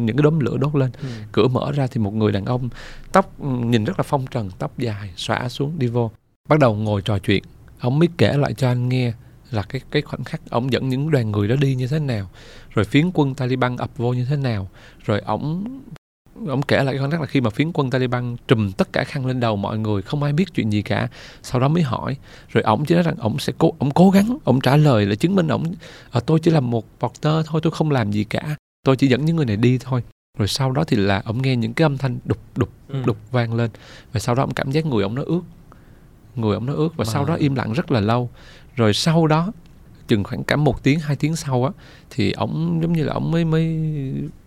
[0.07, 0.91] những cái đốm lửa đốt lên.
[1.03, 1.09] Ừ.
[1.32, 2.68] cửa mở ra thì một người đàn ông
[3.12, 6.11] tóc ừm, nhìn rất là phong trần tóc dài xõa xuống đi vô.
[6.49, 7.43] Bắt đầu ngồi trò chuyện.
[7.80, 9.12] Ông mới kể lại cho anh nghe
[9.51, 12.30] là cái cái khoảnh khắc ông dẫn những đoàn người đó đi như thế nào
[12.70, 14.68] rồi phiến quân Taliban ập vô như thế nào
[15.05, 15.64] rồi ông
[16.49, 19.05] ông kể lại cái khoảnh khắc là khi mà phiến quân Taliban trùm tất cả
[19.05, 21.09] khăn lên đầu mọi người không ai biết chuyện gì cả
[21.42, 22.16] sau đó mới hỏi
[22.49, 25.14] rồi ông chỉ nói rằng ông sẽ cố ông cố gắng ông trả lời là
[25.14, 25.74] chứng minh ông
[26.11, 29.24] à, tôi chỉ là một porter thôi tôi không làm gì cả tôi chỉ dẫn
[29.24, 30.03] những người này đi thôi
[30.38, 33.03] rồi sau đó thì là ông nghe những cái âm thanh đục đục Ừ.
[33.07, 33.70] đục vang lên
[34.12, 35.40] và sau đó ông cảm giác người ông nó ướt
[36.36, 37.09] người ông nó ướt và Wow.
[37.12, 38.30] sau đó im lặng rất là lâu
[38.78, 39.52] rồi sau đó
[40.08, 41.70] chừng khoảng cả một tiếng hai tiếng sau á
[42.10, 43.78] thì ổng giống như là ổng mới mới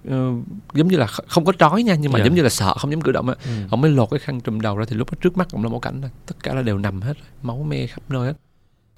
[0.09, 0.31] ờ,
[0.73, 2.25] giống như là kh- không có trói nha nhưng mà Dạ.
[2.25, 3.35] giống như là sợ không dám cử động á
[3.71, 3.75] Ừ.
[3.75, 5.79] mới lột cái khăn trùm đầu ra thì lúc đó trước mắt ông là một
[5.81, 8.33] cảnh rồi tất cả là đều nằm hết máu me khắp nơi hết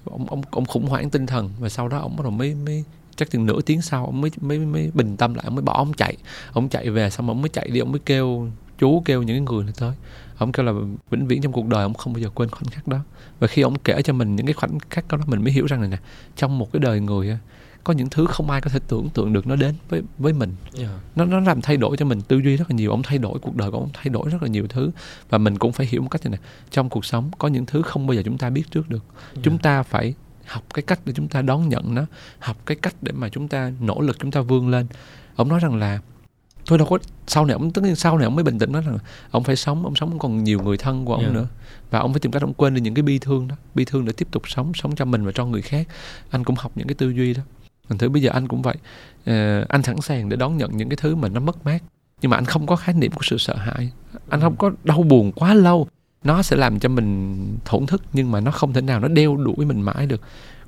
[0.04, 2.84] ông ông ông khủng hoảng tinh thần và sau đó ông bắt đầu mới mới
[3.16, 5.72] chắc chừng nửa tiếng sau ông mới mới mới bình tâm lại ông mới bỏ
[5.76, 6.16] ông chạy
[6.52, 9.64] ông chạy về xong ông mới chạy đi ông mới kêu chú kêu những người
[9.64, 9.92] này tới
[10.38, 10.72] ông kêu là
[11.10, 12.98] vĩnh viễn trong cuộc đời ông không bao giờ quên khoảnh khắc đó.
[13.40, 15.80] Và khi ông kể cho mình những cái khoảnh khắc đó mình mới hiểu rằng
[15.80, 15.98] này nè
[16.36, 17.38] trong một cái đời người
[17.84, 20.54] có những thứ không ai có thể tưởng tượng được nó đến với với mình.
[20.78, 20.90] Yeah.
[21.16, 23.38] nó nó làm thay đổi cho mình tư duy rất là nhiều ông thay đổi
[23.38, 24.90] cuộc đời của ông thay đổi rất là nhiều thứ.
[25.30, 27.82] Và mình cũng phải hiểu một cách như này trong cuộc sống có những thứ
[27.82, 29.04] không bao giờ chúng ta biết trước được.
[29.42, 30.14] Chúng ta phải
[30.46, 32.02] học cái cách để chúng ta đón nhận nó
[32.38, 34.86] học cái cách để mà chúng ta nỗ lực chúng ta vươn lên.
[35.36, 36.00] Ông nói rằng là
[36.66, 38.82] tôi đâu có sau này ông tất nhiên sau này ông mới bình tĩnh nói
[38.82, 38.98] rằng
[39.30, 41.34] ông phải sống ông sống còn nhiều người thân của ông Yeah.
[41.34, 41.46] nữa.
[41.90, 44.04] Và ông phải tìm cách ông quên đi những cái bi thương đó bi thương
[44.04, 45.88] để tiếp tục sống sống cho mình và cho người khác.
[46.30, 47.42] Anh cũng học những cái tư duy đó.
[47.88, 48.76] Thành thử bây giờ anh cũng vậy.
[49.26, 51.82] Ờ, anh sẵn sàng để đón nhận những cái thứ mà nó mất mát
[52.22, 53.90] nhưng mà anh không có khái niệm của sự sợ hãi.
[54.28, 55.88] Anh không có đau buồn quá lâu.
[56.24, 59.36] Nó sẽ làm cho mình thổn thức nhưng mà nó không thể nào nó đeo
[59.36, 60.20] đuổi mình mãi được.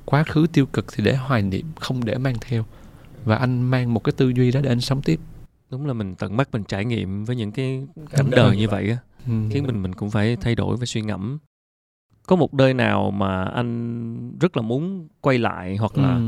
[0.05, 2.65] Quá khứ tiêu cực thì để hoài niệm không để mang theo.
[3.25, 5.19] Và anh mang một cái tư duy đó để anh sống tiếp
[5.71, 8.67] đúng là mình tận mắt mình trải nghiệm với những cái cảnh đời đời như
[8.69, 8.97] vậy á.
[9.27, 9.33] Ừ.
[9.51, 11.37] khiến mình mình cũng phải thay đổi và suy ngẫm.
[12.27, 16.21] Có một nơi nào mà anh rất là muốn quay lại hoặc là Ừ.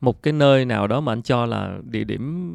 [0.00, 2.52] một cái nơi nào đó mà anh cho là địa điểm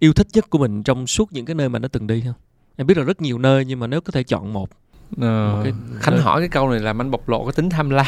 [0.00, 2.34] yêu thích nhất của mình trong suốt những cái nơi mà nó từng đi không?
[2.76, 4.68] Em biết là rất nhiều nơi nhưng mà nếu có thể chọn một.
[5.20, 7.90] Ờ, Một cái- Khánh hỏi cái câu này làm anh bộc lộ cái tính tham
[7.90, 8.06] lam.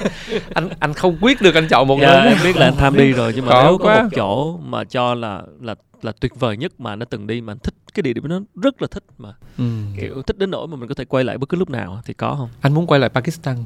[0.54, 2.28] Anh anh không quyết được anh chọn một dạ, nơi.
[2.28, 4.02] em biết là anh tham đi rồi nhưng mà Khó nếu có quá.
[4.02, 5.74] một chỗ mà cho là là
[6.04, 8.40] là tuyệt vời nhất mà nó từng đi mà anh thích cái địa điểm đó
[8.62, 9.34] rất là thích mà.
[9.58, 9.64] Ừ.
[10.00, 12.14] kiểu thích đến nỗi mà mình có thể quay lại bất cứ lúc nào thì
[12.14, 12.48] có không?
[12.60, 13.56] Anh muốn quay lại Pakistan.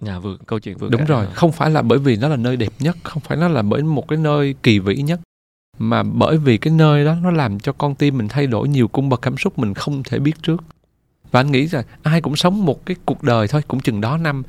[0.00, 1.06] Nhà vừa câu chuyện vừa đúng kể.
[1.06, 3.62] rồi không phải là bởi vì nó là nơi đẹp nhất không phải nó là
[3.62, 5.20] bởi một cái nơi kỳ vĩ nhất
[5.78, 8.88] mà bởi vì cái nơi đó nó làm cho con tim mình thay đổi nhiều
[8.88, 10.64] cung bậc cảm xúc mình không thể biết trước.
[11.30, 14.18] Và anh nghĩ rằng ai cũng sống một cái cuộc đời thôi cũng chừng đó
[14.18, 14.42] năm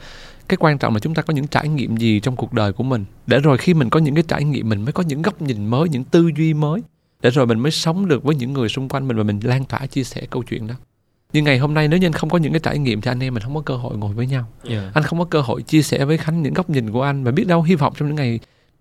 [0.47, 2.83] cái quan trọng là chúng ta có những trải nghiệm gì trong cuộc đời của
[2.83, 5.41] mình để rồi khi mình có những cái trải nghiệm mình mới có những góc
[5.41, 6.81] nhìn mới những tư duy mới
[7.25, 9.65] để rồi mình mới sống được với những người xung quanh mình và mình lan
[9.65, 10.75] tỏa chia sẻ câu chuyện đó.
[11.33, 13.23] Nhưng ngày hôm nay nếu như anh không có những cái trải nghiệm thì anh
[13.23, 14.45] em mình không có cơ hội ngồi với nhau.
[14.63, 14.91] Dạ.
[14.93, 17.31] anh không có cơ hội chia sẻ với khánh những góc nhìn của anh và
[17.31, 18.39] biết đâu hy vọng trong những ngày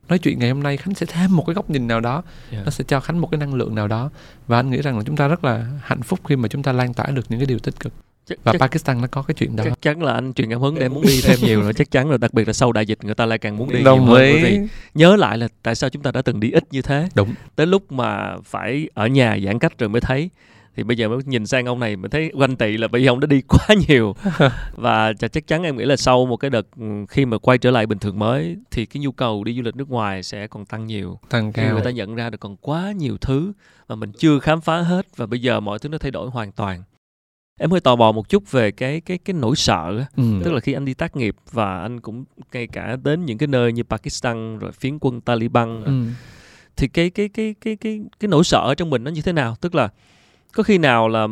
[0.09, 2.23] nói chuyện ngày hôm nay khánh sẽ thêm một cái góc nhìn nào đó.
[2.53, 2.63] Dạ.
[2.65, 4.11] nó sẽ cho khánh một cái năng lượng nào đó.
[4.47, 6.73] Và anh nghĩ rằng là chúng ta rất là hạnh phúc khi mà chúng ta
[6.73, 7.93] lan tỏa được những cái điều tích cực
[8.27, 9.65] Chắc- và chắc- Pakistan nó có cái chuyện đó.
[9.65, 11.73] chắc chắn là anh truyền cảm hứng để em muốn đi thêm nhiều nữa.
[11.77, 13.75] Chắc chắn rồi đặc biệt là sau đại dịch người ta lại càng muốn đi
[13.75, 14.59] nhiều đồng hơn bởi vì ý
[14.95, 17.09] nhớ lại là tại sao chúng ta đã từng đi ít như thế.
[17.15, 17.35] Đúng.
[17.57, 20.31] Tới lúc mà phải ở nhà giãn cách rồi mới thấy.
[20.77, 23.07] Thì bây giờ mới nhìn sang ông này mới thấy quanh tị là bởi vì
[23.07, 24.15] ông đã đi quá nhiều.
[24.77, 27.71] Và chắc chắn em nghĩ là sau một cái đợt ừ, khi mà quay trở
[27.71, 30.67] lại bình thường mới thì cái nhu cầu đi du lịch nước ngoài sẽ còn
[30.67, 31.19] tăng nhiều.
[31.31, 31.73] Tăng khi cao.
[31.75, 33.53] người ta nhận ra được còn quá nhiều thứ
[33.89, 36.53] mà mình chưa khám phá hết và bây giờ mọi thứ nó thay đổi hoàn
[36.53, 36.83] toàn
[37.59, 40.23] em hơi tò mò một chút về cái cái cái nỗi sợ ừ.
[40.45, 43.47] tức là khi anh đi tác nghiệp và anh cũng ngay cả đến những cái
[43.47, 46.05] nơi như Pakistan rồi phiến quân Taliban ừ.
[46.77, 49.33] thì cái cái cái cái cái cái nỗi sợ ở trong mình nó như thế
[49.33, 49.57] nào?
[49.61, 49.89] Tức là
[50.55, 51.27] có khi nào là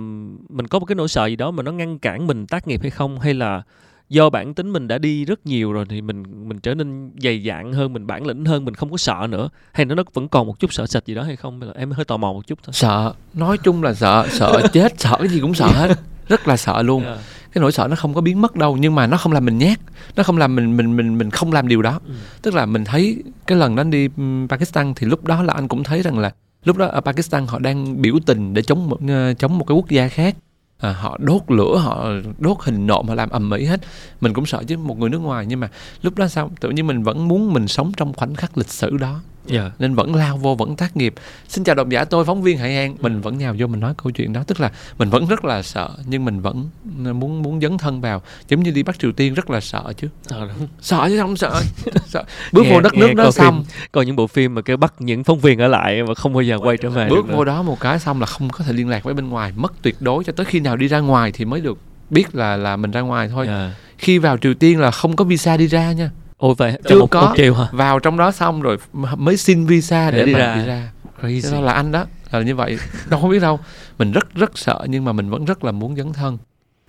[0.48, 2.80] mình có một cái nỗi sợ gì đó mà nó ngăn cản mình tác nghiệp
[2.82, 3.20] hay không?
[3.20, 3.62] Hay là
[4.08, 7.42] do bản tính mình đã đi rất nhiều rồi thì mình mình trở nên dày
[7.46, 9.48] dạn hơn mình bản lĩnh hơn mình không có sợ nữa?
[9.72, 11.60] Hay nó nó vẫn còn một chút sợ sệt gì đó hay không?
[11.60, 12.72] Hay là em hơi tò mò một chút thôi.
[12.72, 13.14] Sợ.
[13.34, 14.26] Nói chung là sợ.
[14.30, 15.94] Sợ chết sợ cái gì cũng sợ hết
[16.32, 17.02] rất là sợ luôn.
[17.04, 17.16] Dạ.
[17.52, 19.58] cái nỗi sợ nó không có biến mất đâu nhưng mà nó không làm mình
[19.58, 19.78] nhát
[20.16, 22.00] nó không làm mình mình mình mình không làm điều đó.
[22.06, 22.12] Ừ.
[22.42, 25.54] tức là mình thấy cái lần đó anh đi ừm, Pakistan thì lúc đó là
[25.54, 26.32] anh cũng thấy rằng là
[26.64, 29.76] lúc đó ở Pakistan họ đang biểu tình để chống một ờ, chống một cái
[29.76, 30.36] quốc gia khác.
[30.78, 32.06] À, họ đốt lửa họ
[32.38, 33.80] đốt hình nộm họ làm ầm ĩ hết.
[34.20, 35.68] Mình cũng sợ chứ một người nước ngoài nhưng mà
[36.02, 36.50] lúc đó sao?
[36.60, 39.70] Tự nhiên mình vẫn muốn mình sống trong khoảnh khắc lịch sử đó dạ.
[39.78, 41.14] Nên vẫn lao vô vẫn tác nghiệp.
[41.48, 42.96] Xin chào độc giả tôi phóng viên hải an.
[43.00, 44.42] Mình vẫn nhào vô mình nói câu chuyện đó.
[44.46, 48.22] Tức là mình vẫn rất là sợ nhưng mình vẫn muốn muốn dấn thân vào.
[48.48, 50.08] Giống như đi bắc triều tiên rất là sợ chứ.
[50.28, 50.68] Ờ, đúng.
[50.80, 51.62] sợ chứ không sợ,
[52.06, 52.24] sợ.
[52.52, 53.64] bước Nghe- vô đất nước đó xong.
[53.92, 56.42] coi những bộ phim mà cái bắt những phóng viên ở lại mà không bao
[56.42, 58.88] giờ quay trở về bước vô đó một cái xong là không có thể liên
[58.88, 59.52] lạc với bên ngoài.
[59.56, 61.78] Mất tuyệt đối cho tới khi nào đi ra ngoài thì mới được
[62.10, 63.46] biết là là mình ra ngoài thôi.
[63.48, 63.74] Dạ.
[63.98, 66.10] khi vào triều tiên là không có visa đi ra nha
[66.42, 67.34] ôi vậy Chưa có.
[67.36, 68.76] chiều hả vào trong đó xong rồi
[69.16, 70.64] mới xin visa để, Để đi ra.
[70.66, 72.78] ra crazy đó là anh đó là như vậy
[73.10, 73.60] đâu không biết đâu
[73.98, 76.38] mình rất rất sợ nhưng mà mình vẫn rất là muốn dấn thân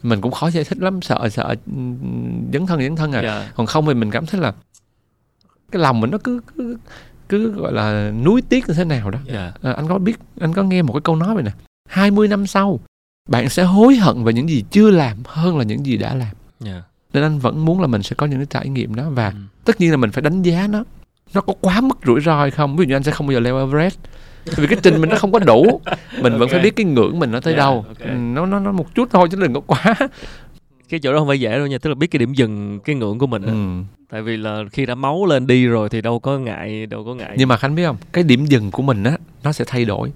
[0.04, 1.56] mình cũng khó giải thích lắm sợ sợ
[2.54, 3.52] dấn thân dấn thân à Dạ.
[3.56, 4.54] còn không thì mình cảm thấy là
[5.72, 6.78] cái lòng mình nó cứ cứ,
[7.30, 9.52] cứ gọi là núi tiếc như thế nào đó Dạ.
[9.62, 11.52] à, anh có biết anh có nghe một cái câu nói vậy nè
[11.90, 12.80] 20 năm sau
[13.30, 16.36] bạn sẽ hối hận về những gì chưa làm hơn là những gì đã làm
[16.60, 16.82] Dạ.
[17.14, 19.34] Nên anh vẫn muốn là mình sẽ có những cái trải nghiệm đó và Ừ.
[19.66, 20.84] tất nhiên là mình phải đánh giá nó.
[21.34, 22.76] Nó có quá mức rủi ro hay không?
[22.78, 23.98] Ví dụ như anh sẽ không bao giờ leo Everest.
[24.58, 25.82] Vì cái trình mình nó không có đủ.
[26.22, 27.86] Mình vẫn phải biết cái ngưỡng mình nó tới Dạ, đâu.
[27.88, 28.00] ok.
[28.00, 29.96] Ừ, nó nó nó một chút thôi chứ đừng có quá.
[30.90, 32.96] Cái chỗ đó không phải dễ đâu nha tức là biết cái điểm dừng cái
[32.96, 33.84] ngưỡng của mình ừ.
[34.10, 37.16] tại vì là khi đã máu lên đi rồi thì đâu có ngại đâu có
[37.16, 37.36] ngại.
[37.38, 37.98] Nhưng mà khánh biết không?
[38.14, 40.12] Cái điểm dừng của mình á nó sẽ thay đổi.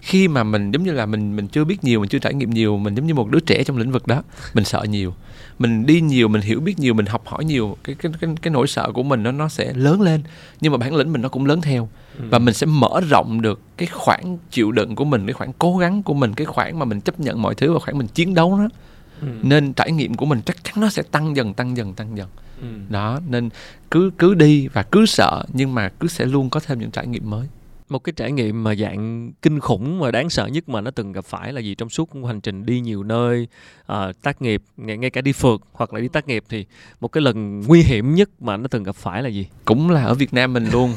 [0.00, 2.50] Khi mà mình giống như là mình mình chưa biết nhiều mình chưa trải nghiệm
[2.50, 4.22] nhiều mình giống như một đứa trẻ trong lĩnh vực đó
[4.54, 5.14] mình sợ nhiều
[5.58, 8.50] mình đi nhiều mình hiểu biết nhiều mình học hỏi nhiều cái cái cái, cái
[8.52, 10.22] nỗi sợ của mình nó nó sẽ lớn lên
[10.60, 11.88] nhưng mà bản lĩnh mình nó cũng lớn theo
[12.18, 12.24] Ừ.
[12.30, 15.76] và mình sẽ mở rộng được cái khoảng chịu đựng của mình cái khoảng cố
[15.76, 18.34] gắng của mình cái khoảng mà mình chấp nhận mọi thứ và khoảng mình chiến
[18.34, 18.68] đấu đó
[19.20, 19.26] Ừ.
[19.42, 22.28] nên trải nghiệm của mình chắc chắn nó sẽ tăng dần tăng dần tăng dần
[22.60, 22.66] Ừ.
[22.88, 23.48] đó nên
[23.90, 27.06] cứ cứ đi và cứ sợ nhưng mà cứ sẽ luôn có thêm những trải
[27.06, 27.46] nghiệm mới
[27.88, 31.12] một cái trải nghiệm mà dạng kinh khủng mà đáng sợ nhất mà nó từng
[31.12, 31.74] gặp phải là gì?
[31.74, 33.48] Trong suốt hành trình đi nhiều nơi
[33.86, 36.66] ờ, tác nghiệp ngay, ngay cả đi phượt hoặc là đi tác nghiệp thì
[37.00, 39.46] một cái lần nguy hiểm nhất mà nó từng gặp phải là gì?
[39.64, 40.94] Cũng là ở Việt Nam mình luôn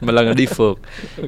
[0.00, 0.78] mà lần là đi phượt.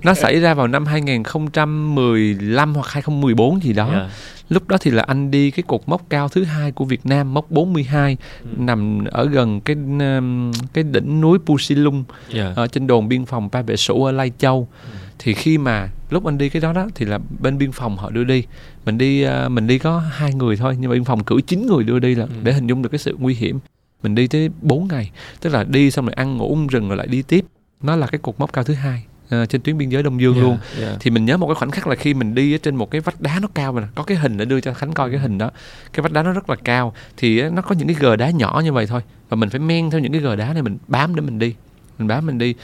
[0.02, 3.90] Nó xảy ra vào năm 2015 hoặc 2014 gì đó.
[3.92, 4.10] Dạ.
[4.48, 7.34] Lúc đó thì là anh đi cái cột mốc cao thứ hai của Việt Nam
[7.34, 8.48] mốc 42 Ừ.
[8.58, 9.76] nằm ở gần cái
[10.16, 12.52] um, cái đỉnh núi Pusilung Dạ.
[12.56, 14.88] ở trên đồn biên phòng Pa Bệ Sủ ở Lai Châu Ừ.
[15.18, 18.10] thì khi mà lúc anh đi cái đó đó thì là bên biên phòng họ
[18.10, 18.44] đưa đi
[18.86, 21.66] mình đi ờ, mình đi có hai người thôi nhưng mà biên phòng cử chín
[21.66, 22.30] người đưa đi là Ừ.
[22.42, 23.58] để hình dung được cái sự nguy hiểm
[24.02, 27.06] mình đi tới 4 ngày tức là đi xong rồi ăn ngủ rừng rồi lại
[27.06, 27.44] đi tiếp
[27.82, 30.34] nó là cái cột mốc cao thứ hai ờ, trên tuyến biên giới Đông Dương
[30.34, 30.42] Dạ.
[30.42, 30.96] luôn Dạ.
[31.00, 33.00] thì mình nhớ một cái khoảnh khắc là khi mình đi ở trên một cái
[33.00, 35.38] vách đá nó cao mà có cái hình để đưa cho khánh coi cái hình
[35.38, 35.50] đó
[35.92, 38.60] cái vách đá nó rất là cao thì nó có những cái gờ đá nhỏ
[38.64, 41.14] như vậy thôi và mình phải men theo những cái gờ đá này mình bám
[41.14, 41.54] để mình đi
[41.98, 42.54] mình bám mình đi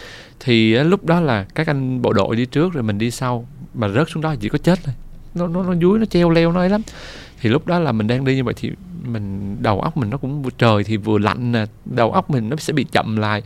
[0.40, 3.88] thì lúc đó là các anh bộ đội đi trước rồi mình đi sau mà
[3.88, 4.94] rớt xuống đó chỉ có chết thôi
[5.34, 6.82] nó nó nó dúi nó treo leo nó ấy lắm
[7.41, 8.70] thì lúc đó là mình đang đi như vậy thì
[9.05, 12.49] mình đầu óc mình nó cũng vừa- trời thì vừa lạnh nè đầu óc mình
[12.49, 13.43] nó sẽ bị chậm lại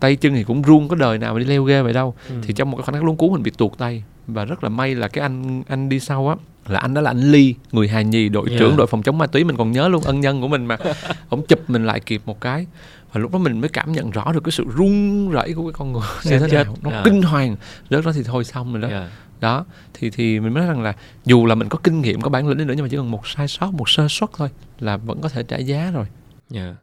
[0.00, 2.34] tay chân thì cũng run có đời nào mà đi leo ghê vậy đâu Ừ.
[2.42, 4.68] thì trong một cái khoảnh khắc luống cuốn mình bị tuột tay và rất là
[4.70, 6.34] may là cái anh anh đi sau á
[6.68, 8.60] là anh đó là anh Ly người Hà Nhì đội Yeah.
[8.60, 10.76] trưởng đội phòng chống ma túy mình còn nhớ luôn ân nhân của mình mà
[11.28, 12.66] ông chụp mình lại kịp một cái
[13.12, 15.72] và lúc đó mình mới cảm nhận rõ được cái sự run rẩy của cái
[15.72, 16.64] con người như thế chết.
[16.64, 17.02] nào nó À.
[17.04, 17.56] kinh hoàng
[17.90, 19.08] rớt đó thì thôi xong rồi đó Dạ.
[19.40, 19.64] Đó
[19.94, 22.58] thì thì mình nói rằng là dù là mình có kinh nghiệm có bản lĩnh
[22.58, 24.48] đi nữa nhưng mà chỉ cần một sai sót một sơ suất thôi
[24.80, 26.06] là vẫn có thể trả giá rồi
[26.50, 26.74] Dạ.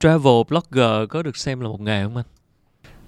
[0.00, 2.24] Travel blogger có được xem là một nghề không anh?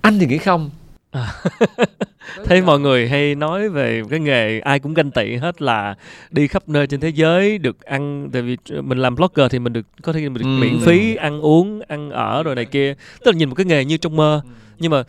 [0.00, 0.70] anh thì nghĩ không
[2.44, 5.94] Thấy mọi người hay nói về cái nghề ai cũng ganh tị hết là
[6.30, 9.72] đi khắp nơi trên thế giới được ăn tại vì mình làm blogger thì mình
[9.72, 10.58] được có thể mình được Ừ.
[10.60, 13.84] miễn phí ăn uống ăn ở rồi này kia tức là nhìn một cái nghề
[13.84, 14.40] như trong mơ
[14.78, 15.02] nhưng mà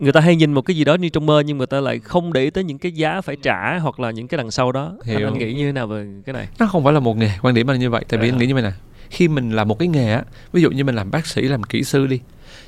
[0.00, 1.98] người ta hay nhìn một cái gì đó như trong mơ nhưng người ta lại
[1.98, 4.72] không để ý tới những cái giá phải trả hoặc là những cái đằng sau
[4.72, 4.92] đó.
[5.06, 5.28] Anh, Hiểu.
[5.28, 6.48] anh nghĩ như thế nào về cái này?
[6.58, 8.04] Nó không phải là một nghề quan điểm là như vậy.
[8.08, 8.32] Tại vì À.
[8.32, 8.72] anh nghĩ như vậy nè
[9.10, 10.22] khi mình làm một cái nghề á
[10.52, 12.20] ví dụ như mình làm bác sĩ làm kỹ sư đi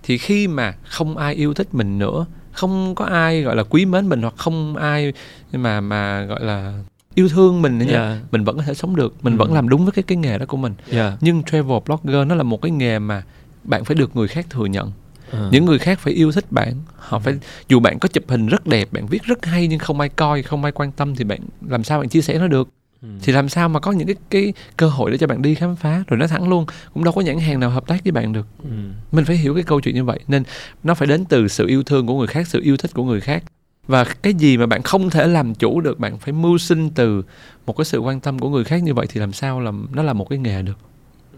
[0.02, 3.84] thì khi mà không ai yêu thích mình nữa không có ai gọi là quý
[3.86, 5.12] mến mình hoặc không ai
[5.52, 6.78] mà mà gọi là
[7.14, 8.18] yêu thương mình nữa nha dạ.
[8.32, 9.38] mình vẫn có thể sống được mình Ừ.
[9.38, 10.74] vẫn làm đúng với cái cái nghề đó của mình.
[10.90, 11.16] Dạ.
[11.20, 13.22] Nhưng travel blogger nó là một cái nghề mà
[13.64, 14.92] bạn phải được người khác thừa nhận
[15.32, 15.48] Ờ.
[15.52, 16.74] những người khác phải yêu thích bạn.
[16.96, 17.34] Họ phải
[17.68, 20.42] dù bạn có chụp hình rất đẹp bạn viết rất hay nhưng không ai coi
[20.42, 22.68] không ai quan tâm thì bạn làm sao bạn chia sẻ nó được?
[23.02, 23.08] Ừ.
[23.22, 25.76] thì làm sao mà có những cái cái cơ hội để cho bạn đi khám
[25.76, 26.04] phá?
[26.06, 28.46] Rồi nói thẳng luôn cũng đâu có nhãn hàng nào hợp tác với bạn được.
[28.62, 28.70] Ừ.
[29.12, 30.42] mình phải hiểu cái câu chuyện như vậy nên
[30.82, 33.20] nó phải đến từ sự yêu thương của người khác sự yêu thích của người
[33.20, 33.44] khác.
[33.86, 37.22] Và cái gì mà bạn không thể làm chủ được bạn phải mưu sinh từ
[37.66, 40.02] một cái sự quan tâm của người khác như vậy thì làm sao làm nó
[40.02, 40.78] là một cái nghề được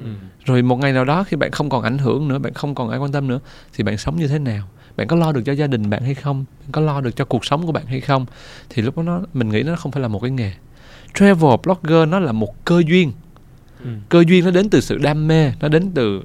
[0.00, 0.06] Ừ.
[0.44, 2.90] rồi một ngày nào đó khi bạn không còn ảnh hưởng nữa bạn không còn
[2.90, 3.40] ai quan tâm nữa
[3.74, 4.68] thì bạn sống như thế nào?
[4.96, 6.44] Bạn có lo được cho gia đình bạn hay không?
[6.60, 8.26] Bạn có lo được cho cuộc sống của bạn hay không?
[8.70, 10.52] Thì lúc đó nó mình nghĩ nó không phải là một cái nghề.
[11.14, 13.12] Travel blogger nó là một cơ duyên.
[13.84, 13.90] Ừ.
[14.08, 16.22] cơ duyên nó đến từ sự đam mê nó đến từ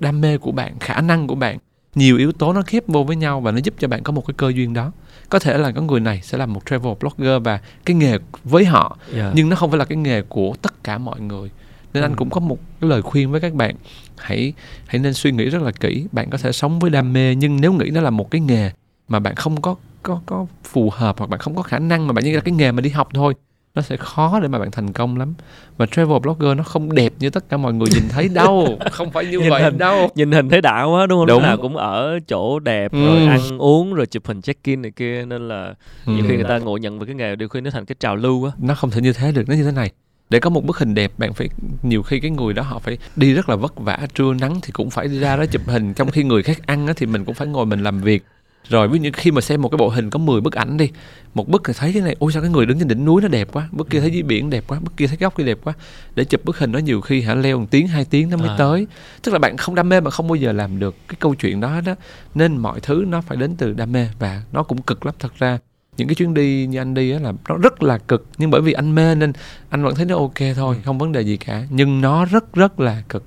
[0.00, 1.58] đam mê của bạn khả năng của bạn.
[1.94, 4.26] Nhiều yếu tố nó khép vô với nhau và nó giúp cho bạn có một
[4.26, 4.92] cái cơ duyên đó.
[5.28, 8.64] Có thể là có người này sẽ là một travel blogger và cái nghề với
[8.64, 9.32] họ Dạ.
[9.34, 11.50] nhưng nó không phải là cái nghề của tất cả mọi người
[11.94, 12.16] nên anh Ừ.
[12.16, 13.74] cũng có một cái lời khuyên với các bạn
[14.18, 14.52] hãy
[14.86, 17.60] hãy nên suy nghĩ rất là kỹ bạn có thể sống với đam mê nhưng
[17.60, 18.70] nếu nghĩ nó là một cái nghề
[19.08, 22.12] mà bạn không có có có phù hợp hoặc bạn không có khả năng mà
[22.12, 23.34] bạn như là cái nghề mà đi học thôi
[23.74, 25.34] nó sẽ khó để mà bạn thành công lắm
[25.76, 29.10] và travel blogger nó không đẹp như tất cả mọi người nhìn thấy đâu không
[29.10, 29.78] phải như Nhìn vậy hình.
[29.78, 31.36] đâu nhìn hình thấy đạo quá đúng không Đúng.
[31.36, 33.06] lúc nào cũng ở chỗ đẹp Ừ.
[33.06, 35.74] rồi ăn uống rồi chụp hình check in này kia nên là
[36.06, 36.24] nhiều Ừ.
[36.28, 38.44] khi người ta ngộ nhận về cái nghề điều khi nó thành cái trào lưu
[38.44, 39.90] á nó không thể như thế được nó như thế này
[40.32, 41.48] để có một bức hình đẹp bạn phải
[41.82, 44.72] nhiều khi cái người đó họ phải đi rất là vất vả trưa nắng thì
[44.72, 45.94] cũng phải đi ra đó chụp hình.
[45.94, 48.24] Trong khi người khác ăn á, thì mình cũng phải ngồi mình làm việc.
[48.68, 50.76] Rồi ví dụ như khi mà xem một cái bộ hình có 10 bức ảnh
[50.76, 50.90] đi
[51.34, 53.28] một bức thì thấy cái này ôi sao cái người đứng trên đỉnh núi nó
[53.28, 55.58] đẹp quá bức kia thấy dưới biển đẹp quá bức kia thấy góc kia đẹp
[55.64, 55.72] quá.
[56.14, 58.48] Để chụp bức hình nó nhiều khi hả leo một tiếng hai tiếng nó mới
[58.48, 58.56] À.
[58.58, 58.86] tới.
[59.22, 61.60] Tức là bạn không đam mê mà không bao giờ làm được cái câu chuyện
[61.60, 61.94] đó đó.
[62.34, 65.32] Nên mọi thứ nó phải đến từ đam mê và nó cũng cực lắm thật
[65.38, 65.58] ra
[66.02, 68.26] những cái chuyến đi như anh đi á là nó rất là cực.
[68.38, 69.32] Nhưng bởi vì anh mê nên
[69.68, 71.62] anh vẫn thấy nó ok thôi không vấn đề gì cả.
[71.70, 73.24] Nhưng nó rất rất là cực.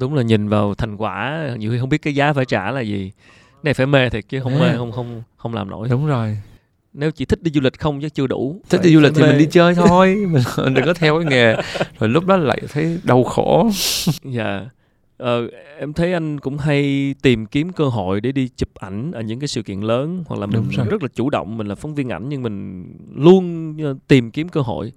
[0.00, 2.80] Đúng là nhìn vào thành quả nhiều khi không biết cái giá phải trả là
[2.80, 3.12] gì.
[3.62, 4.58] Này phải mê thiệt chứ không À.
[4.60, 5.88] mê không không không làm nổi.
[5.90, 6.38] Đúng rồi.
[6.92, 9.12] Nếu chỉ thích đi du lịch không chứ chưa đủ thích Phải- đi du lịch
[9.16, 11.54] thì mình đi chơi thôi mình đừng có theo cái nghề.
[11.98, 13.70] Rồi lúc đó lại thấy đau khổ.
[14.24, 14.60] Dạ.
[15.18, 15.48] Ờ,
[15.78, 19.40] em thấy anh cũng hay tìm kiếm cơ hội để đi chụp ảnh ở những
[19.40, 20.86] cái sự kiện lớn hoặc là mình Đúng rồi.
[20.90, 24.48] rất là chủ động mình là phóng viên ảnh nhưng mình luôn ờ, tìm kiếm
[24.48, 24.92] cơ hội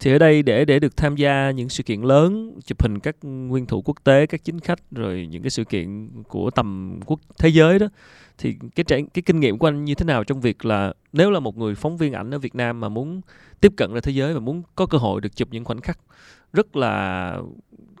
[0.00, 3.16] thì ở đây để để được tham gia những sự kiện lớn chụp hình các
[3.22, 7.20] nguyên thủ quốc tế các chính khách rồi những cái sự kiện của tầm quốc
[7.38, 7.86] thế giới đó
[8.38, 11.30] thì cái trải cái kinh nghiệm của anh như thế nào trong việc là nếu
[11.30, 13.20] là một người phóng viên ảnh ở Việt Nam mà muốn
[13.60, 15.98] tiếp cận ra thế giới và muốn có cơ hội được chụp những khoảnh khắc
[16.52, 17.38] rất là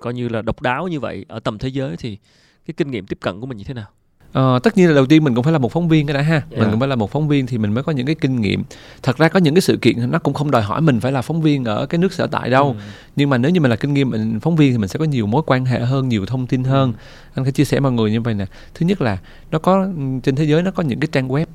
[0.00, 2.18] coi như là độc đáo như vậy ở tầm thế giới thì
[2.66, 3.86] cái kinh nghiệm tiếp cận của mình như thế nào?
[4.32, 6.22] Ờ, tất nhiên là đầu tiên mình cũng phải là một phóng viên cái đã
[6.22, 6.58] ha Dạ.
[6.58, 8.62] mình cũng phải là một phóng viên thì mình mới có những cái kinh nghiệm
[9.02, 11.22] thật ra có những cái sự kiện nó cũng không đòi hỏi mình phải là
[11.22, 12.74] phóng viên ở cái nước sở tại đâu Ừ.
[13.16, 15.04] nhưng mà nếu như mình là kinh nghiệm mình phóng viên thì mình sẽ có
[15.04, 16.92] nhiều mối quan hệ hơn nhiều thông tin hơn
[17.34, 19.18] anh phải chia sẻ mọi người như vậy nè thứ nhất là
[19.50, 19.88] nó có
[20.22, 21.46] trên thế giới nó có những cái trang web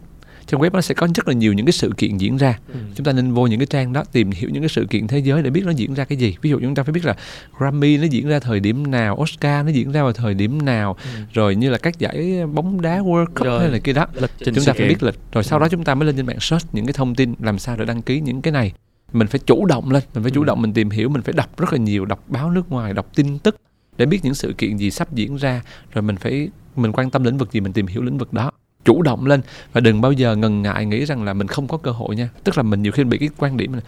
[0.52, 2.80] trang web nó sẽ có rất là nhiều những cái sự kiện diễn ra Ừ.
[2.96, 5.20] chúng ta nên vô những cái trang đó tìm hiểu những cái sự kiện thế
[5.20, 7.16] giới để biết nó diễn ra cái gì ví dụ chúng ta phải biết là
[7.58, 10.96] Grammy nó diễn ra thời điểm nào Oscar nó diễn ra vào thời điểm nào
[11.04, 11.20] Ừ.
[11.34, 13.60] rồi như là các giải bóng đá World Cup Rồi.
[13.60, 15.96] hay là kia đó Lịch chúng ta phải biết lịch rồi sau đó chúng ta
[15.96, 18.42] mới lên trên mạng search những cái thông tin làm sao để đăng ký những
[18.42, 18.74] cái này
[19.14, 20.46] mình phải chủ động lên mình phải chủ Ừ.
[20.46, 23.08] động mình tìm hiểu mình phải đọc rất là nhiều đọc báo nước ngoài đọc
[23.16, 23.56] tin tức
[23.98, 25.62] để biết những sự kiện gì sắp diễn ra
[25.94, 28.52] rồi mình phải mình quan tâm lĩnh vực gì mình tìm hiểu lĩnh vực đó
[28.86, 29.42] chủ động lên.
[29.74, 32.30] Và đừng bao giờ ngần ngại nghĩ rằng là mình không có cơ hội nha.
[32.44, 33.80] Tức là mình nhiều khi bị cái quan điểm là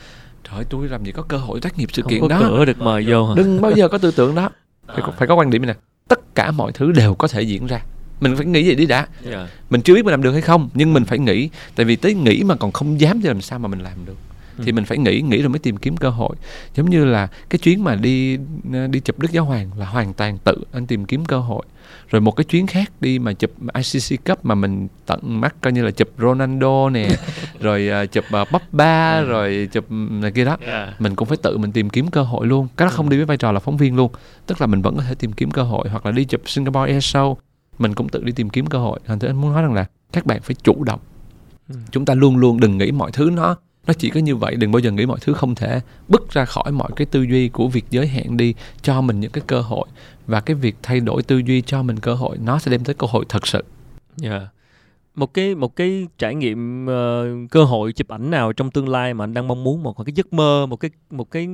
[0.43, 2.37] trời ơi, tôi làm gì có cơ hội tác nghiệp sự không kiện có đó.
[2.41, 3.33] cửa được mời vô hả?
[3.37, 4.49] đừng bao giờ có tư tưởng đó.
[4.87, 5.75] Phải, có, phải có quan điểm này.
[5.75, 7.81] Nè tất cả mọi thứ đều có thể diễn ra.
[8.21, 9.47] Mình phải nghĩ vậy đi đã Dạ.
[9.69, 11.49] mình chưa biết mình làm được hay không nhưng mình phải nghĩ.
[11.75, 14.15] Tại vì tới nghĩ mà còn không dám thì làm sao mà mình làm được?
[14.57, 14.73] Thì Ừ.
[14.73, 16.35] mình phải nghĩ nghĩ rồi mới tìm kiếm cơ hội.
[16.75, 18.37] Giống như là cái chuyến mà đi
[18.89, 21.65] đi chụp Đức Giáo Hoàng là hoàn toàn tự anh tìm kiếm cơ hội
[22.11, 25.73] rồi một cái chuyến khác đi mà chụp ICC Cup mà mình tận mắt coi
[25.73, 27.07] như là chụp Ronaldo nè
[27.59, 29.25] rồi à, chụp uh, Pogba Ừ.
[29.25, 30.57] rồi chụp này kia đó.
[30.67, 30.93] Dạ.
[30.99, 32.67] mình cũng phải tự mình tìm kiếm cơ hội luôn.
[32.77, 34.11] Cái đó không đi với vai trò là phóng viên luôn.
[34.47, 36.91] Tức là mình vẫn có thể tìm kiếm cơ hội hoặc là đi chụp Singapore
[36.91, 37.35] Air Show.
[37.79, 38.99] Mình cũng tự đi tìm kiếm cơ hội.
[39.05, 40.99] Thành thử anh muốn nói rằng là các bạn phải chủ động.
[41.69, 41.75] Ừ.
[41.91, 43.55] chúng ta luôn luôn đừng nghĩ mọi thứ nó
[43.87, 44.55] nó chỉ có như vậy.
[44.55, 47.49] Đừng bao giờ nghĩ mọi thứ không thể bứt ra khỏi mọi cái tư duy
[47.49, 49.87] của việc giới hạn đi cho mình những cái cơ hội
[50.27, 52.95] và cái việc thay đổi tư duy cho mình cơ hội nó sẽ đem tới
[52.95, 53.63] cơ hội thật sự
[54.17, 54.47] Dạ.
[55.15, 59.13] Một cái một cái trải nghiệm ờ, cơ hội chụp ảnh nào trong tương lai
[59.13, 61.47] mà anh đang mong muốn một cái giấc mơ một cái một cái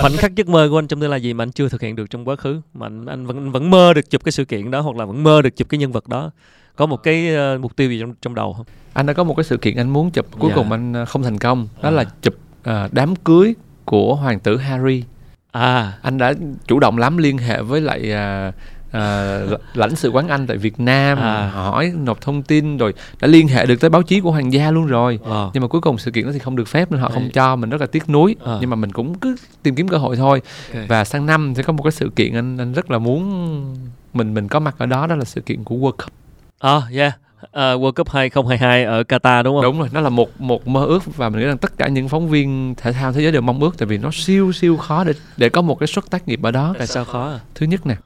[0.00, 1.96] khoảnh khắc giấc mơ của anh trong tương lai gì mà anh chưa thực hiện
[1.96, 4.70] được trong quá khứ mà anh, anh vẫn vẫn mơ được chụp cái sự kiện
[4.70, 6.30] đó hoặc là vẫn mơ được chụp cái nhân vật đó
[6.76, 8.66] có một cái ờ, mục tiêu gì trong trong đầu không?
[8.92, 10.56] anh đã có một cái sự kiện anh muốn chụp cuối Dạ.
[10.56, 11.90] cùng anh à, không thành công đó À.
[11.90, 15.04] là chụp à, đám cưới của hoàng tử Harry
[15.52, 16.32] À, anh đã
[16.66, 18.52] chủ động lắm liên hệ với lại à,
[18.90, 19.38] à,
[19.74, 21.50] lãnh sự quán Anh tại Việt Nam À.
[21.54, 24.70] hỏi nộp thông tin rồi đã liên hệ được tới báo chí của hoàng gia
[24.70, 25.50] luôn rồi Wow.
[25.54, 27.14] nhưng mà cuối cùng sự kiện đó thì không được phép nên họ Đấy.
[27.14, 28.52] không cho mình rất là tiếc nuối À.
[28.60, 30.42] nhưng mà mình cũng cứ tìm kiếm cơ hội thôi
[30.74, 30.82] Ok.
[30.88, 33.76] và sang năm sẽ có một cái sự kiện anh anh rất là muốn
[34.14, 36.12] mình mình có mặt ở đó đó là sự kiện của World Cup
[36.60, 37.12] À, yeah.
[37.50, 39.62] Ờ, World Cup 2022 ở Qatar đúng không?
[39.62, 42.08] đúng rồi nó là một một mơ ước và mình nghĩ rằng tất cả những
[42.08, 45.04] phóng viên thể thao thế giới đều mong ước tại vì nó siêu siêu khó
[45.04, 47.40] để để có một cái suất tác nghiệp ở đó Tại sao khó à?
[47.54, 47.96] thứ nhất nè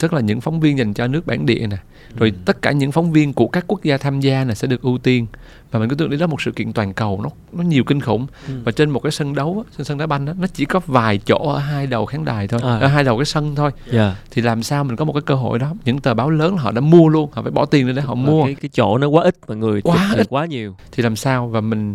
[0.00, 1.76] tức là những phóng viên dành cho nước bản địa nè
[2.16, 2.36] rồi Ừ.
[2.44, 4.98] tất cả những phóng viên của các quốc gia tham gia này sẽ được ưu
[4.98, 5.26] tiên
[5.70, 8.00] và mình cứ tưởng đấy đó một sự kiện toàn cầu nó nó nhiều kinh
[8.00, 8.54] khủng Ừ.
[8.64, 11.18] và trên một cái sân đấu trên sân đá banh á, nó chỉ có vài
[11.26, 12.78] chỗ ở hai đầu khán đài thôi À.
[12.78, 14.12] ở hai đầu cái sân thôi Yeah.
[14.30, 16.70] thì làm sao mình có một cái cơ hội đó những tờ báo lớn họ
[16.72, 19.06] đã mua luôn họ phải bỏ tiền lên để họ mua cái cái chỗ nó
[19.08, 20.26] quá ít và người Quá ít.
[20.30, 20.76] quá nhiều.
[20.92, 21.94] thì làm sao và mình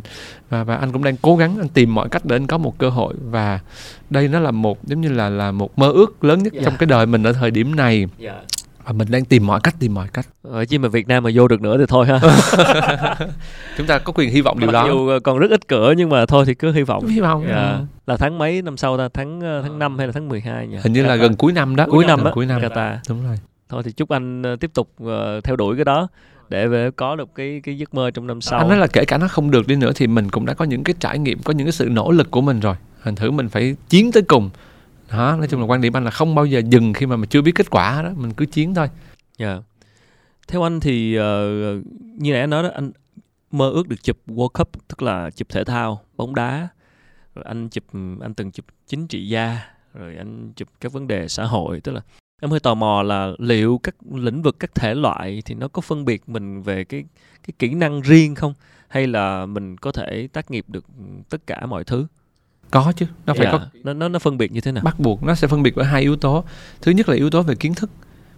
[0.50, 2.78] và và anh cũng đang cố gắng anh tìm mọi cách để anh có một
[2.78, 3.60] cơ hội và
[4.10, 6.62] đây nó là một giống như là là một mơ ước lớn nhất Dạ.
[6.66, 8.36] trong cái đời mình ở thời điểm này Yeah.
[8.90, 11.30] Và mình đang tìm mọi cách tìm mọi cách Ở chứ mà Việt Nam mà
[11.34, 12.20] vô được nữa thì thôi ha.
[13.78, 16.10] chúng ta có quyền hy vọng điều đó dù ờ, còn rất ít cửa nhưng
[16.10, 17.08] mà thôi thì cứ hy vọng.
[17.08, 17.58] hy vọng Yeah.
[17.80, 17.84] ừ.
[18.08, 19.10] Là tháng mấy năm sau ta?
[19.14, 20.78] Tháng ờ, tháng 5 hay là tháng 12 nhỉ?
[20.84, 21.20] hình như là Qatar.
[21.20, 22.32] gần cuối năm đó cuối năm Gần á.
[22.36, 22.98] cuối năm Qatar.
[23.10, 23.36] đúng rồi
[23.70, 26.08] Thôi thì chúc anh ờ, tiếp tục ờ, theo đuổi cái đó
[26.50, 28.60] để về có được cái cái giấc mơ trong năm sau.
[28.60, 30.66] anh nói là kể cả nó không được đi nữa thì mình cũng đã có
[30.66, 33.32] những cái trải nghiệm có những cái sự nỗ lực của mình rồi thành thử
[33.32, 34.50] mình phải chiến tới cùng
[35.12, 37.30] đó nói chung là quan điểm anh là không bao giờ dừng khi mà mình
[37.30, 38.88] chưa biết kết quả đó mình cứ chiến thôi
[39.39, 39.60] Dạ.
[40.47, 41.24] Theo anh thì uh,
[41.95, 42.91] như nãy anh nói đó anh
[43.51, 46.68] mơ ước được chụp World Cup tức là chụp thể thao, bóng đá.
[47.36, 47.84] Rồi anh chụp
[48.22, 49.60] anh từng chụp chính trị gia,
[49.93, 52.01] rồi anh chụp các vấn đề xã hội tức là
[52.41, 55.82] em hơi tò mò là liệu các lĩnh vực các thể loại thì nó có
[55.82, 57.03] phân biệt mình về cái
[57.47, 58.53] cái kỹ năng riêng không
[58.88, 60.86] hay là mình có thể tác nghiệp được
[61.30, 62.07] tất cả mọi thứ?
[62.72, 63.52] Có chứ nó phải Dạ.
[63.52, 64.84] có nó nó nó phân biệt như thế nào?
[64.84, 66.44] bắt buộc nó sẽ phân biệt bởi hai yếu tố
[66.82, 67.90] thứ nhất là yếu tố về kiến thức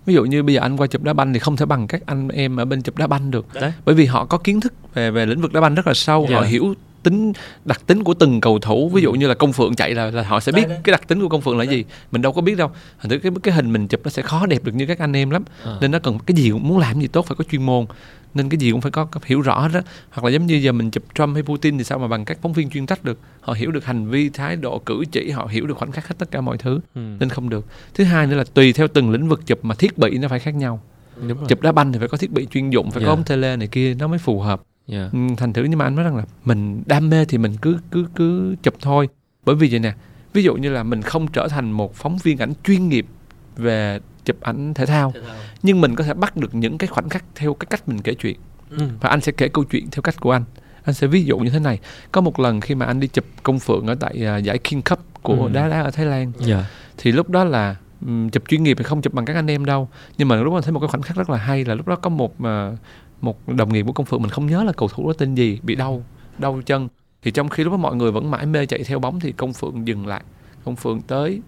[0.05, 2.01] ví dụ như bây giờ anh qua chụp đá banh thì không thể bằng các
[2.05, 3.73] anh em ở bên chụp đá banh được Đấy.
[3.85, 6.27] bởi vì họ có kiến thức về về lĩnh vực đá banh rất là sâu
[6.29, 6.35] Dạ.
[6.35, 6.73] họ hiểu
[7.03, 7.33] tính
[7.65, 8.89] đặc tính của từng cầu thủ.
[8.89, 10.79] Ví dụ như là công phượng chạy là, là họ sẽ biết Đấy, đấy.
[10.83, 11.85] cái đặc tính của công phượng là gì.
[12.11, 12.71] Mình đâu có biết đâu.
[13.01, 15.13] Thành thử cái cái hình mình chụp nó sẽ khó đẹp được như các anh
[15.13, 15.43] em lắm.
[15.63, 15.77] Ờ.
[15.81, 17.85] nên nó cần cái gì cũng muốn làm gì tốt phải có chuyên môn.
[18.33, 19.81] Nên cái gì cũng phải có, hiểu rõ hết á.
[20.11, 22.37] Hoặc là giống như giờ mình chụp Trump hay Putin thì sao mà bằng các
[22.41, 23.19] phóng viên chuyên trách được?
[23.41, 26.15] Họ hiểu được hành vi thái độ cử chỉ họ hiểu được khoảnh khắc hết
[26.17, 26.79] tất cả mọi thứ.
[26.95, 27.01] Ừ.
[27.19, 27.65] nên không được.
[27.93, 30.39] Thứ hai nữa là tùy theo từng lĩnh vực chụp mà thiết bị nó phải
[30.39, 30.81] khác nhau.
[31.27, 31.45] Đúng rồi.
[31.49, 33.05] chụp đá banh thì phải có thiết bị chuyên dụng phải Dạ.
[33.07, 35.09] có ống tele này kia nó mới phù hợp Dạ.
[35.13, 37.77] ừ, thành thử nhưng mà anh nói rằng là mình đam mê thì mình cứ
[37.91, 39.09] cứ cứ chụp thôi
[39.45, 39.93] bởi vì vậy nè
[40.33, 43.05] ví dụ như là mình không trở thành một phóng viên ảnh chuyên nghiệp
[43.55, 45.13] về chụp ảnh thể thao
[45.63, 48.13] nhưng mình có thể bắt được những cái khoảnh khắc theo cái cách mình kể
[48.13, 48.37] chuyện
[48.77, 48.87] Ừ.
[49.01, 50.43] và anh sẽ kể câu chuyện theo cách của anh
[50.83, 51.79] anh sẽ ví dụ như thế này
[52.11, 54.81] có một lần khi mà anh đi chụp công phượng ở tại à, giải King
[54.81, 55.49] Cup của Ừ.
[55.53, 56.65] đá đá ở Thái Lan Dạ.
[56.97, 57.75] thì lúc đó là
[58.05, 60.53] ừm, chụp chuyên nghiệp thì không chụp bằng các anh em đâu nhưng mà lúc
[60.53, 62.71] đó thấy một cái khoảnh khắc rất là hay là lúc đó có một à,
[63.21, 65.59] một đồng nghiệp của công phượng mình không nhớ là cầu thủ đó tên gì
[65.63, 66.03] bị đau
[66.37, 66.87] đau chân
[67.21, 69.53] thì trong khi lúc đó mọi người vẫn mãi mê chạy theo bóng thì công
[69.53, 70.23] phượng dừng lại
[70.63, 71.41] công phượng tới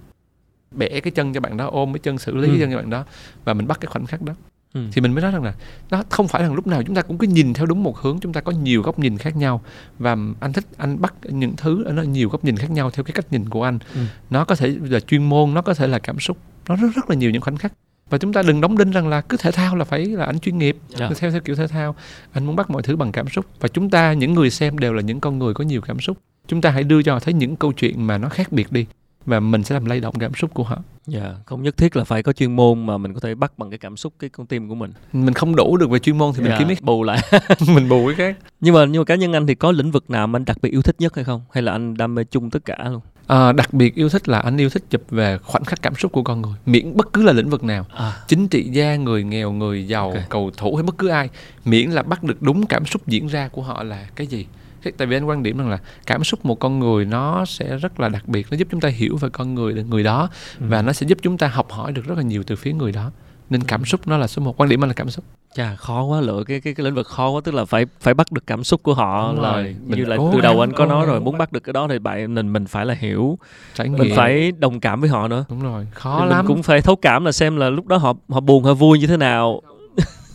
[0.71, 2.51] bẻ cái chân cho bạn đó ôm cái chân xử lý Ừ.
[2.51, 3.05] cái chân cho bạn đó
[3.45, 4.33] và mình bắt cái khoảnh khắc đó
[4.73, 4.81] Ừ.
[4.91, 5.53] thì mình mới nói rằng là
[5.89, 8.19] nó không phải là lúc nào chúng ta cũng cứ nhìn theo đúng một hướng
[8.19, 9.61] chúng ta có nhiều góc nhìn khác nhau
[9.99, 13.03] và anh thích anh bắt những thứ ở nó nhiều góc nhìn khác nhau theo
[13.03, 13.99] cái cách nhìn của anh Ừ.
[14.29, 16.37] nó có thể là chuyên môn nó có thể là cảm xúc
[16.69, 17.73] nó rất rất là nhiều những khoảnh khắc
[18.13, 20.39] và chúng ta đừng đóng đinh rằng là cứ thể thao là phải là anh
[20.39, 21.09] chuyên nghiệp Dạ.
[21.09, 21.95] cứ theo theo kiểu thể thao.
[22.31, 23.45] Anh muốn bắt mọi thứ bằng cảm xúc.
[23.59, 26.17] Và chúng ta những người xem đều là những con người có nhiều cảm xúc.
[26.47, 28.85] Chúng ta hãy đưa cho họ thấy những câu chuyện mà nó khác biệt đi
[29.25, 32.03] và mình sẽ làm lay động cảm xúc của họ Dạ, không nhất thiết là
[32.03, 34.47] phải có chuyên môn mà mình có thể bắt bằng cái cảm xúc cái con
[34.47, 34.91] tim của mình.
[35.13, 37.19] mình không đủ được về chuyên môn thì mình Dạ, kiếm cái bù lại.
[37.67, 40.09] mình bù cái khác nhưng mà nhưng mà cá nhân anh thì có lĩnh vực
[40.09, 41.41] nào mà anh đặc biệt yêu thích nhất hay không?
[41.53, 43.01] Hay là anh đam mê chung tất cả luôn?
[43.27, 46.11] À, đặc biệt yêu thích là anh yêu thích chụp về khoảnh khắc cảm xúc
[46.11, 49.23] của con người miễn bất cứ là lĩnh vực nào À, chính trị gia người
[49.23, 50.23] nghèo người giàu Ok.
[50.29, 51.29] cầu thủ hay bất cứ ai
[51.65, 54.45] miễn là bắt được đúng cảm xúc diễn ra của họ là cái gì
[54.91, 55.77] tại vì anh quan điểm rằng là
[56.07, 58.89] cảm xúc một con người nó sẽ rất là đặc biệt nó giúp chúng ta
[58.89, 60.29] hiểu về con người người đó
[60.59, 60.65] Ừ.
[60.69, 62.91] và nó sẽ giúp chúng ta học hỏi được rất là nhiều từ phía người
[62.91, 63.11] đó.
[63.49, 65.25] Nên cảm xúc nó là số một quan điểm anh là cảm xúc.
[65.55, 68.13] Chà khó quá lựa cái cái cái lĩnh vực khó quá tức là phải phải
[68.13, 69.75] bắt được cảm xúc của họ Đúng là rồi.
[69.85, 71.87] Mình như là cố từ đầu anh có nói rồi muốn bắt được cái đó
[71.89, 73.37] thì bạn mình mình phải là hiểu.
[73.73, 74.15] Trải mình nghiệm.
[74.15, 75.45] phải đồng cảm với họ nữa.
[75.49, 76.45] Đúng rồi Thì khó mình lắm.
[76.47, 79.07] cũng phải thấu cảm là xem là lúc đó họ họ buồn hay vui như
[79.07, 79.61] thế nào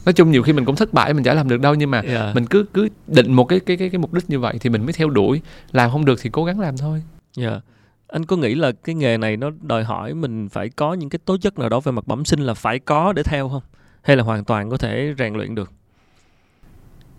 [0.09, 2.03] nói chung nhiều khi mình cũng thất bại mình chả làm được đâu nhưng mà
[2.09, 2.33] Dạ.
[2.35, 4.85] mình cứ cứ định một cái cái cái cái mục đích như vậy thì mình
[4.85, 5.41] mới theo đuổi
[5.73, 7.03] làm không được thì cố gắng làm thôi
[7.37, 7.61] Dạ.
[8.09, 11.19] Anh có nghĩ là cái nghề này nó đòi hỏi mình phải có những cái
[11.25, 13.63] tố chất nào đó về mặt bẩm sinh là phải có để theo không?
[14.03, 15.73] Hay là hoàn toàn có thể rèn luyện được?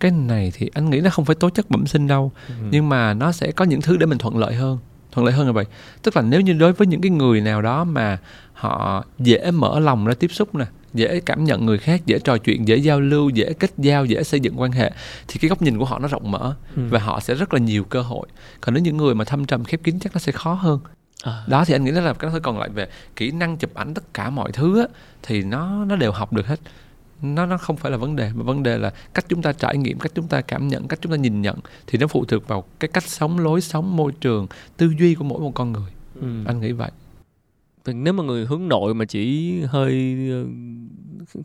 [0.00, 2.54] cái này thì anh nghĩ nó không phải tố chất bẩm sinh đâu Ừ.
[2.70, 4.78] nhưng mà nó sẽ có những thứ để mình thuận lợi hơn
[5.12, 5.64] thuận lợi hơn là vậy
[6.02, 8.18] tức là nếu như đối với những cái người nào đó mà
[8.52, 10.64] họ dễ mở lòng ra tiếp xúc nè
[10.94, 14.22] dễ cảm nhận người khác dễ trò chuyện dễ giao lưu dễ kết giao dễ
[14.22, 14.92] xây dựng quan hệ
[15.28, 16.82] thì cái góc nhìn của họ nó rộng mở Ừ.
[16.90, 18.26] và họ sẽ rất là nhiều cơ hội
[18.60, 20.78] còn nếu những người mà thâm trầm khép kín chắc nó sẽ khó hơn
[21.24, 21.44] À.
[21.48, 23.94] đó thì anh nghĩ đó là cái thứ còn lại về kỹ năng chụp ảnh
[23.94, 24.86] tất cả mọi thứ á,
[25.22, 26.60] thì nó nó đều học được hết
[27.22, 29.76] nó nó không phải là vấn đề mà vấn đề là cách chúng ta trải
[29.76, 32.48] nghiệm cách chúng ta cảm nhận cách chúng ta nhìn nhận thì nó phụ thuộc
[32.48, 35.90] vào cái cách sống lối sống môi trường tư duy của mỗi một con người
[36.20, 36.26] Ừ.
[36.46, 36.90] anh nghĩ vậy
[37.86, 40.44] nếu mà người hướng nội mà chỉ hơi ờ,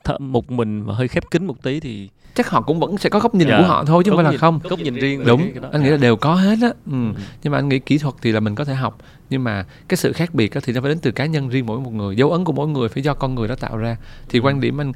[0.03, 3.09] th- một mình và hơi khép kín một tí thì chắc họ cũng vẫn sẽ
[3.09, 3.57] có góc nhìn Dạ.
[3.57, 4.59] của họ thôi chứ không phải là nhìn- không.
[4.63, 5.39] góc nhìn riêng đúng.
[5.41, 5.69] cái- cái đó.
[5.71, 6.69] anh nghĩ là đều có hết á.
[6.85, 6.91] Ừ.
[7.15, 7.21] Ừ.
[7.43, 8.97] nhưng mà anh nghĩ kỹ thuật thì là mình có thể học.
[9.29, 11.65] Nhưng mà cái sự khác biệt á thì nó phải đến từ cá nhân riêng
[11.65, 12.15] mỗi một người.
[12.15, 13.97] Dấu ấn của mỗi người phải do con người đó tạo ra.
[14.29, 14.91] Thì quan điểm anh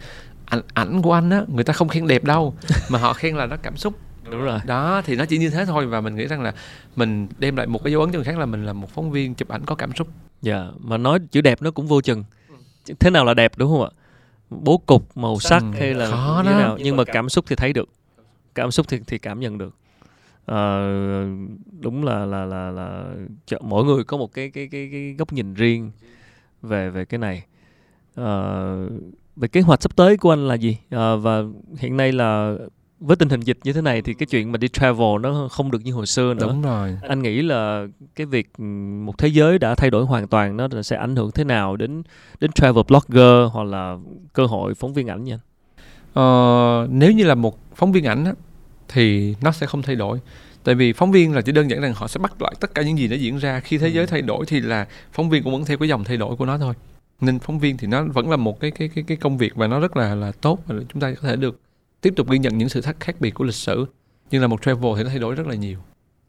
[0.46, 2.54] ảnh ảnh của anh á người ta không khen đẹp đâu
[2.92, 3.94] mà họ khen là nó cảm xúc
[4.32, 4.59] đúng rồi.
[4.65, 6.53] Đó thì nó chỉ như thế thôi và mình nghĩ rằng là
[6.95, 9.11] mình đem lại một cái dấu ấn cho người khác là mình là một phóng
[9.11, 10.07] viên chụp ảnh có cảm xúc.
[10.41, 12.23] Dạ mà nói chữ đẹp nó cũng vô chừng.
[12.99, 13.89] Thế nào là đẹp đúng không ạ?
[14.49, 16.59] Bố cục màu sắc Ừ, hay là khó như thế đó.
[16.59, 16.77] nào?
[16.82, 17.89] Nhưng mà cảm xúc thì thấy được.
[18.55, 19.75] Cảm xúc thì thì cảm nhận được.
[20.45, 20.80] Ờ,
[21.80, 23.03] đúng là là là là
[23.45, 25.91] chợ- mỗi người có một cái cái cái cái góc nhìn riêng
[26.61, 27.43] về về cái này.
[28.15, 28.89] Ờ,
[29.36, 30.77] về kế hoạch sắp tới của anh là gì?
[30.89, 31.43] Ờ, và
[31.77, 32.55] hiện nay là
[33.00, 35.72] với tình hình dịch như thế này thì cái chuyện mà đi travel nó không
[35.72, 36.47] được như hồi xưa nữa.
[36.47, 36.97] Đúng rồi.
[37.02, 38.64] Anh nghĩ là cái việc ừ,
[39.06, 42.04] một thế giới đã thay đổi hoàn toàn nó sẽ ảnh hưởng thế nào đến
[42.39, 43.97] đến travel blogger hoặc là
[44.34, 45.39] cơ hội phóng viên ảnh nha?
[46.14, 48.34] Ờ, nếu như là một phóng viên ảnh
[48.88, 50.20] thì nó sẽ không thay đổi.
[50.64, 52.82] Tại vì phóng viên là chỉ đơn giản rằng họ sẽ bắt lại tất cả
[52.82, 53.60] những gì đã diễn ra.
[53.60, 56.18] Khi thế giới thay đổi thì là phóng viên cũng vẫn theo cái dòng thay
[56.18, 56.74] đổi của nó thôi.
[57.22, 59.68] Nên phóng viên thì nó vẫn là một cái cái cái cái công việc và
[59.68, 61.60] nó rất là là tốt và chúng ta có thể được
[62.02, 63.86] tiếp tục ghi nhận những sự khác khác biệt của lịch sử.
[64.32, 65.80] Nhưng là một travel thì nó thay đổi rất là nhiều.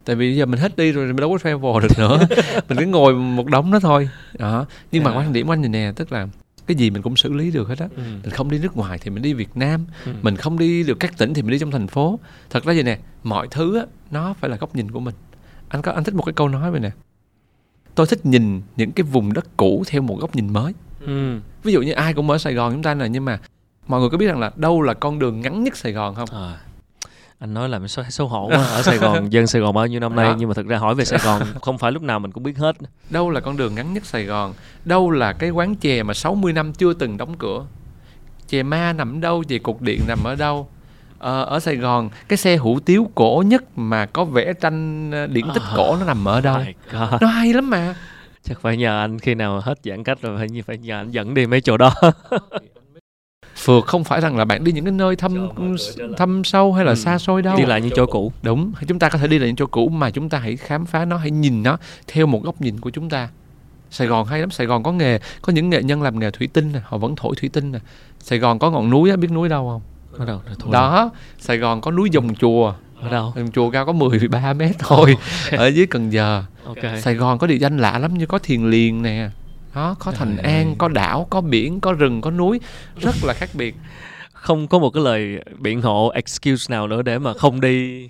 [0.04, 2.18] Tại vì giờ mình hết đi rồi mình đâu có travel được nữa.
[2.68, 4.08] Mình cứ ngồi một đống đó thôi.
[4.38, 4.66] Đó.
[4.92, 5.16] Nhưng mà À.
[5.16, 6.26] quan điểm của anh này nè tức là
[6.66, 7.88] cái gì mình cũng xử lý được hết á.
[7.96, 9.86] Mình không đi nước ngoài thì mình đi Việt Nam.
[10.06, 10.12] Ừ.
[10.22, 12.18] mình không đi được các tỉnh thì mình đi trong thành phố.
[12.50, 15.14] Thật ra vậy nè mọi thứ á nó phải là góc nhìn của mình.
[15.68, 16.90] Anh có anh thích một cái câu nói vậy nè.
[17.94, 20.72] Tôi thích nhìn những cái vùng đất cũ theo một góc nhìn mới.
[21.00, 21.38] Ừ.
[21.64, 23.38] ví dụ như ai cũng ở Sài Gòn chúng ta này nhưng mà
[23.90, 26.28] mọi người có biết rằng là đâu là con đường ngắn nhất Sài Gòn không?
[26.32, 26.56] À,
[27.38, 30.00] anh nói làm xấu, xấu hổ quá ở Sài Gòn dân Sài Gòn bao nhiêu
[30.00, 30.36] năm nay Đó.
[30.38, 32.58] nhưng mà thực ra hỏi về Sài Gòn không phải lúc nào mình cũng biết
[32.58, 32.76] hết.
[33.10, 34.54] Đâu là con đường ngắn nhất Sài Gòn?
[34.84, 37.64] Đâu là cái quán chè mà 60 năm chưa từng đóng cửa?
[38.48, 39.44] Chè ma nằm đâu?
[39.48, 40.68] Chè cục điện nằm ở đâu?
[41.18, 45.26] Ờ, ở Sài Gòn cái xe hủ tiếu cổ nhất mà có vẽ tranh ờ,
[45.26, 46.58] điển tích cổ nó nằm ở đâu?
[46.92, 47.22] God.
[47.22, 47.94] nó hay lắm mà.
[48.42, 51.34] Chắc phải nhờ anh khi nào hết giãn cách rồi phải phải nhờ anh dẫn
[51.34, 51.94] đi mấy chỗ đó
[53.64, 55.48] phượt không phải rằng là bạn đi những cái nơi thăm
[56.16, 56.94] thăm sâu hay là Ừ.
[56.94, 57.56] xa xôi đâu.
[57.56, 58.32] Đi lại những chỗ cũ.
[58.42, 58.72] Đúng.
[58.88, 61.04] Chúng ta có thể đi lại những chỗ cũ mà chúng ta hãy khám phá
[61.04, 63.28] nó hãy nhìn nó theo một góc nhìn của chúng ta.
[63.90, 64.50] Sài Gòn hay lắm.
[64.50, 65.18] Sài Gòn có nghề.
[65.42, 66.80] Có những nghệ nhân làm nghề thủy tinh nè.
[66.84, 67.78] Họ vẫn thổi thủy tinh nè.
[68.20, 69.82] Sài Gòn có ngọn núi á biết núi đâu không?
[70.20, 71.10] Ở đâu thôi đó.
[71.38, 72.74] Sài Gòn có núi Dòng Chùa.
[73.02, 75.16] Ở đâu Dòng Chùa cao có 13 mét thôi.
[75.52, 76.44] Ở dưới Cần Giờ.
[76.66, 76.76] Ok.
[77.02, 79.28] Sài Gòn có địa danh lạ lắm như có Thiền Liền nè
[79.74, 82.60] đó có Thành Trời An có đảo có biển có rừng có núi.
[82.96, 83.74] Rất là khác biệt.
[84.32, 88.08] Không có một cái lời biện hộ excuse nào nữa để mà không đi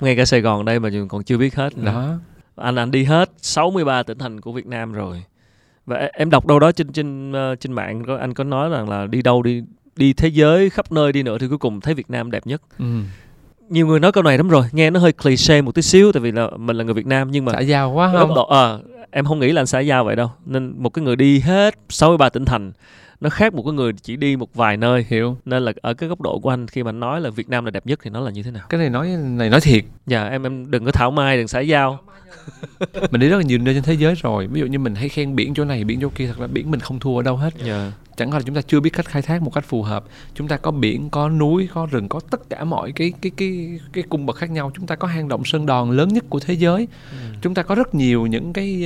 [0.00, 1.84] ngay cả Sài Gòn đây mà còn chưa biết hết nữa.
[1.84, 2.14] đó.
[2.56, 5.22] Anh anh đi hết 63 tỉnh thành của Việt Nam rồi.
[5.86, 9.06] Và em đọc đâu đó trên trên ờ, trên mạng anh có nói rằng là
[9.06, 9.62] đi đâu đi
[9.96, 12.62] đi thế giới khắp nơi đi nữa thì cuối cùng thấy Việt Nam đẹp nhất.
[12.78, 12.84] Ừ.
[13.68, 16.20] nhiều người nói câu này lắm rồi nghe nó hơi cliché một tí xíu tại
[16.20, 18.28] vì là mình là người Việt Nam nhưng mà xã giao quá không?
[18.28, 21.04] góc độ ờ, em không nghĩ là anh xã giao vậy đâu nên một cái
[21.04, 22.72] người đi hết 63 tỉnh thành
[23.20, 25.06] nó khác một cái người chỉ đi một vài nơi.
[25.08, 25.36] Hiểu.
[25.44, 27.70] Nên là ở cái góc độ của anh khi mà nói là Việt Nam là
[27.70, 28.66] đẹp nhất thì nó là như thế nào?
[28.68, 29.84] Cái này nói này nói thiệt.
[30.06, 31.98] Dạ em em đừng có thảo mai đừng xã giao.
[33.10, 35.08] Mình đi rất là nhiều nơi trên thế giới rồi ví dụ như mình hay
[35.08, 37.36] khen biển chỗ này biển chỗ kia thật ra biển mình không thua ở đâu
[37.36, 37.54] hết.
[37.64, 40.04] Dạ chẳng qua là chúng ta chưa biết cách khai thác một cách phù hợp.
[40.34, 43.80] Chúng ta có biển có núi có rừng có tất cả mọi cái cái cái
[43.92, 44.70] cái cung bậc khác nhau.
[44.74, 46.88] Chúng ta có hang động sơn đòn lớn nhất của thế giới.
[47.42, 48.84] Chúng ta có rất nhiều những cái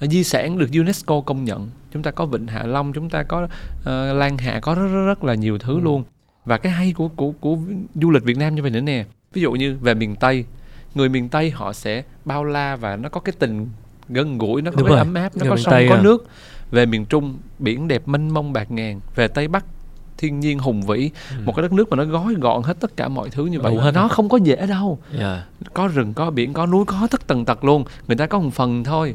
[0.00, 1.68] ờ, di sản được UNESCO công nhận.
[1.92, 3.48] Chúng ta có vịnh Hạ Long chúng ta có
[3.84, 5.80] ờ, Lan Hạ có rất, rất rất là nhiều thứ Ừ.
[5.80, 6.04] luôn.
[6.44, 7.58] Và cái hay của của của
[7.94, 9.04] du lịch Việt Nam như vậy nữa nè.
[9.32, 10.44] Ví dụ như về miền Tây
[10.94, 13.66] người miền Tây họ sẽ bao la và nó có cái tình
[14.08, 14.98] gần gũi nó có Đúng cái rồi.
[14.98, 16.02] ấm áp nó Người có sông Tây có à.
[16.02, 16.26] nước
[16.70, 19.00] về miền Trung biển đẹp mênh mông bạc ngàn.
[19.14, 19.64] Về Tây Bắc
[20.20, 21.10] thiên nhiên hùng vĩ.
[21.44, 23.76] Một cái đất nước mà nó gói gọn hết tất cả mọi thứ như vậy.
[23.94, 24.98] Nó không có dễ đâu.
[25.18, 25.44] Dạ.
[25.74, 27.84] Có rừng có biển có núi có tất tần tật luôn.
[28.08, 29.14] Người ta có một phần thôi.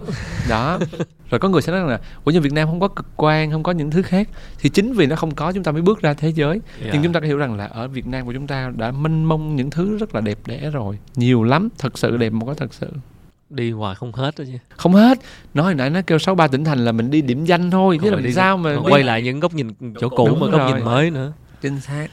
[0.50, 0.80] Đó.
[1.30, 3.52] Rồi có người sẽ nói rằng là ủa nhưng Việt Nam không có cực quan
[3.52, 4.30] không có những thứ khác.
[4.60, 6.62] Thì chính vì nó không có chúng ta mới bước ra thế giới.
[6.82, 6.90] Dạ.
[6.94, 9.26] nhưng chúng ta có hiểu rằng là ở Việt Nam của chúng ta đã mênh
[9.26, 11.00] mông những thứ rất là đẹp đẽ rồi.
[11.16, 11.70] Nhiều lắm.
[11.78, 12.88] Thật sự đẹp một cái thật sự
[13.50, 14.58] đi hoài không hết đó chứ.
[14.70, 15.20] Không hết.
[15.54, 18.00] Nói hồi nãy nó kêu sáu ba tỉnh thành là mình đi điểm danh thôi
[18.02, 19.68] chứ làm đi- sao mà quay lại những góc nhìn
[20.00, 20.72] chỗ cũ Đúng mà góc rồi.
[20.74, 21.34] nhìn mới nữa.
[21.62, 22.08] Chính xác.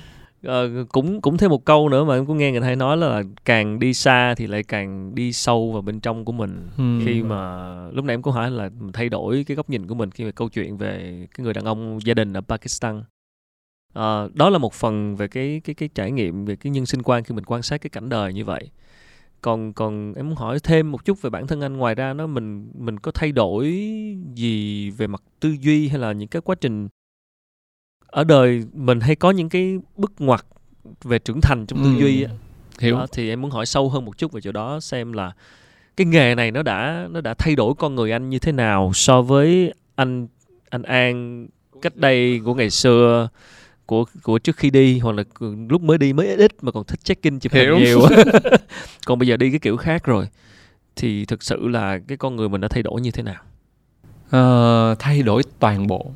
[0.44, 2.96] Ờ, cũng cũng thêm một câu nữa mà em cũng nghe người ta hay nói
[2.96, 6.68] là càng đi xa thì lại càng đi sâu vào bên trong của mình.
[6.78, 7.00] Ừ.
[7.06, 9.94] khi mà lúc nãy em có hỏi là mình thay đổi cái góc nhìn của
[9.94, 13.02] mình khi mà câu chuyện về cái người đàn ông gia đình ở Pakistan.
[13.92, 17.02] Ờ, đó là một phần về cái cái cái trải nghiệm về cái nhân sinh
[17.02, 18.70] quan khi mình quan sát cái cảnh đời như vậy
[19.42, 21.76] còn còn em muốn hỏi thêm một chút về bản thân anh.
[21.76, 23.64] Ngoài ra nó mình mình có thay đổi
[24.34, 26.88] gì về mặt tư duy hay là những cái quá trình
[28.06, 30.44] ở đời mình hay có những cái bước ngoặt
[31.04, 32.00] về trưởng thành trong tư Ừ.
[32.00, 32.30] duy á?
[32.80, 32.96] Hiểu.
[32.96, 35.32] Đó, thì em muốn hỏi sâu hơn một chút về chỗ đó xem là
[35.96, 38.90] cái nghề này nó đã nó đã thay đổi con người anh như thế nào
[38.94, 40.26] so với anh
[40.70, 41.46] anh An
[41.82, 43.28] cách đây của ngày xưa
[43.86, 45.24] của của trước khi đi hoặc là
[45.68, 48.00] lúc mới đi mới ít mà còn thích check in chụp hình nhiều.
[49.06, 50.28] Còn bây giờ đi cái kiểu khác rồi.
[50.96, 53.42] Thì thực sự là cái con người mình đã thay đổi như thế nào?
[54.30, 56.10] Ờ, thay đổi toàn bộ.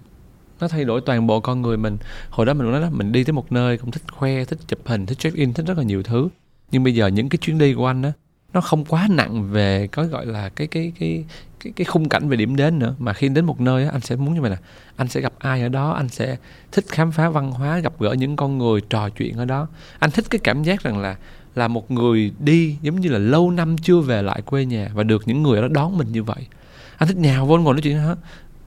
[0.61, 1.97] Nó thay đổi toàn bộ con người mình.
[2.31, 4.59] Hồi đó mình cũng nói đó mình đi tới một nơi cũng thích khoe thích
[4.67, 6.29] chụp hình thích check in thích rất là nhiều thứ.
[6.71, 8.13] Nhưng bây giờ những cái chuyến đi của anh á
[8.53, 11.25] nó không quá nặng về có gọi là cái cái cái
[11.61, 12.95] cái cái khung cảnh về điểm đến nữa.
[12.99, 14.57] Mà khi đến một nơi á, anh sẽ muốn như vậy nè.
[14.97, 16.37] Anh sẽ gặp ai ở đó, anh sẽ
[16.73, 19.69] thích khám phá văn hóa, gặp gỡ những con người, trò chuyện ở đó.
[19.99, 21.17] Anh thích cái cảm giác rằng là
[21.55, 25.03] là một người đi giống như là lâu năm chưa về lại quê nhà và
[25.03, 26.47] được những người ở đó đón mình như vậy.
[26.97, 28.17] Anh thích nhào vô ngồi nói chuyện hết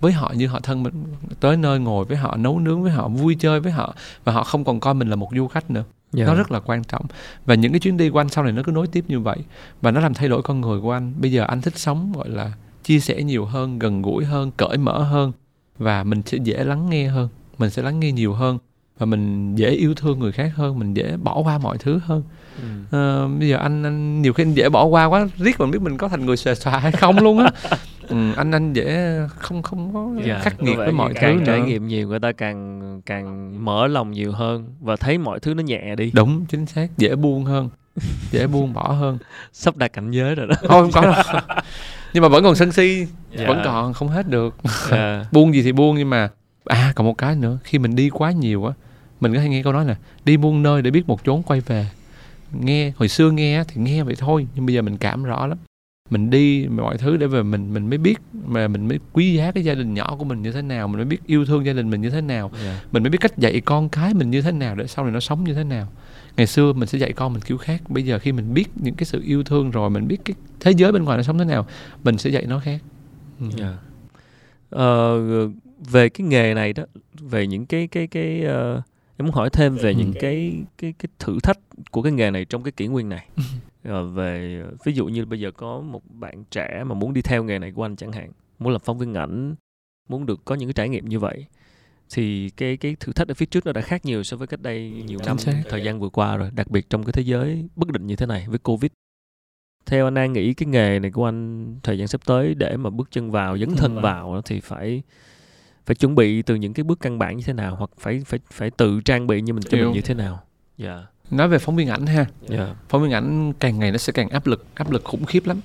[0.02, 1.04] với họ như họ thân mình,
[1.40, 4.44] tới nơi ngồi với họ, nấu nướng với họ, vui chơi với họ và họ
[4.44, 5.84] không còn coi mình là một du khách nữa.
[6.18, 6.28] Yeah.
[6.28, 7.06] nó rất là quan trọng.
[7.46, 9.38] Và những cái chuyến đi của anh sau này nó cứ nối tiếp như vậy.
[9.82, 11.14] Và nó làm thay đổi con người của anh.
[11.22, 12.52] Bây giờ anh thích sống, gọi là,
[12.84, 15.32] chia sẻ nhiều hơn, gần gũi hơn, cởi mở hơn.
[15.78, 17.30] Và mình sẽ dễ lắng nghe hơn.
[17.58, 18.58] Mình sẽ lắng nghe nhiều hơn
[19.00, 22.24] và mình dễ yêu thương người khác hơn mình dễ bỏ qua mọi thứ hơn.
[22.62, 22.68] Ừ.
[22.98, 25.82] Ờ, bây giờ anh anh nhiều khi anh dễ bỏ qua quá riết mình biết
[25.82, 27.52] mình có thành người xòe xòa hay không luôn á.
[28.10, 31.44] Ừ, anh anh dễ không không có Dạ, khắc nghiệt với mọi thứ càng nữa.
[31.48, 35.54] trải nghiệm nhiều người ta càng càng mở lòng nhiều hơn và thấy mọi thứ
[35.54, 36.12] nó nhẹ đi.
[36.14, 36.88] Đúng chính xác.
[36.98, 37.70] Dễ buông hơn
[38.32, 39.18] dễ buông bỏ hơn.
[39.54, 40.56] Sắp đạt cảnh giới rồi đó.
[40.64, 41.42] Thôi không có đâu.
[42.14, 43.06] Nhưng mà vẫn còn sân si
[43.38, 43.48] Dạ.
[43.48, 44.56] vẫn còn không hết được.
[44.92, 45.26] Dạ.
[45.32, 46.30] buông gì thì buông nhưng mà
[46.66, 47.58] à còn một cái nữa.
[47.64, 48.74] Khi mình đi quá nhiều á
[49.20, 49.96] mình có hay nghe câu nói là
[50.26, 51.88] đi muôn nơi để biết một chốn quay về
[52.54, 55.58] nghe hồi xưa nghe thì nghe vậy thôi nhưng bây giờ mình cảm rõ lắm
[56.10, 58.16] mình đi mọi thứ để về mình mình mới biết
[58.46, 60.98] mà mình mới quý giá cái gia đình nhỏ của mình như thế nào mình
[60.98, 62.82] mới biết yêu thương gia đình mình như thế nào Dạ.
[62.92, 65.20] mình mới biết cách dạy con cái mình như thế nào để sau này nó
[65.20, 65.88] sống như thế nào
[66.38, 68.96] ngày xưa mình sẽ dạy con mình kiểu khác bây giờ khi mình biết những
[68.96, 71.46] cái sự yêu thương rồi mình biết cái thế giới bên ngoài nó sống thế
[71.46, 71.66] nào
[72.04, 72.82] mình sẽ dạy nó khác
[73.40, 73.46] ừ.
[73.58, 73.78] Dạ.
[74.70, 75.20] Ờ,
[75.92, 76.84] về cái nghề này đó
[77.20, 78.82] về những cái cái cái ờ,
[79.20, 81.60] em muốn hỏi thêm về những cái cái cái thử thách
[81.92, 83.28] của cái nghề này trong cái kỷ nguyên này.
[83.84, 87.44] Ờ, về ví dụ như bây giờ có một bạn trẻ mà muốn đi theo
[87.44, 89.56] nghề này của anh chẳng hạn muốn làm phóng viên ảnh
[90.10, 91.46] muốn được có những cái trải nghiệm như vậy
[92.14, 94.62] thì cái cái thử thách ở phía trước nó đã khác nhiều so với cách
[94.62, 95.38] đây nhiều năm
[95.70, 98.26] thời gian vừa qua rồi đặc biệt trong cái thế giới bất định như thế
[98.26, 98.92] này với covid.
[99.86, 102.90] Theo anh An nghĩ cái nghề này của anh thời gian sắp tới để mà
[102.90, 104.02] bước chân vào dấn thân Ừ.
[104.02, 105.02] vào đó thì phải
[105.90, 108.40] phải chuẩn bị từ những cái bước căn bản như thế nào hoặc phải phải
[108.54, 109.86] phải tự trang bị như mình cho Hiểu.
[109.86, 110.42] mình như thế nào?
[110.78, 111.06] Dạ.
[111.32, 112.26] Nói về phóng viên ảnh ha.
[112.48, 112.76] Dạ.
[112.90, 115.62] Phóng viên ảnh càng ngày nó sẽ càng áp lực áp lực khủng khiếp lắm.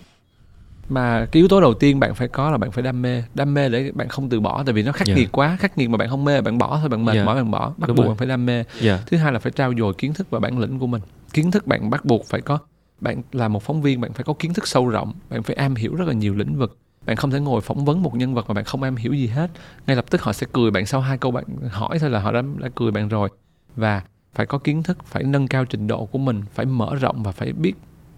[0.88, 3.54] Mà cái yếu tố đầu tiên bạn phải có là bạn phải đam mê đam
[3.54, 5.14] mê để bạn không từ bỏ tại vì nó khắc Dạ.
[5.14, 7.24] nghiệt quá khắc nghiệt mà bạn không mê bạn bỏ thôi bạn mệt Dạ.
[7.24, 7.74] mỏi bạn bỏ.
[7.76, 8.08] Bắt Đúng buộc rồi.
[8.10, 8.64] bạn phải đam mê.
[8.80, 9.02] Dạ.
[9.06, 11.02] Thứ hai là phải trau dồi kiến thức và bản lĩnh của mình.
[11.32, 12.58] Kiến thức bạn bắt buộc phải có.
[13.00, 15.74] Bạn là một phóng viên bạn phải có kiến thức sâu rộng bạn phải am
[15.74, 18.44] hiểu rất là nhiều lĩnh vực bạn không thể ngồi phỏng vấn một nhân vật
[18.48, 19.50] mà bạn không am hiểu gì hết.
[19.86, 22.32] Ngay lập tức họ sẽ cười bạn sau hai câu bạn hỏi thôi là họ
[22.32, 23.28] đã, đã cười bạn rồi.
[23.76, 24.02] Và
[24.34, 27.32] phải có kiến thức phải nâng cao trình độ của mình phải mở rộng và
[27.32, 27.72] phải biết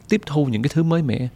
[0.08, 1.28] tiếp thu những cái thứ mới mẻ.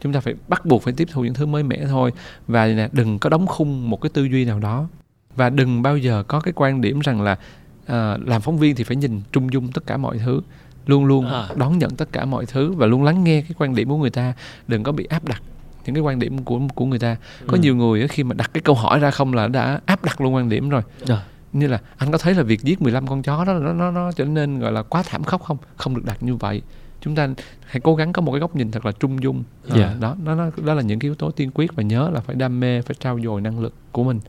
[0.00, 2.12] Chúng ta phải bắt buộc phải tiếp thu những thứ mới mẻ thôi.
[2.46, 4.88] Và đừng có đóng khung một cái tư duy nào đó.
[5.36, 7.38] Và đừng bao giờ có cái quan điểm rằng là
[7.86, 10.40] à, làm phóng viên thì phải nhìn trung dung tất cả mọi thứ.
[10.86, 11.48] Luôn luôn À.
[11.56, 14.10] đón nhận tất cả mọi thứ và luôn lắng nghe cái quan điểm của người
[14.10, 14.32] ta.
[14.68, 15.42] Đừng có bị áp đặt
[15.86, 17.16] những cái quan điểm của của người ta.
[17.46, 17.58] Có Ừ.
[17.60, 20.34] nhiều người khi mà đặt cái câu hỏi ra không là đã áp đặt luôn
[20.34, 20.82] quan điểm rồi.
[21.06, 21.18] Rồi.
[21.52, 24.12] như là anh có thấy là việc giết 15 con chó đó nó nó nó
[24.12, 25.56] trở nên gọi là quá thảm khốc không?
[25.76, 26.62] Không được đặt như vậy.
[27.00, 27.28] Chúng ta
[27.66, 29.42] hãy cố gắng có một cái góc nhìn thật là trung dung.
[29.68, 29.94] Ờ, Dạ.
[30.00, 32.36] đó nó, nó đó là những cái yếu tố tiên quyết và nhớ là phải
[32.36, 34.20] đam mê phải trau dồi năng lực của mình.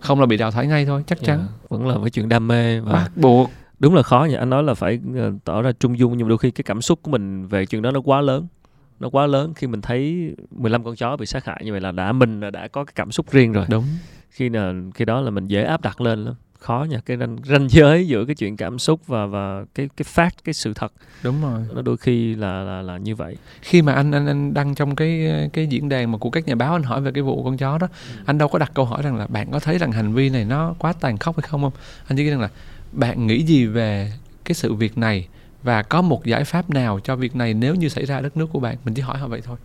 [0.00, 1.38] Không là bị đào thải ngay thôi chắc chắn.
[1.38, 1.54] Dạ.
[1.68, 3.50] vẫn là cái chuyện đam mê và bắt buộc.
[3.78, 4.34] đúng là khó nhỉ?
[4.34, 6.82] Anh nói là phải ờ, tỏ ra trung dung nhưng mà đôi khi cái cảm
[6.82, 8.46] xúc của mình về chuyện đó nó quá lớn
[9.00, 11.92] nó quá lớn khi mình thấy 15 con chó bị sát hại như vậy là
[11.92, 13.66] đã mình đã có cái cảm xúc riêng rồi.
[13.68, 13.84] Đúng.
[14.30, 16.34] Khi là khi đó là mình dễ áp đặt lên lắm.
[16.58, 20.04] Khó nha cái ranh, ranh giới giữa cái chuyện cảm xúc và và cái cái
[20.14, 20.92] fact cái sự thật.
[21.24, 21.60] Đúng rồi.
[21.74, 23.36] Nó đôi khi là là là như vậy.
[23.62, 26.54] Khi mà anh anh anh đăng trong cái cái diễn đàn mà của các nhà
[26.54, 28.22] báo anh hỏi về cái vụ con chó đó ừ.
[28.26, 30.44] anh đâu có đặt câu hỏi rằng là bạn có thấy rằng hành vi này
[30.44, 31.72] nó quá tàn khốc hay không không?
[32.08, 32.50] Anh chỉ nghĩ rằng là
[32.92, 34.12] bạn nghĩ gì về
[34.44, 35.28] cái sự việc này
[35.62, 38.46] và có một giải pháp nào cho việc này nếu như xảy ra đất nước
[38.52, 39.56] của bạn mình chỉ hỏi họ vậy thôi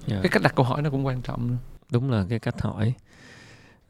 [0.00, 0.10] yeah.
[0.10, 0.18] Dạ.
[0.22, 1.56] cái cách đặt câu hỏi nó cũng quan trọng nữa.
[1.92, 2.94] đúng là cái cách hỏi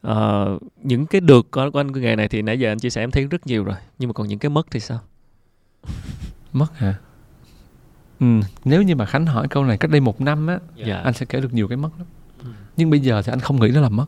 [0.07, 3.03] uh, những cái được của anh cái nghề này thì nãy giờ anh chia sẻ
[3.03, 4.99] em thấy rất nhiều rồi nhưng mà còn những cái mất thì sao
[6.53, 6.95] mất hả
[8.19, 8.25] ừ,
[8.65, 10.87] nếu như mà khánh hỏi câu này cách đây một năm á yeah.
[10.87, 10.97] Dạ.
[10.97, 12.07] anh sẽ kể được nhiều cái mất lắm
[12.43, 12.49] ừ.
[12.77, 14.05] nhưng bây giờ thì anh không nghĩ nó là mất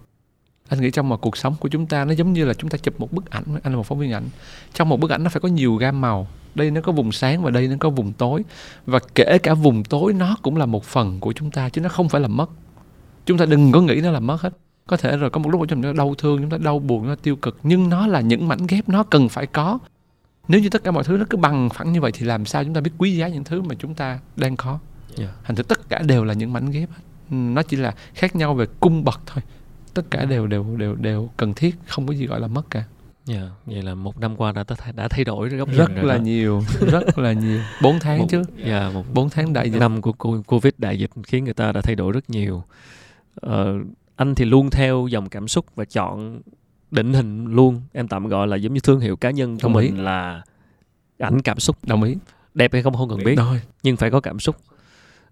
[0.70, 2.78] anh nghĩ trong một cuộc sống của chúng ta nó giống như là chúng ta
[2.78, 4.24] chụp một bức ảnh anh là một phóng viên ảnh.
[4.74, 6.28] Trong một bức ảnh nó phải có nhiều gam màu.
[6.55, 8.43] Đây nó có vùng sáng và đây nó có vùng tối.
[8.86, 11.89] Và kể cả vùng tối nó cũng là một phần của chúng ta chứ nó
[11.89, 12.49] không phải là mất.
[13.26, 14.53] Chúng ta đừng có nghĩ nó là mất hết.
[14.88, 17.01] Có thể rồi có một lúc của chúng ta đau thương chúng ta đau buồn
[17.01, 17.57] chúng ta tiêu cực.
[17.64, 19.80] Nhưng nó là những mảnh ghép nó cần phải có.
[20.47, 22.64] Nếu như tất cả mọi thứ nó cứ bằng phẳng như vậy thì làm sao
[22.64, 24.80] chúng ta biết quý giá những thứ mà chúng ta đang có?
[25.18, 25.32] Yeah.
[25.43, 26.89] thành thử tất cả đều là những mảnh ghép.
[26.89, 26.95] Hết
[27.30, 29.43] nó chỉ là khác nhau về cung bậc thôi
[29.94, 32.84] tất cả đều đều đều đều cần thiết không có gì gọi là mất cả
[33.26, 34.64] Dạ, yeah, vậy là một năm qua đã
[34.96, 36.24] đã thay đổi góc rất là đó.
[36.24, 37.60] nhiều, rất là nhiều.
[37.82, 38.44] Bốn tháng một, chứ.
[38.58, 39.80] Dạ, yeah, một bốn tháng đại dịch.
[39.80, 40.14] Năm của
[40.48, 42.64] Covid đại dịch khiến người ta đã thay đổi rất nhiều.
[43.36, 43.76] Ờ,
[44.16, 46.41] anh thì luôn theo dòng cảm xúc và chọn
[46.91, 49.74] định hình luôn em tạm gọi là giống như thương hiệu cá nhân của Đồng
[49.74, 50.02] mình ý.
[50.02, 50.41] là
[51.20, 52.16] ảnh cảm xúc Đồng ý.
[52.54, 53.36] Đẹp hay không không cần biết.
[53.38, 53.62] Rồi.
[53.84, 54.56] Nhưng phải có cảm xúc.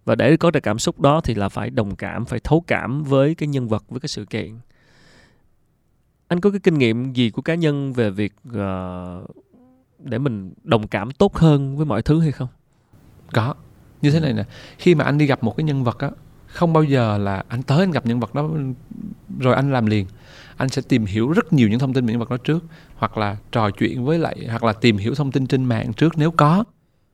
[0.06, 3.04] Và để có được cảm xúc đó thì là phải đồng cảm, phải thấu cảm
[3.04, 4.60] với cái nhân vật, với cái sự kiện.
[6.28, 9.36] Anh có cái kinh nghiệm gì của cá nhân về việc uh,
[9.99, 12.47] để mình đồng cảm tốt hơn với mọi thứ hay không?
[13.34, 13.56] Có.
[14.02, 14.43] Như thế này nè
[14.78, 16.10] khi mà anh đi gặp một cái nhân vật á
[16.45, 18.49] không bao giờ là anh tới anh gặp nhân vật đó
[19.39, 20.06] rồi anh làm liền.
[20.58, 23.18] Anh sẽ tìm hiểu rất nhiều những thông tin về nhân vật đó trước hoặc
[23.18, 26.32] là trò chuyện với lại hoặc là tìm hiểu thông tin trên mạng trước nếu
[26.32, 26.64] có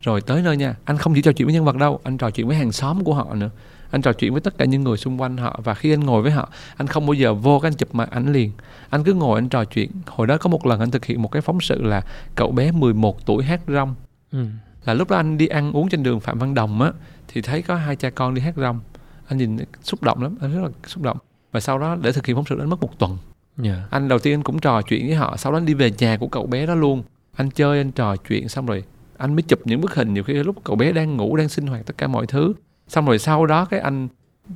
[0.02, 2.30] rồi tới nơi nha anh không chỉ trò chuyện với nhân vật đâu anh trò
[2.30, 3.50] chuyện với hàng xóm của họ nữa.
[3.92, 6.22] Anh trò chuyện với tất cả những người xung quanh họ và khi anh ngồi
[6.22, 8.52] với họ anh không bao giờ vô cái anh chụp mặt ảnh liền.
[8.90, 9.92] Anh cứ ngồi anh trò chuyện.
[10.06, 12.02] Hồi đó có một lần anh thực hiện một cái phóng sự là
[12.36, 13.96] cậu bé 11 tuổi hát rong.
[14.32, 14.46] Ừ.
[14.86, 16.92] là lúc đó anh đi ăn uống trên đường phạm văn đồng á
[17.28, 18.80] thì thấy có hai cha con đi hát rong.
[19.28, 21.18] Anh nhìn xúc động lắm anh rất là xúc động.
[21.52, 23.18] Và sau đó để thực hiện phóng sự anh mất một tuần.
[23.64, 23.78] Yeah.
[23.78, 23.88] Dạ.
[23.92, 26.18] anh đầu tiên anh cũng trò chuyện với họ sau đó anh đi về nhà
[26.18, 27.04] của cậu bé đó luôn.
[27.36, 28.84] Anh chơi anh trò chuyện xong rồi
[29.18, 31.68] anh mới chụp những bức hình nhiều khi lúc cậu bé đang ngủ đang sinh
[31.68, 32.54] hoạt tất cả mọi thứ.
[32.88, 34.08] Xong rồi sau đó cái anh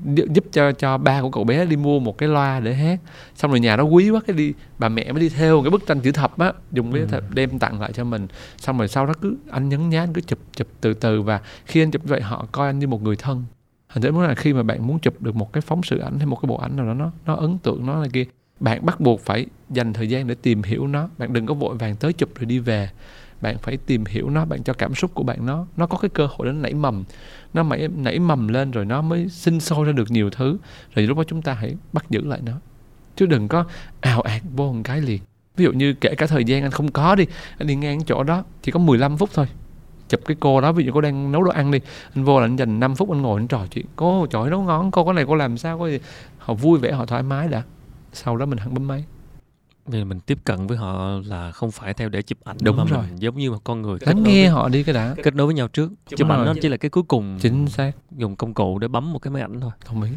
[0.04, 3.00] giúp cho cho ba của cậu bé đi mua một cái loa để hát.
[3.36, 5.88] Xong rồi nhà nó quý quá cái đi bà mẹ mới đi theo cái bức
[5.88, 7.22] tranh chữ thập á dùng cái ừ.
[7.34, 8.28] đem tặng lại cho mình.
[8.58, 11.42] Xong rồi sau đó cứ anh nhấn nhá anh cứ chụp chụp từ từ và
[11.66, 13.44] khi anh chụp vậy họ coi anh như một người thân.
[13.90, 16.26] Thành ra là khi mà bạn muốn chụp được một cái phóng sự ảnh hay
[16.26, 18.26] một cái bộ ảnh nào đó nó nó ấn tượng nó là kia
[18.60, 21.10] bạn bắt buộc phải dành thời gian để tìm hiểu nó.
[21.18, 22.90] Bạn đừng có vội vàng tới chụp rồi đi về
[23.42, 26.10] bạn phải tìm hiểu nó, bạn cho cảm xúc của bạn nó nó có cái
[26.10, 27.04] cơ hội nó nảy mầm.
[27.54, 30.58] Nó mày nảy mầm lên rồi nó mới sinh sôi ra được nhiều thứ.
[30.96, 32.54] Rồi lúc đó chúng ta hãy bắt giữ lại nó.
[33.16, 33.66] Chứ đừng có
[34.02, 35.22] ào ạt vô một cái liền.
[35.56, 37.26] Ví dụ như kể cả thời gian anh không có đi,
[37.58, 39.48] anh đi ngang chỗ đó, chỉ có 15 phút thôi.
[40.10, 41.80] Chụp cái cô đó, ví dụ cô đang nấu đồ ăn đi,
[42.16, 43.86] anh vô là anh dành 5 phút anh ngồi anh trò chuyện.
[43.96, 45.80] Cô, trời nấu ngon, cô có này cô làm sao?
[45.80, 46.00] Có gì
[46.38, 47.64] họ vui vẻ, họ thoải mái đã.
[48.14, 49.06] Sau đó mình hẳn bấm máy
[49.86, 52.84] vì mình tiếp cận với họ là không phải theo để chụp ảnh đúng mà
[52.84, 53.04] rồi.
[53.10, 55.16] mình giống như một con người lắng nghe họ đi cái đã.
[55.24, 55.92] kết nối với nhau trước.
[56.18, 57.92] Chụp ảnh nó chỉ là cái cuối cùng chính xác.
[58.18, 59.72] dùng công cụ để bấm một cái máy ảnh thôi.
[59.88, 60.12] Đồng ý.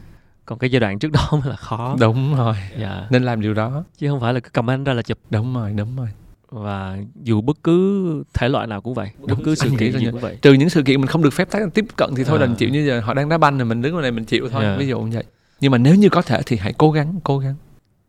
[0.44, 1.96] Còn cái giai đoạn trước đó mới là khó.
[2.00, 2.54] Đúng rồi.
[2.78, 3.06] Dạ.
[3.10, 3.84] nên làm điều đó.
[3.98, 5.18] Chứ không phải là cứ cầm ảnh ra là chụp.
[5.30, 6.08] Đúng rồi đúng rồi.
[6.50, 10.06] Và dù bất cứ thể loại nào cũng vậy đúng, bất cứ sự kiện gì
[10.10, 10.38] cũng vậy.
[10.42, 12.46] trừ những sự kiện mình không được phép tiếp cận thì thôi à.
[12.46, 14.48] đành chịu như giờ họ đang đá banh thì mình đứng ở này mình chịu
[14.48, 14.74] thôi yeah.
[14.74, 14.78] Dạ.
[14.78, 15.24] ví dụ như vậy.
[15.60, 17.54] Nhưng mà nếu như có thể thì hãy cố gắng cố gắng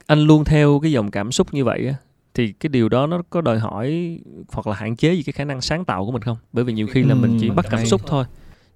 [0.07, 1.95] anh luôn theo cái dòng cảm xúc như vậy á
[2.33, 4.19] thì cái điều đó nó có đòi hỏi
[4.51, 6.37] hoặc là hạn chế gì cái khả năng sáng tạo của mình không?
[6.53, 8.25] Bởi vì nhiều khi là mình chỉ bắt cảm xúc thôi.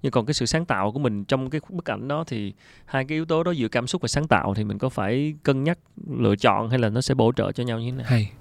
[0.01, 2.53] Nhưng còn cái sự sáng tạo của mình trong cái bức ảnh đó thì
[2.85, 5.33] hai cái yếu tố đó giữa cảm xúc và sáng tạo thì mình có phải
[5.43, 5.77] cân nhắc
[6.17, 8.05] lựa chọn hay là nó sẽ bổ trợ cho nhau như thế nào?
[8.09, 8.31] Hay.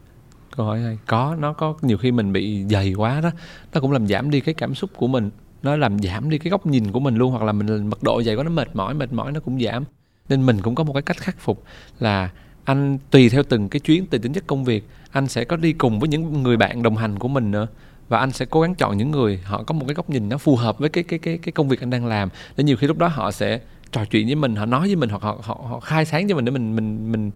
[0.56, 0.98] Câu hỏi hay.
[1.06, 3.30] Có nó có nhiều khi mình bị dày quá đó
[3.74, 5.30] nó cũng làm giảm đi cái cảm xúc của mình.
[5.62, 8.22] Nó làm giảm đi cái góc nhìn của mình luôn hoặc là mình mật độ
[8.22, 9.84] dày quá nó mệt mỏi mệt mỏi nó cũng giảm.
[10.28, 11.64] Nên mình cũng có một cái cách khắc phục
[11.98, 12.30] là
[12.68, 15.72] anh tùy theo từng cái chuyến tùy tính chất công việc anh sẽ có đi
[15.72, 17.66] cùng với những người bạn đồng hành của mình nữa.
[18.08, 20.38] Và anh sẽ cố gắng chọn những người họ có một cái góc nhìn nó
[20.38, 22.28] phù hợp với cái cái cái cái công việc anh đang làm.
[22.56, 23.60] Để nhiều khi lúc đó họ sẽ
[23.92, 26.36] trò chuyện với mình họ nói với mình hoặc họ họ, họ khai sáng cho
[26.36, 27.30] mình để mình mình mình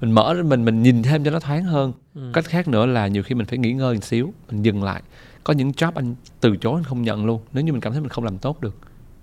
[0.00, 1.92] mình mở mình mình nhìn thêm cho nó thoáng hơn.
[2.14, 2.30] Ừ.
[2.32, 5.02] cách khác nữa là nhiều khi mình phải nghỉ ngơi một xíu mình dừng lại.
[5.44, 7.40] Có những job anh từ chối anh không nhận luôn.
[7.52, 8.76] Nếu như mình cảm thấy mình không làm tốt được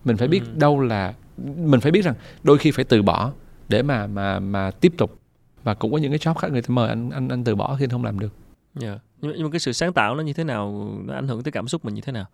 [0.06, 0.60] mình phải biết ừ.
[0.60, 1.14] đâu là
[1.58, 3.32] mình phải biết rằng đôi khi phải từ bỏ
[3.70, 5.23] để mà mà mà tiếp tục
[5.64, 7.76] và cũng có những cái job khác người ta mời anh anh anh từ bỏ
[7.80, 8.34] khi anh không làm được.
[8.82, 9.02] Yeah.
[9.22, 11.44] Nhưng, mà, nhưng mà cái sự sáng tạo nó như thế nào nó ảnh hưởng
[11.44, 12.26] tới cảm xúc mình như thế nào?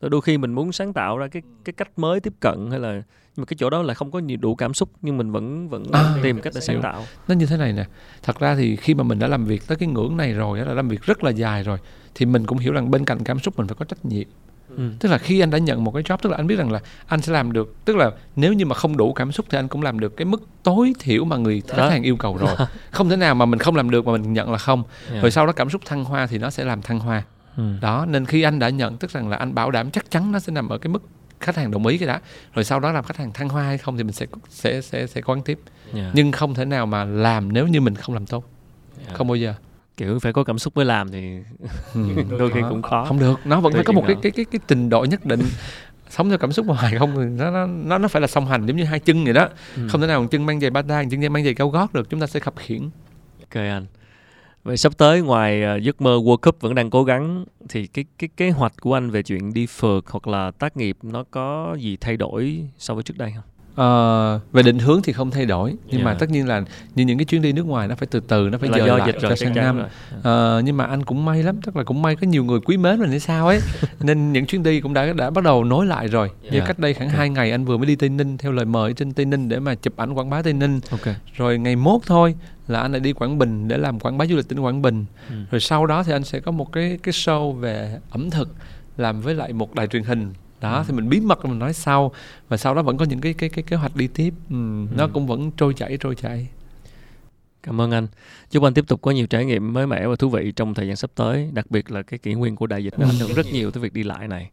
[0.00, 2.92] Đôi khi mình muốn sáng tạo ra cái cái cách mới tiếp cận hay là
[3.36, 5.68] nhưng mà cái chỗ đó là không có nhiều đủ cảm xúc nhưng mình vẫn
[5.68, 7.04] vẫn à, tìm cách để sáng tạo.
[7.28, 7.84] Nó như thế này nè.
[8.22, 10.74] Thật ra thì khi mà mình đã làm việc tới cái ngưỡng này rồi là
[10.74, 11.78] làm việc rất là dài rồi
[12.14, 14.28] thì mình cũng hiểu rằng bên cạnh cảm xúc mình phải có trách nhiệm
[14.76, 14.90] Ừ.
[15.00, 16.80] tức là khi anh đã nhận một cái job tức là anh biết rằng là
[17.06, 19.68] anh sẽ làm được tức là nếu như mà không đủ cảm xúc thì anh
[19.68, 22.56] cũng làm được cái mức tối thiểu mà người khách hàng yêu cầu rồi
[22.90, 25.22] không thể nào mà mình không làm được mà mình nhận là không yeah.
[25.22, 27.22] rồi sau đó cảm xúc thăng hoa thì nó sẽ làm thăng hoa
[27.56, 27.64] ừ.
[27.80, 30.38] đó nên khi anh đã nhận tức rằng là anh bảo đảm chắc chắn nó
[30.38, 31.02] sẽ nằm ở cái mức
[31.40, 32.20] khách hàng đồng ý cái đã
[32.54, 35.06] rồi sau đó làm khách hàng thăng hoa hay không thì mình sẽ sẽ sẽ
[35.06, 35.58] sẽ quán tiếp
[35.94, 36.14] yeah.
[36.14, 38.44] nhưng không thể nào mà làm nếu như mình không làm tốt
[39.06, 39.14] yeah.
[39.14, 39.54] không bao giờ
[39.96, 41.38] kiểu phải có cảm xúc mới làm thì
[41.94, 42.00] ừ.
[42.38, 43.04] đôi khi cũng khó.
[43.04, 43.40] Không được.
[43.44, 45.40] Nó vẫn phải có một cái, cái cái cái trình độ nhất định.
[46.08, 48.76] Sống theo cảm xúc hoài không thì nó nó nó phải là song hành giống
[48.76, 49.48] như hai chân vậy đó.
[49.76, 49.88] Ừ.
[49.90, 52.20] không thể nào một chân mang giày bata chân mang giày cao gót được chúng
[52.20, 52.90] ta sẽ khập khiển
[53.40, 53.86] ok anh.
[54.64, 58.04] Vậy sắp tới ngoài uh, giấc mơ World Cup vẫn đang cố gắng thì cái
[58.18, 61.76] cái kế hoạch của anh về chuyện đi phượt hoặc là tác nghiệp nó có
[61.80, 65.46] gì thay đổi so với trước đây không Uh, về định hướng thì không thay
[65.46, 66.04] đổi nhưng yeah.
[66.04, 66.62] mà tất nhiên là
[66.94, 68.88] như những cái chuyến đi nước ngoài nó phải từ từ nó phải là dời
[68.88, 69.80] lại dịch cho sang năm
[70.18, 72.76] uh, nhưng mà anh cũng may lắm tức là cũng may có nhiều người quý
[72.76, 73.60] mến mình hay sao ấy
[74.00, 76.54] nên những chuyến đi cũng đã đã bắt đầu nối lại rồi yeah.
[76.54, 77.18] như cách đây khoảng okay.
[77.18, 79.58] 2 ngày anh vừa mới đi tây ninh theo lời mời trên tây ninh để
[79.58, 81.16] mà chụp ảnh quảng bá tây ninh okay.
[81.36, 82.34] rồi ngày mốt thôi
[82.68, 85.04] là anh lại đi quảng bình để làm quảng bá du lịch tỉnh quảng bình
[85.28, 85.34] ừ.
[85.50, 88.48] rồi sau đó thì anh sẽ có một cái cái show về ẩm thực
[88.96, 90.32] làm với lại một đài truyền hình
[90.64, 90.84] đó ừ.
[90.88, 92.12] thì mình bí mật mình nói sau
[92.48, 94.34] và sau đó vẫn có những cái cái cái kế hoạch đi tiếp.
[94.50, 94.96] Ừ, ừ.
[94.96, 96.48] nó cũng vẫn trôi chảy trôi chảy.
[97.62, 98.06] Cảm ơn anh.
[98.50, 100.86] Chúc anh tiếp tục có nhiều trải nghiệm mới mẻ và thú vị trong thời
[100.86, 103.34] gian sắp tới đặc biệt là cái kỷ nguyên của đại dịch nó ảnh hưởng
[103.34, 104.50] rất nhiều tới việc đi lại này.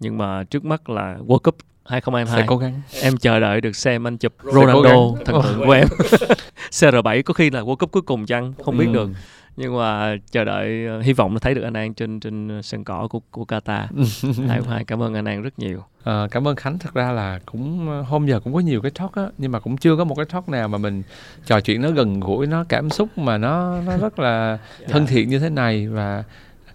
[0.00, 2.80] Nhưng mà trước mắt là World Cup 2022 sẽ cố gắng.
[3.02, 5.88] Em chờ đợi được xem anh chụp Ronaldo thần tượng của em.
[6.70, 8.52] CR7 có khi là World Cup cuối cùng chăng?
[8.64, 8.92] Không biết ừ.
[8.92, 9.10] được
[9.60, 12.84] nhưng mà chờ đợi uh, hy vọng là thấy được anh An trên trên sân
[12.84, 13.86] cỏ của của Qatar.
[14.48, 15.84] hai hai cảm ơn anh An rất nhiều.
[16.04, 18.90] À, cảm ơn Khánh thật ra là cũng ờ, hôm giờ cũng có nhiều cái
[18.90, 21.02] talk á nhưng mà cũng chưa có một cái talk nào mà mình
[21.46, 24.58] trò chuyện nó gần gũi nó cảm xúc mà nó nó rất là
[24.88, 26.24] thân thiện như thế này và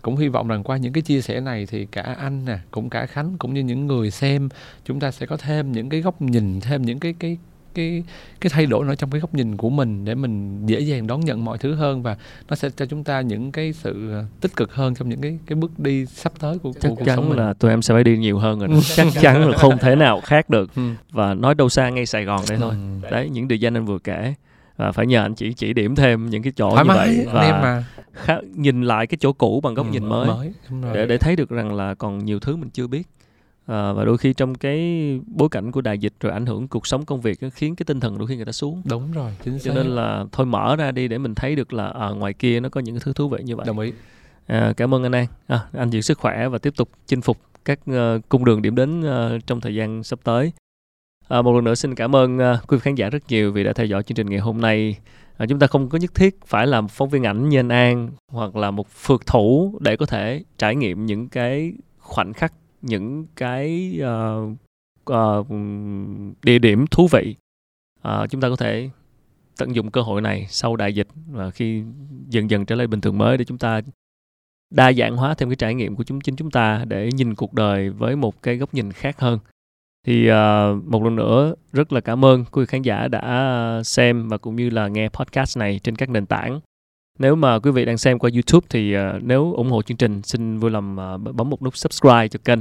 [0.02, 2.90] cũng hy vọng rằng qua những cái chia sẻ này thì cả anh nè cũng
[2.90, 4.50] cả Khánh cũng như những người xem
[4.86, 7.38] chúng ta sẽ có thêm những cái góc nhìn thêm những cái cái
[7.76, 8.04] cái
[8.42, 11.20] cái thay đổi nó trong cái góc nhìn của mình để mình dễ dàng đón
[11.20, 12.18] nhận mọi thứ hơn và
[12.50, 15.40] nó sẽ cho chúng ta những cái sự ờ, tích cực hơn trong những cái
[15.46, 17.38] cái bước đi sắp tới của, chắc của cuộc chắn sống mình.
[17.38, 20.22] là tụi em sẽ phải đi nhiều hơn rồi chắc chắn là không thể nào
[20.22, 20.82] khác được ừ.
[21.12, 23.10] và nói đâu xa ngay Sài Gòn đây thôi ừ.
[23.12, 24.34] đấy những địa danh anh vừa kể
[24.78, 27.26] và phải nhờ anh chỉ chỉ điểm thêm những cái chỗ Thoải như mái, vậy
[27.34, 27.84] và mà.
[28.14, 30.54] Khá, nhìn lại cái chỗ cũ bằng góc ừ, nhìn mới, mới
[30.94, 33.08] để để thấy được rằng là còn nhiều thứ mình chưa biết
[33.66, 34.80] à, và đôi khi trong cái
[35.28, 37.84] bối cảnh của đại dịch rồi ảnh hưởng cuộc sống công việc nó khiến cái
[37.86, 38.82] tinh thần đôi khi người ta xuống.
[38.86, 41.74] Đúng rồi chính xác cho nên là thôi mở ra đi để mình thấy được
[41.74, 43.66] là ở à, ngoài kia nó có những cái thứ thú vị như vậy.
[43.66, 43.94] Đồng ý.
[44.48, 45.28] À, cảm ơn anh An.
[45.48, 48.76] À, anh giữ sức khỏe và tiếp tục chinh phục các uh, cung đường điểm
[48.76, 50.52] đến uh, trong thời gian sắp tới.
[51.28, 53.64] À, một lần nữa xin cảm ơn uh, quý vị khán giả rất nhiều vì
[53.64, 54.98] đã theo dõi chương trình ngày hôm nay.
[55.38, 58.10] À, chúng ta không có nhất thiết phải làm phóng viên ảnh như anh An
[58.32, 62.54] hoặc là một phượt thủ để có thể trải nghiệm những cái khoảnh khắc
[62.86, 64.52] những cái uh,
[65.12, 65.48] uh,
[66.44, 67.36] địa điểm thú vị
[68.08, 68.90] uh, chúng ta có thể
[69.58, 71.84] tận dụng cơ hội này sau đại dịch và khi
[72.30, 73.82] dần dần trở lại bình thường mới để chúng ta
[74.70, 77.54] đa dạng hóa thêm cái trải nghiệm của chúng chính chúng ta để nhìn cuộc
[77.54, 79.40] đời với một cái góc nhìn khác hơn.
[80.08, 84.30] Thì uh, một lần nữa rất là cảm ơn quý vị khán giả đã xem
[84.30, 86.60] và cũng như là nghe podcast này trên các nền tảng.
[87.20, 90.22] Nếu mà quý vị đang xem qua YouTube thì uh, nếu ủng hộ chương trình
[90.22, 92.60] xin vui lòng uh, bấm một nút subscribe cho kênh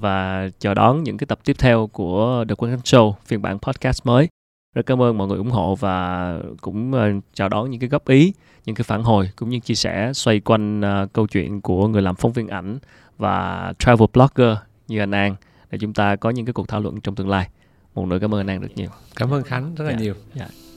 [0.00, 4.06] và chờ đón những cái tập tiếp theo của The Quang Show phiên bản podcast
[4.06, 4.28] mới.
[4.74, 8.08] Rất cảm ơn mọi người ủng hộ và cũng uh, chào đón những cái góp
[8.08, 8.32] ý,
[8.64, 12.02] những cái phản hồi cũng như chia sẻ xoay quanh uh, câu chuyện của người
[12.02, 12.78] làm phóng viên ảnh
[13.18, 14.56] và travel blogger
[14.88, 15.34] như anh An
[15.70, 17.48] để chúng ta có những cái cuộc thảo luận trong tương lai.
[17.94, 18.90] Một nữa cảm ơn anh An rất nhiều.
[19.16, 20.00] Cảm ơn Khánh rất là yeah.
[20.00, 20.04] Dạ.
[20.04, 20.14] nhiều.
[20.34, 20.50] Yeah.
[20.50, 20.71] Dạ.